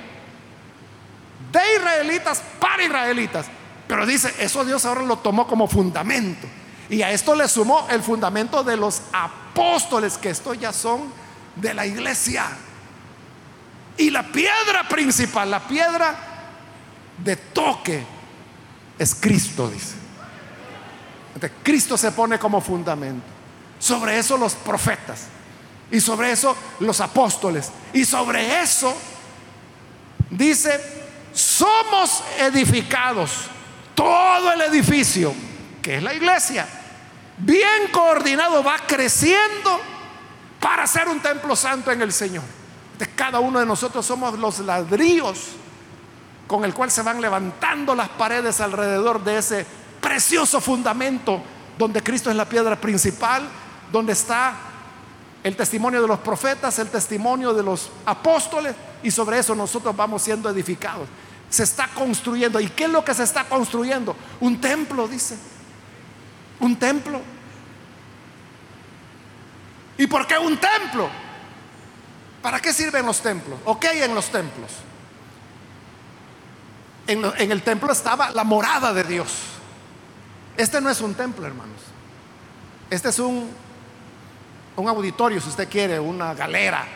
de 1.53 1.61
israelitas 1.77 2.43
para 2.59 2.83
israelitas. 2.83 3.47
Pero 3.87 4.07
dice, 4.07 4.33
eso 4.39 4.65
Dios 4.65 4.85
ahora 4.85 5.03
lo 5.03 5.19
tomó 5.19 5.47
como 5.47 5.67
fundamento. 5.67 6.47
Y 6.91 7.03
a 7.03 7.11
esto 7.11 7.35
le 7.35 7.49
sumó 7.49 7.87
el 7.89 8.03
fundamento 8.03 8.63
de 8.63 8.77
los 8.77 9.01
apóstoles, 9.13 10.19
que 10.19 10.31
estos 10.31 10.59
ya 10.59 10.73
son 10.73 11.13
de 11.57 11.73
la 11.73 11.87
iglesia. 11.87 12.47
Y 13.97 14.11
la 14.11 14.25
piedra 14.25 14.87
principal, 14.89 15.51
la 15.51 15.61
piedra 15.61 16.17
de 17.17 17.37
toque, 17.37 18.05
es 18.99 19.15
Cristo, 19.15 19.69
dice. 19.69 19.95
Cristo 21.63 21.97
se 21.97 22.13
pone 22.13 22.39
como 22.39 22.61
fundamento. 22.61 23.25
Sobre 23.79 24.19
eso 24.19 24.37
los 24.37 24.55
profetas. 24.55 25.27
Y 25.91 26.01
sobre 26.01 26.33
eso 26.33 26.55
los 26.81 27.01
apóstoles. 27.01 27.71
Y 27.93 28.05
sobre 28.05 28.61
eso 28.61 28.95
dice 30.29 31.01
somos 31.33 32.23
edificados, 32.39 33.31
todo 33.95 34.53
el 34.53 34.63
edificio, 34.63 35.33
que 35.83 35.97
es 35.97 36.03
la 36.03 36.15
iglesia, 36.15 36.67
bien 37.41 37.91
coordinado, 37.93 38.63
va 38.63 38.79
creciendo 38.87 39.81
para 40.61 40.87
ser 40.87 41.09
un 41.09 41.21
templo 41.21 41.57
santo 41.57 41.91
en 41.91 42.03
el 42.03 42.13
Señor. 42.13 42.45
Cada 43.17 43.41
uno 43.41 43.59
de 43.59 43.67
nosotros 43.67 44.05
somos 44.05 44.39
los 44.39 44.59
ladrillos 44.61 45.49
con 46.47 46.65
el 46.65 46.75
cual 46.75 46.91
se 46.91 47.03
van 47.03 47.21
levantando 47.21 47.95
las 47.95 48.09
paredes 48.09 48.61
alrededor 48.61 49.23
de 49.23 49.39
ese 49.39 49.67
precioso 50.01 50.61
fundamento 50.61 51.41
donde 51.79 52.03
Cristo 52.03 52.29
es 52.29 52.37
la 52.37 52.45
piedra 52.45 52.79
principal, 52.79 53.49
donde 53.91 54.13
está 54.13 54.55
el 55.43 55.57
testimonio 55.57 56.03
de 56.03 56.09
los 56.09 56.19
profetas, 56.19 56.79
el 56.79 56.89
testimonio 56.89 57.55
de 57.55 57.63
los 57.63 57.91
apóstoles, 58.05 58.75
y 59.03 59.11
sobre 59.11 59.39
eso 59.39 59.55
nosotros 59.55 59.97
vamos 59.97 60.23
siendo 60.23 60.51
edificados. 60.51 61.09
Se 61.49 61.63
está 61.63 61.89
construyendo. 61.89 62.61
¿Y 62.61 62.69
qué 62.69 62.85
es 62.85 62.91
lo 62.91 63.05
que 63.05 63.15
se 63.15 63.23
está 63.23 63.45
construyendo? 63.45 64.15
Un 64.41 64.61
templo, 64.61 65.09
dice. 65.09 65.37
Un 66.61 66.77
templo. 66.77 67.21
¿Y 69.99 70.07
por 70.07 70.27
qué 70.27 70.39
un 70.39 70.57
templo? 70.59 71.09
¿Para 72.43 72.61
qué 72.61 72.73
sirven 72.73 73.05
los 73.05 73.21
templos? 73.21 73.59
¿O 73.65 73.79
qué 73.79 73.89
hay 73.89 74.03
en 74.03 74.15
los 74.15 74.31
templos? 74.31 74.71
En, 77.07 77.25
en, 77.39 77.53
el 77.53 77.63
templo 77.63 77.93
estaba 77.93 78.31
la 78.31 78.45
morada 78.45 78.95
de 78.95 79.05
Dios. 79.05 79.29
Este 80.57 80.81
no 80.81 80.89
es 80.89 81.01
un 81.01 81.15
templo, 81.15 81.47
hermanos. 81.47 81.81
Este 82.89 83.09
es 83.09 83.19
un, 83.19 83.51
un 84.77 84.89
auditorio, 84.89 85.41
si 85.41 85.49
usted 85.49 85.69
quiere, 85.69 85.99
una 85.99 86.35
galera. 86.35 86.87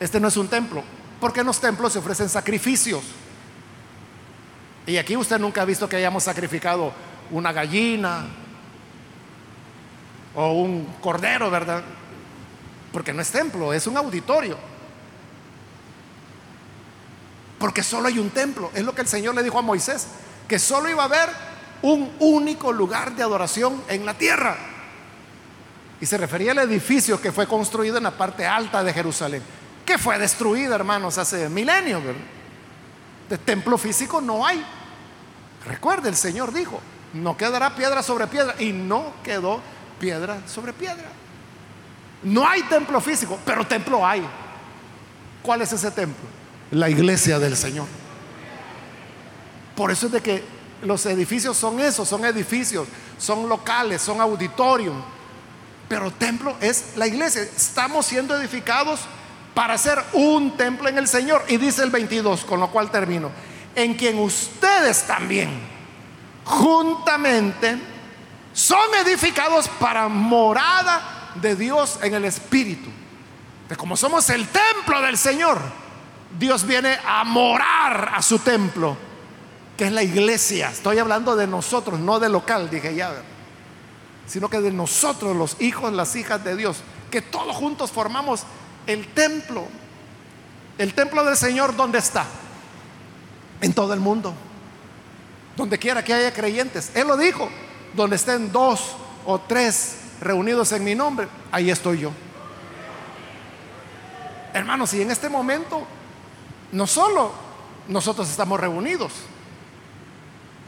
Este 0.00 0.18
no 0.18 0.28
es 0.28 0.36
un 0.36 0.48
templo. 0.48 0.82
Porque 1.20 1.40
en 1.40 1.46
los 1.46 1.60
templos 1.60 1.92
se 1.92 2.00
ofrecen 2.00 2.28
sacrificios. 2.28 3.02
Y 4.86 4.96
aquí 4.96 5.16
usted 5.16 5.38
nunca 5.38 5.62
ha 5.62 5.64
visto 5.64 5.88
que 5.88 5.96
hayamos 5.96 6.24
sacrificado 6.24 6.92
una 7.32 7.52
gallina 7.52 8.26
o 10.34 10.52
un 10.52 10.84
cordero, 11.00 11.50
¿verdad? 11.50 11.82
Porque 12.92 13.12
no 13.12 13.22
es 13.22 13.30
templo, 13.30 13.72
es 13.72 13.86
un 13.86 13.96
auditorio. 13.96 14.56
Porque 17.58 17.82
solo 17.82 18.08
hay 18.08 18.18
un 18.18 18.30
templo. 18.30 18.70
Es 18.74 18.84
lo 18.84 18.94
que 18.94 19.02
el 19.02 19.08
Señor 19.08 19.34
le 19.34 19.42
dijo 19.42 19.58
a 19.58 19.62
Moisés, 19.62 20.06
que 20.46 20.58
solo 20.58 20.88
iba 20.88 21.02
a 21.02 21.06
haber 21.06 21.28
un 21.82 22.10
único 22.20 22.72
lugar 22.72 23.14
de 23.14 23.22
adoración 23.22 23.82
en 23.88 24.04
la 24.04 24.14
tierra. 24.14 24.56
Y 26.00 26.06
se 26.06 26.18
refería 26.18 26.52
al 26.52 26.58
edificio 26.58 27.20
que 27.20 27.32
fue 27.32 27.46
construido 27.46 27.96
en 27.96 28.04
la 28.04 28.10
parte 28.10 28.46
alta 28.46 28.82
de 28.82 28.92
Jerusalén, 28.92 29.42
que 29.86 29.98
fue 29.98 30.18
destruido, 30.18 30.74
hermanos, 30.74 31.16
hace 31.18 31.48
milenios. 31.48 32.02
De 33.28 33.38
templo 33.38 33.78
físico 33.78 34.20
no 34.20 34.44
hay. 34.44 34.62
Recuerde, 35.64 36.08
el 36.08 36.16
Señor 36.16 36.52
dijo, 36.52 36.80
no 37.12 37.36
quedará 37.36 37.74
piedra 37.74 38.02
sobre 38.02 38.26
piedra. 38.26 38.54
Y 38.58 38.72
no 38.72 39.14
quedó 39.22 39.60
piedra 39.98 40.38
sobre 40.46 40.72
piedra. 40.72 41.08
No 42.22 42.46
hay 42.46 42.62
templo 42.64 43.00
físico, 43.00 43.38
pero 43.44 43.66
templo 43.66 44.06
hay. 44.06 44.26
¿Cuál 45.42 45.62
es 45.62 45.72
ese 45.72 45.90
templo? 45.90 46.28
La 46.70 46.88
iglesia 46.88 47.38
del 47.38 47.56
Señor. 47.56 47.86
Por 49.76 49.90
eso 49.90 50.06
es 50.06 50.12
de 50.12 50.20
que 50.20 50.44
los 50.82 51.04
edificios 51.06 51.56
son 51.56 51.80
esos, 51.80 52.08
son 52.08 52.24
edificios, 52.24 52.86
son 53.18 53.48
locales, 53.48 54.00
son 54.02 54.20
auditorios. 54.20 54.94
Pero 55.88 56.10
templo 56.12 56.56
es 56.60 56.96
la 56.96 57.06
iglesia. 57.06 57.42
Estamos 57.42 58.06
siendo 58.06 58.36
edificados 58.36 59.00
para 59.54 59.76
ser 59.76 60.02
un 60.12 60.56
templo 60.56 60.88
en 60.88 60.98
el 60.98 61.08
Señor. 61.08 61.44
Y 61.48 61.56
dice 61.56 61.82
el 61.82 61.90
22, 61.90 62.44
con 62.44 62.60
lo 62.60 62.70
cual 62.70 62.90
termino, 62.90 63.30
en 63.74 63.94
quien 63.94 64.18
ustedes 64.18 65.02
también 65.06 65.71
juntamente 66.44 67.78
son 68.52 68.94
edificados 69.04 69.68
para 69.68 70.08
morada 70.08 71.32
de 71.36 71.56
Dios 71.56 71.98
en 72.02 72.14
el 72.14 72.24
Espíritu. 72.24 72.90
Como 73.76 73.96
somos 73.96 74.28
el 74.30 74.46
templo 74.48 75.00
del 75.00 75.16
Señor, 75.16 75.58
Dios 76.38 76.66
viene 76.66 76.98
a 77.06 77.24
morar 77.24 78.12
a 78.14 78.22
su 78.22 78.38
templo, 78.38 78.96
que 79.76 79.86
es 79.86 79.92
la 79.92 80.02
iglesia. 80.02 80.70
Estoy 80.70 80.98
hablando 80.98 81.36
de 81.36 81.46
nosotros, 81.46 81.98
no 81.98 82.20
de 82.20 82.28
local, 82.28 82.68
dije 82.68 82.94
ya, 82.94 83.14
sino 84.26 84.48
que 84.48 84.60
de 84.60 84.70
nosotros, 84.70 85.36
los 85.36 85.60
hijos, 85.60 85.92
las 85.92 86.16
hijas 86.16 86.44
de 86.44 86.56
Dios, 86.56 86.78
que 87.10 87.22
todos 87.22 87.56
juntos 87.56 87.90
formamos 87.90 88.44
el 88.86 89.06
templo. 89.08 89.66
El 90.78 90.94
templo 90.94 91.24
del 91.24 91.36
Señor, 91.36 91.76
¿dónde 91.76 91.98
está? 91.98 92.26
En 93.60 93.72
todo 93.72 93.94
el 93.94 94.00
mundo. 94.00 94.34
Donde 95.56 95.78
quiera 95.78 96.02
que 96.02 96.14
haya 96.14 96.32
creyentes. 96.32 96.92
Él 96.94 97.08
lo 97.08 97.16
dijo 97.16 97.48
donde 97.94 98.16
estén 98.16 98.50
dos 98.52 98.96
o 99.26 99.38
tres 99.40 99.98
reunidos 100.20 100.72
en 100.72 100.84
mi 100.84 100.94
nombre, 100.94 101.28
ahí 101.50 101.70
estoy 101.70 102.00
yo. 102.00 102.12
Hermanos, 104.54 104.92
y 104.94 105.02
en 105.02 105.10
este 105.10 105.28
momento, 105.28 105.86
no 106.72 106.86
solo 106.86 107.32
nosotros 107.88 108.28
estamos 108.30 108.60
reunidos, 108.60 109.12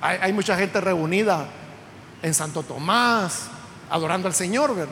hay, 0.00 0.34
mucha 0.34 0.54
gente 0.56 0.82
reunida 0.82 1.46
en 2.22 2.34
Santo 2.34 2.62
Tomás, 2.62 3.48
adorando 3.88 4.28
al 4.28 4.34
Señor, 4.34 4.86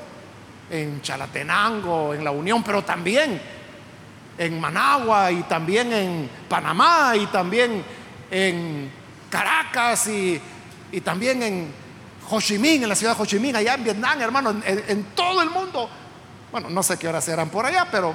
en 0.70 1.02
Chalatenango, 1.02 2.14
en 2.14 2.24
La 2.24 2.30
Unión, 2.30 2.62
pero 2.62 2.82
también 2.82 3.38
en 4.38 4.60
Managua 4.60 5.30
y 5.30 5.42
también 5.42 5.92
en 5.92 6.30
Panamá 6.48 7.12
y 7.14 7.26
también 7.26 7.84
en 8.30 8.90
Caracas 9.32 10.08
y, 10.08 10.38
y 10.92 11.00
también 11.00 11.42
en 11.42 11.72
Ho 12.28 12.38
Chi 12.38 12.58
Minh, 12.58 12.82
en 12.82 12.88
la 12.90 12.94
ciudad 12.94 13.16
de 13.16 13.22
Ho 13.22 13.24
Chi 13.24 13.38
Minh, 13.38 13.56
allá 13.56 13.72
en 13.72 13.82
Vietnam, 13.82 14.20
hermano, 14.20 14.54
en, 14.62 15.04
todo 15.14 15.40
el 15.40 15.48
mundo. 15.48 15.88
Bueno, 16.52 16.68
no 16.68 16.82
sé 16.82 16.98
qué 16.98 17.08
horas 17.08 17.24
serán 17.24 17.48
por 17.48 17.64
allá, 17.64 17.88
pero 17.90 18.14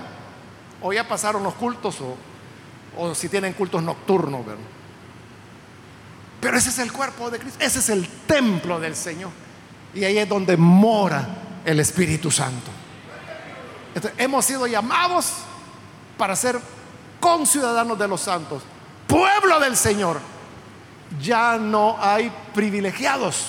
o 0.79 0.93
ya 0.93 1.07
pasaron 1.07 1.41
los 1.41 1.55
cultos 1.55 1.99
o, 2.01 2.15
o 3.01 3.15
si 3.15 3.29
tienen 3.29 3.53
cultos 3.53 3.81
nocturnos, 3.81 4.45
¿verdad? 4.45 4.63
Pero 6.39 6.55
ese 6.55 6.69
es 6.69 6.77
el 6.77 6.93
cuerpo 6.93 7.31
de 7.31 7.39
Cristo, 7.39 7.57
ese 7.65 7.79
es 7.79 7.89
el 7.89 8.07
templo 8.27 8.79
del 8.79 8.95
Señor. 8.95 9.31
Y 9.95 10.03
ahí 10.03 10.19
es 10.19 10.29
donde 10.29 10.55
mora 10.55 11.27
el 11.65 11.79
Espíritu 11.79 12.29
Santo. 12.29 12.69
hemos 14.19 14.45
sido 14.45 14.67
llamados 14.67 15.33
para 16.15 16.35
ser 16.35 16.59
conciudadanos 17.19 17.97
de 17.97 18.07
los 18.07 18.21
santos, 18.21 18.61
pueblo 19.07 19.59
del 19.59 19.75
Señor. 19.75 20.36
Ya 21.21 21.57
no 21.57 21.97
hay 21.99 22.31
privilegiados. 22.53 23.47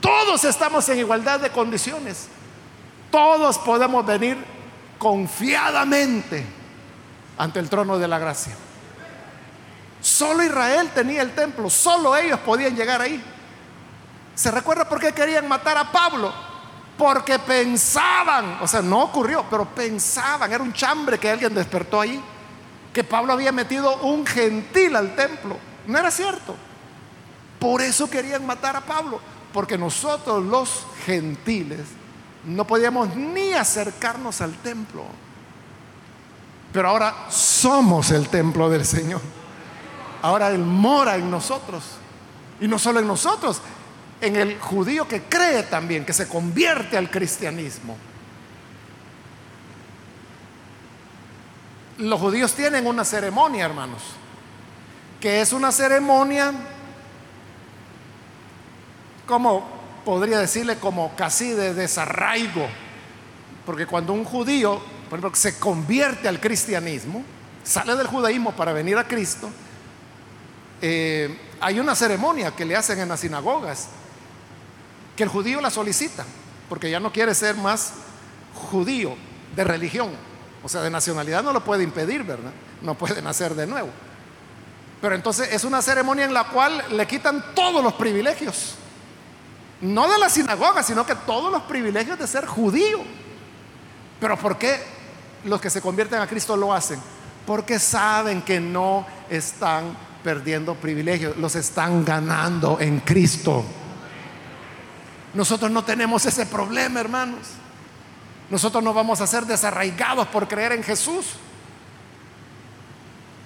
Todos 0.00 0.44
estamos 0.44 0.88
en 0.88 0.98
igualdad 0.98 1.40
de 1.40 1.50
condiciones. 1.50 2.28
Todos 3.10 3.58
podemos 3.58 4.04
venir 4.04 4.36
confiadamente 4.98 6.44
ante 7.38 7.58
el 7.58 7.68
trono 7.68 7.98
de 7.98 8.08
la 8.08 8.18
gracia. 8.18 8.54
Solo 10.00 10.42
Israel 10.42 10.90
tenía 10.94 11.22
el 11.22 11.34
templo, 11.34 11.70
solo 11.70 12.14
ellos 12.14 12.38
podían 12.40 12.76
llegar 12.76 13.00
ahí. 13.00 13.22
¿Se 14.34 14.50
recuerda 14.50 14.86
por 14.86 15.00
qué 15.00 15.12
querían 15.12 15.48
matar 15.48 15.78
a 15.78 15.90
Pablo? 15.90 16.32
Porque 16.98 17.38
pensaban, 17.38 18.58
o 18.60 18.68
sea, 18.68 18.82
no 18.82 19.02
ocurrió, 19.04 19.44
pero 19.48 19.64
pensaban, 19.64 20.52
era 20.52 20.62
un 20.62 20.72
chambre 20.72 21.18
que 21.18 21.30
alguien 21.30 21.54
despertó 21.54 22.00
ahí, 22.00 22.22
que 22.92 23.02
Pablo 23.02 23.32
había 23.32 23.52
metido 23.52 23.96
un 24.02 24.26
gentil 24.26 24.94
al 24.94 25.16
templo. 25.16 25.56
No 25.86 25.98
era 25.98 26.10
cierto. 26.10 26.54
Por 27.58 27.80
eso 27.82 28.08
querían 28.08 28.46
matar 28.46 28.76
a 28.76 28.80
Pablo 28.80 29.20
porque 29.52 29.78
nosotros 29.78 30.44
los 30.44 30.84
gentiles 31.06 31.80
no 32.44 32.66
podíamos 32.66 33.14
ni 33.14 33.52
acercarnos 33.52 34.40
al 34.40 34.52
templo. 34.54 35.04
Pero 36.72 36.88
ahora 36.88 37.26
somos 37.30 38.10
el 38.10 38.28
templo 38.28 38.68
del 38.68 38.84
Señor. 38.84 39.20
Ahora 40.22 40.50
Él 40.50 40.58
mora 40.58 41.14
en 41.14 41.30
nosotros. 41.30 41.84
Y 42.60 42.66
no 42.66 42.78
solo 42.78 42.98
en 42.98 43.06
nosotros, 43.06 43.60
en 44.20 44.36
el 44.36 44.58
judío 44.58 45.06
que 45.06 45.22
cree 45.22 45.62
también, 45.62 46.04
que 46.04 46.12
se 46.12 46.28
convierte 46.28 46.96
al 46.96 47.10
cristianismo. 47.10 47.96
Los 51.98 52.20
judíos 52.20 52.52
tienen 52.54 52.86
una 52.86 53.04
ceremonia, 53.04 53.66
hermanos, 53.66 54.02
que 55.24 55.40
es 55.40 55.54
una 55.54 55.72
ceremonia 55.72 56.52
como 59.26 59.66
podría 60.04 60.38
decirle, 60.38 60.76
como 60.76 61.16
casi 61.16 61.48
de 61.52 61.72
desarraigo. 61.72 62.68
Porque 63.64 63.86
cuando 63.86 64.12
un 64.12 64.26
judío, 64.26 64.82
por 65.08 65.18
ejemplo, 65.18 65.34
se 65.34 65.58
convierte 65.58 66.28
al 66.28 66.40
cristianismo, 66.40 67.24
sale 67.62 67.96
del 67.96 68.06
judaísmo 68.06 68.52
para 68.52 68.74
venir 68.74 68.98
a 68.98 69.08
Cristo, 69.08 69.48
eh, 70.82 71.34
hay 71.58 71.80
una 71.80 71.94
ceremonia 71.94 72.50
que 72.50 72.66
le 72.66 72.76
hacen 72.76 72.98
en 72.98 73.08
las 73.08 73.20
sinagogas, 73.20 73.88
que 75.16 75.22
el 75.22 75.30
judío 75.30 75.58
la 75.62 75.70
solicita, 75.70 76.26
porque 76.68 76.90
ya 76.90 77.00
no 77.00 77.10
quiere 77.10 77.34
ser 77.34 77.56
más 77.56 77.94
judío 78.52 79.16
de 79.56 79.64
religión, 79.64 80.10
o 80.62 80.68
sea, 80.68 80.82
de 80.82 80.90
nacionalidad 80.90 81.42
no 81.42 81.54
lo 81.54 81.64
puede 81.64 81.82
impedir, 81.82 82.24
¿verdad? 82.24 82.52
No 82.82 82.94
puede 82.94 83.22
nacer 83.22 83.54
de 83.54 83.66
nuevo. 83.66 83.88
Pero 85.00 85.14
entonces 85.14 85.52
es 85.52 85.64
una 85.64 85.82
ceremonia 85.82 86.24
en 86.24 86.34
la 86.34 86.44
cual 86.44 86.82
le 86.90 87.06
quitan 87.06 87.44
todos 87.54 87.82
los 87.82 87.94
privilegios 87.94 88.76
no 89.84 90.08
de 90.08 90.18
la 90.18 90.28
sinagoga, 90.28 90.82
sino 90.82 91.04
que 91.04 91.14
todos 91.14 91.52
los 91.52 91.62
privilegios 91.62 92.18
de 92.18 92.26
ser 92.26 92.46
judío. 92.46 93.00
Pero 94.18 94.36
¿por 94.38 94.56
qué 94.56 94.80
los 95.44 95.60
que 95.60 95.70
se 95.70 95.80
convierten 95.80 96.20
a 96.20 96.26
Cristo 96.26 96.56
lo 96.56 96.72
hacen? 96.72 97.00
Porque 97.46 97.78
saben 97.78 98.42
que 98.42 98.60
no 98.60 99.06
están 99.28 99.96
perdiendo 100.22 100.74
privilegios, 100.74 101.36
los 101.36 101.54
están 101.54 102.04
ganando 102.04 102.78
en 102.80 103.00
Cristo. 103.00 103.62
Nosotros 105.34 105.70
no 105.70 105.84
tenemos 105.84 106.24
ese 106.24 106.46
problema, 106.46 107.00
hermanos. 107.00 107.40
Nosotros 108.48 108.82
no 108.82 108.94
vamos 108.94 109.20
a 109.20 109.26
ser 109.26 109.44
desarraigados 109.44 110.28
por 110.28 110.48
creer 110.48 110.72
en 110.72 110.82
Jesús. 110.82 111.34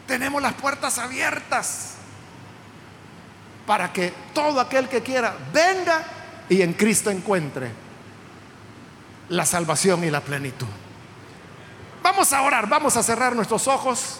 Tenemos 0.08 0.40
las 0.40 0.54
puertas 0.54 0.98
abiertas 0.98 1.94
para 3.66 3.92
que 3.92 4.12
todo 4.32 4.58
aquel 4.58 4.88
que 4.88 5.02
quiera 5.02 5.36
venga 5.52 6.02
y 6.48 6.62
en 6.62 6.72
Cristo 6.72 7.10
encuentre 7.10 7.70
la 9.28 9.44
salvación 9.44 10.02
y 10.04 10.10
la 10.10 10.22
plenitud. 10.22 10.66
Vamos 12.02 12.32
a 12.32 12.40
orar, 12.40 12.66
vamos 12.66 12.96
a 12.96 13.02
cerrar 13.02 13.36
nuestros 13.36 13.68
ojos. 13.68 14.18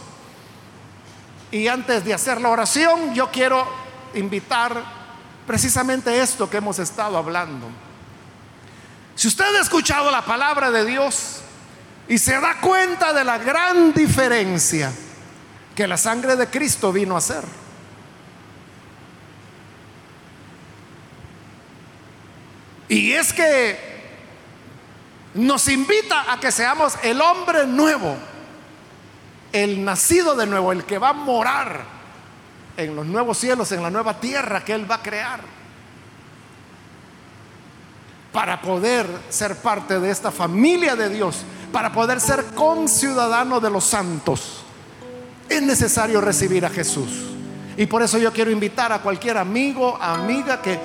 Y 1.51 1.67
antes 1.67 2.05
de 2.05 2.13
hacer 2.13 2.39
la 2.43 2.51
oración, 2.51 3.15
yo 3.15 3.31
quiero 3.31 3.67
invitar 4.13 4.83
precisamente 5.47 6.21
esto 6.21 6.51
que 6.51 6.59
hemos 6.59 6.79
estado 6.79 7.17
hablando. 7.17 7.67
Si 9.15 9.27
usted 9.27 9.57
ha 9.57 9.63
escuchado 9.63 10.11
la 10.11 10.23
palabra 10.23 10.71
de 10.71 10.85
Dios, 10.85 11.41
y 12.09 12.19
se 12.19 12.39
da 12.39 12.61
cuenta 12.61 13.15
de 13.15 13.25
la 13.25 13.39
gran 13.39 13.93
diferencia 13.93 14.93
que 15.79 15.87
la 15.87 15.97
sangre 15.97 16.35
de 16.35 16.49
Cristo 16.49 16.93
vino 16.93 17.15
a 17.15 17.19
hacer. 17.19 17.45
Y 22.89 23.13
es 23.13 23.33
que 23.33 23.79
nos 25.35 25.69
invita 25.69 26.33
a 26.33 26.41
que 26.41 26.51
seamos 26.51 26.95
el 27.05 27.21
hombre 27.21 27.65
nuevo, 27.69 28.17
el 29.53 29.85
nacido 29.85 30.35
de 30.35 30.49
nuevo, 30.49 30.73
el 30.73 30.83
que 30.83 30.99
va 30.99 31.11
a 31.11 31.13
morar 31.13 31.85
en 32.77 32.97
los 32.97 33.07
nuevos 33.07 33.39
cielos, 33.39 33.71
en 33.71 33.81
la 33.81 33.91
nueva 33.91 34.19
tierra 34.19 34.65
que 34.65 34.73
Él 34.73 34.91
va 34.91 34.97
a 34.97 35.03
crear, 35.03 35.39
para 38.33 38.61
poder 38.61 39.07
ser 39.29 39.55
parte 39.55 40.01
de 40.01 40.11
esta 40.11 40.33
familia 40.33 40.97
de 40.97 41.09
Dios, 41.09 41.45
para 41.73 41.93
poder 41.93 42.21
ser 42.21 42.47
conciudadano 42.47 43.61
de 43.61 43.71
los 43.71 43.85
santos. 43.85 44.65
Es 45.49 45.63
necesario 45.63 46.21
recibir 46.21 46.65
a 46.65 46.71
Jesús. 46.71 47.09
Y 47.77 47.87
por 47.87 48.03
eso 48.03 48.19
yo 48.19 48.33
quiero 48.33 48.51
invitar 48.51 48.93
a 48.93 49.01
cualquier 49.01 49.39
amigo, 49.39 49.97
amiga 50.01 50.61
que 50.61 50.79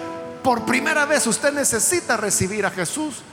por 0.44 0.66
primera 0.66 1.06
vez 1.06 1.26
usted 1.26 1.54
necesita 1.54 2.18
recibir 2.18 2.66
a 2.66 2.70
Jesús 2.70 3.24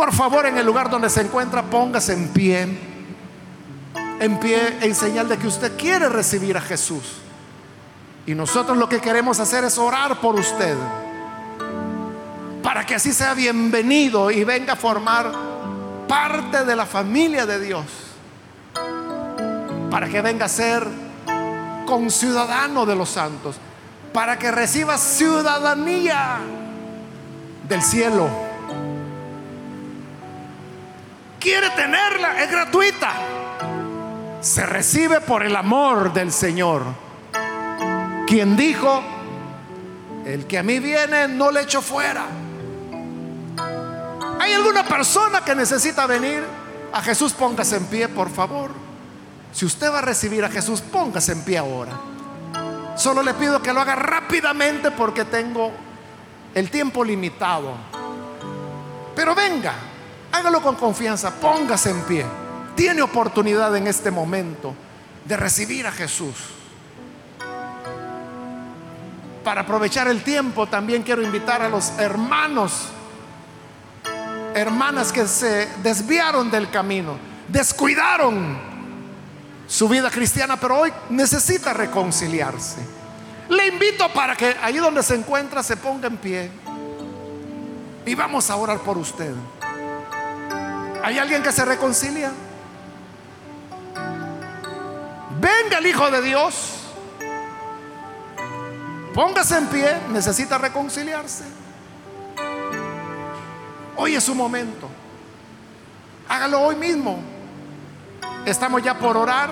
por 0.00 0.14
favor, 0.14 0.46
en 0.46 0.56
el 0.56 0.64
lugar 0.64 0.88
donde 0.88 1.10
se 1.10 1.20
encuentra, 1.20 1.62
póngase 1.62 2.14
en 2.14 2.28
pie. 2.28 2.78
En 4.18 4.40
pie 4.40 4.78
en 4.80 4.94
señal 4.94 5.28
de 5.28 5.36
que 5.36 5.46
usted 5.46 5.76
quiere 5.76 6.08
recibir 6.08 6.56
a 6.56 6.60
Jesús. 6.62 7.02
Y 8.26 8.34
nosotros 8.34 8.78
lo 8.78 8.88
que 8.88 8.98
queremos 8.98 9.40
hacer 9.40 9.62
es 9.64 9.76
orar 9.76 10.18
por 10.18 10.36
usted. 10.36 10.74
Para 12.62 12.86
que 12.86 12.94
así 12.94 13.12
sea 13.12 13.34
bienvenido 13.34 14.30
y 14.30 14.42
venga 14.42 14.72
a 14.72 14.76
formar 14.76 15.32
parte 16.08 16.64
de 16.64 16.76
la 16.76 16.86
familia 16.86 17.44
de 17.44 17.60
Dios. 17.60 17.84
Para 19.90 20.08
que 20.08 20.22
venga 20.22 20.46
a 20.46 20.48
ser 20.48 20.86
conciudadano 21.86 22.86
de 22.86 22.94
los 22.94 23.08
santos. 23.10 23.56
Para 24.12 24.38
que 24.38 24.50
reciba 24.50 24.96
ciudadanía 24.98 26.38
del 27.68 27.82
cielo 27.82 28.50
quiere 31.40 31.70
tenerla, 31.70 32.42
es 32.42 32.50
gratuita. 32.50 33.12
Se 34.40 34.64
recibe 34.66 35.20
por 35.20 35.42
el 35.42 35.56
amor 35.56 36.12
del 36.12 36.30
Señor. 36.30 36.84
Quien 38.26 38.56
dijo, 38.56 39.02
el 40.24 40.46
que 40.46 40.58
a 40.58 40.62
mí 40.62 40.78
viene 40.78 41.26
no 41.26 41.50
le 41.50 41.62
echo 41.62 41.82
fuera. 41.82 42.26
¿Hay 44.38 44.52
alguna 44.52 44.84
persona 44.84 45.44
que 45.44 45.54
necesita 45.54 46.06
venir 46.06 46.44
a 46.92 47.02
Jesús? 47.02 47.32
Póngase 47.32 47.76
en 47.76 47.86
pie, 47.86 48.08
por 48.08 48.30
favor. 48.30 48.70
Si 49.52 49.64
usted 49.64 49.92
va 49.92 49.98
a 49.98 50.02
recibir 50.02 50.44
a 50.44 50.48
Jesús, 50.48 50.80
póngase 50.80 51.32
en 51.32 51.44
pie 51.44 51.58
ahora. 51.58 51.92
Solo 52.96 53.22
le 53.22 53.34
pido 53.34 53.62
que 53.62 53.72
lo 53.72 53.80
haga 53.80 53.96
rápidamente 53.96 54.90
porque 54.90 55.24
tengo 55.24 55.72
el 56.54 56.70
tiempo 56.70 57.04
limitado. 57.04 57.74
Pero 59.14 59.34
venga, 59.34 59.74
Hágalo 60.32 60.62
con 60.62 60.76
confianza, 60.76 61.32
póngase 61.32 61.90
en 61.90 62.02
pie. 62.02 62.24
Tiene 62.76 63.02
oportunidad 63.02 63.74
en 63.76 63.86
este 63.86 64.10
momento 64.10 64.74
de 65.24 65.36
recibir 65.36 65.86
a 65.86 65.92
Jesús. 65.92 66.34
Para 69.42 69.62
aprovechar 69.62 70.06
el 70.08 70.22
tiempo, 70.22 70.66
también 70.66 71.02
quiero 71.02 71.22
invitar 71.22 71.62
a 71.62 71.68
los 71.68 71.90
hermanos, 71.98 72.88
hermanas 74.54 75.12
que 75.12 75.26
se 75.26 75.68
desviaron 75.82 76.50
del 76.50 76.70
camino, 76.70 77.16
descuidaron 77.48 78.69
su 79.70 79.88
vida 79.88 80.10
cristiana, 80.10 80.58
pero 80.58 80.80
hoy 80.80 80.92
necesita 81.10 81.72
reconciliarse. 81.72 82.80
Le 83.48 83.68
invito 83.68 84.12
para 84.12 84.34
que 84.34 84.56
ahí 84.60 84.78
donde 84.78 85.00
se 85.00 85.14
encuentra 85.14 85.62
se 85.62 85.76
ponga 85.76 86.08
en 86.08 86.16
pie 86.16 86.50
y 88.04 88.14
vamos 88.16 88.50
a 88.50 88.56
orar 88.56 88.80
por 88.80 88.98
usted. 88.98 89.32
¿Hay 91.04 91.18
alguien 91.18 91.40
que 91.44 91.52
se 91.52 91.64
reconcilia? 91.64 92.32
Venga 95.40 95.78
el 95.78 95.86
Hijo 95.86 96.10
de 96.10 96.20
Dios. 96.20 96.72
Póngase 99.14 99.56
en 99.56 99.66
pie. 99.68 99.96
Necesita 100.10 100.58
reconciliarse. 100.58 101.44
Hoy 103.96 104.16
es 104.16 104.24
su 104.24 104.34
momento. 104.34 104.88
Hágalo 106.28 106.60
hoy 106.60 106.74
mismo. 106.74 107.29
Estamos 108.44 108.82
ya 108.82 108.98
por 108.98 109.16
orar. 109.16 109.50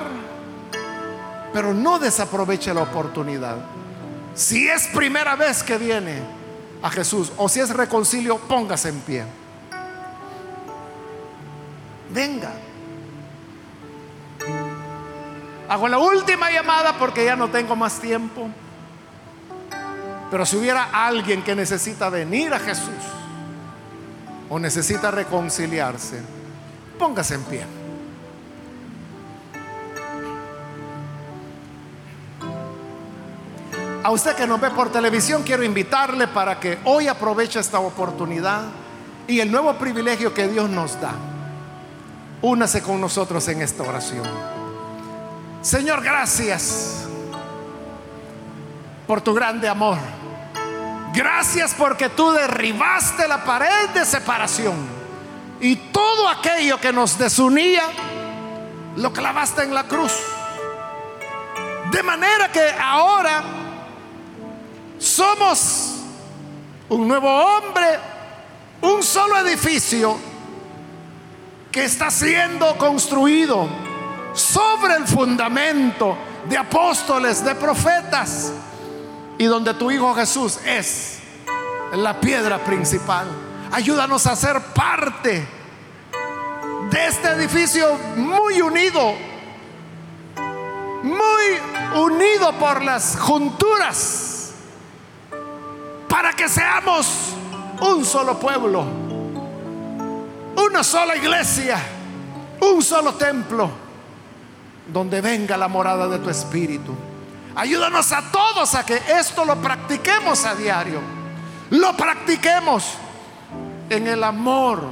Pero 1.53 1.73
no 1.73 1.99
desaproveche 1.99 2.75
la 2.75 2.83
oportunidad. 2.83 3.57
Si 4.35 4.69
es 4.69 4.87
primera 4.89 5.35
vez 5.35 5.63
que 5.63 5.79
viene 5.79 6.21
a 6.83 6.91
Jesús 6.91 7.33
o 7.37 7.49
si 7.49 7.61
es 7.61 7.71
reconcilio, 7.71 8.39
póngase 8.39 8.91
en 8.91 9.01
pie 9.01 9.25
venga. 12.11 12.53
Hago 15.69 15.89
la 15.89 15.99
última 15.99 16.51
llamada 16.51 16.97
porque 16.99 17.25
ya 17.25 17.37
no 17.37 17.49
tengo 17.49 17.77
más 17.77 18.01
tiempo. 18.01 18.49
Pero 20.31 20.45
si 20.45 20.57
hubiera 20.57 20.89
alguien 20.93 21.43
que 21.43 21.55
necesita 21.55 22.11
venir 22.11 22.53
a 22.53 22.59
Jesús 22.59 22.95
o 24.49 24.59
necesita 24.59 25.11
reconciliarse, 25.11 26.21
póngase 26.99 27.35
en 27.35 27.43
pie. 27.45 27.78
A 34.03 34.11
usted 34.11 34.37
que 34.37 34.47
nos 34.47 34.61
ve 34.61 34.71
por 34.71 34.91
televisión, 34.91 35.43
quiero 35.43 35.65
invitarle 35.65 36.29
para 36.29 36.61
que 36.61 36.79
hoy 36.85 37.09
aproveche 37.09 37.59
esta 37.59 37.81
oportunidad 37.81 38.63
y 39.27 39.41
el 39.41 39.51
nuevo 39.51 39.75
privilegio 39.75 40.33
que 40.33 40.49
Dios 40.49 40.71
nos 40.71 41.01
da 41.01 41.13
Únase 42.41 42.83
con 42.83 43.01
nosotros 43.01 43.49
en 43.49 43.63
esta 43.63 43.83
oración. 43.83 44.23
Señor, 45.61 46.03
gracias 46.03 47.05
por 49.09 49.21
tu 49.21 49.35
grande 49.35 49.69
amor. 49.69 49.99
Gracias 51.13 51.75
porque 51.75 52.11
tú 52.11 52.31
derribaste 52.31 53.27
la 53.27 53.43
pared 53.43 53.89
de 53.93 54.05
separación 54.05 54.77
y 55.61 55.75
todo 55.75 56.29
aquello 56.29 56.79
que 56.79 56.93
nos 56.93 57.19
desunía 57.19 57.83
lo 58.95 59.13
clavaste 59.13 59.65
en 59.65 59.75
la 59.75 59.85
cruz. 59.85 60.13
De 61.91 62.03
manera 62.05 62.53
que 62.53 62.71
ahora 62.81 63.43
somos 64.99 65.95
un 66.89 67.07
nuevo 67.07 67.29
hombre, 67.29 67.99
un 68.83 69.03
solo 69.03 69.39
edificio 69.39 70.17
que 71.71 71.85
está 71.85 72.11
siendo 72.11 72.77
construido 72.77 73.69
sobre 74.33 74.95
el 74.95 75.07
fundamento 75.07 76.17
de 76.49 76.57
apóstoles, 76.57 77.45
de 77.45 77.55
profetas, 77.55 78.53
y 79.39 79.45
donde 79.45 79.75
tu 79.75 79.91
Hijo 79.91 80.15
Jesús 80.15 80.59
es 80.65 81.19
la 81.93 82.21
piedra 82.21 82.59
principal. 82.59 83.29
Ayúdanos 83.71 84.27
a 84.27 84.35
ser 84.35 84.61
parte 84.75 85.47
de 86.91 87.07
este 87.07 87.29
edificio 87.29 87.95
muy 88.17 88.61
unido, 88.61 89.15
muy 91.03 92.01
unido 92.01 92.53
por 92.55 92.83
las 92.83 93.17
junturas, 93.19 94.28
para 96.09 96.33
que 96.33 96.49
seamos 96.49 97.35
un 97.81 98.05
solo 98.05 98.39
pueblo 98.39 99.09
una 100.65 100.83
sola 100.83 101.17
iglesia, 101.17 101.79
un 102.61 102.83
solo 102.83 103.15
templo, 103.15 103.71
donde 104.87 105.21
venga 105.21 105.57
la 105.57 105.69
morada 105.69 106.09
de 106.09 106.19
tu 106.19 106.31
espíritu. 106.31 106.95
Ayúdanos 107.55 108.13
a 108.13 108.31
todos 108.31 108.75
a 108.75 108.85
que 108.85 109.01
esto 109.19 109.45
lo 109.45 109.57
practiquemos 109.57 110.45
a 110.45 110.55
diario. 110.55 111.01
Lo 111.71 111.97
practiquemos 111.97 112.95
en 113.91 114.07
el 114.07 114.23
amor, 114.25 114.83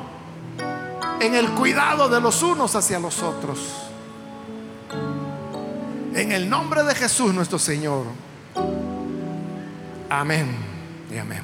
en 1.21 1.35
el 1.35 1.51
cuidado 1.51 2.09
de 2.09 2.21
los 2.21 2.43
unos 2.43 2.75
hacia 2.75 2.99
los 2.99 3.23
otros. 3.23 3.59
En 6.15 6.33
el 6.33 6.49
nombre 6.49 6.83
de 6.83 6.95
Jesús 6.95 7.33
nuestro 7.35 7.59
Señor. 7.59 8.05
Amén 10.09 10.76
y 11.11 11.19
amén. 11.19 11.43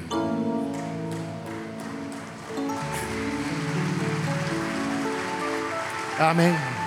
Amén. 6.19 6.72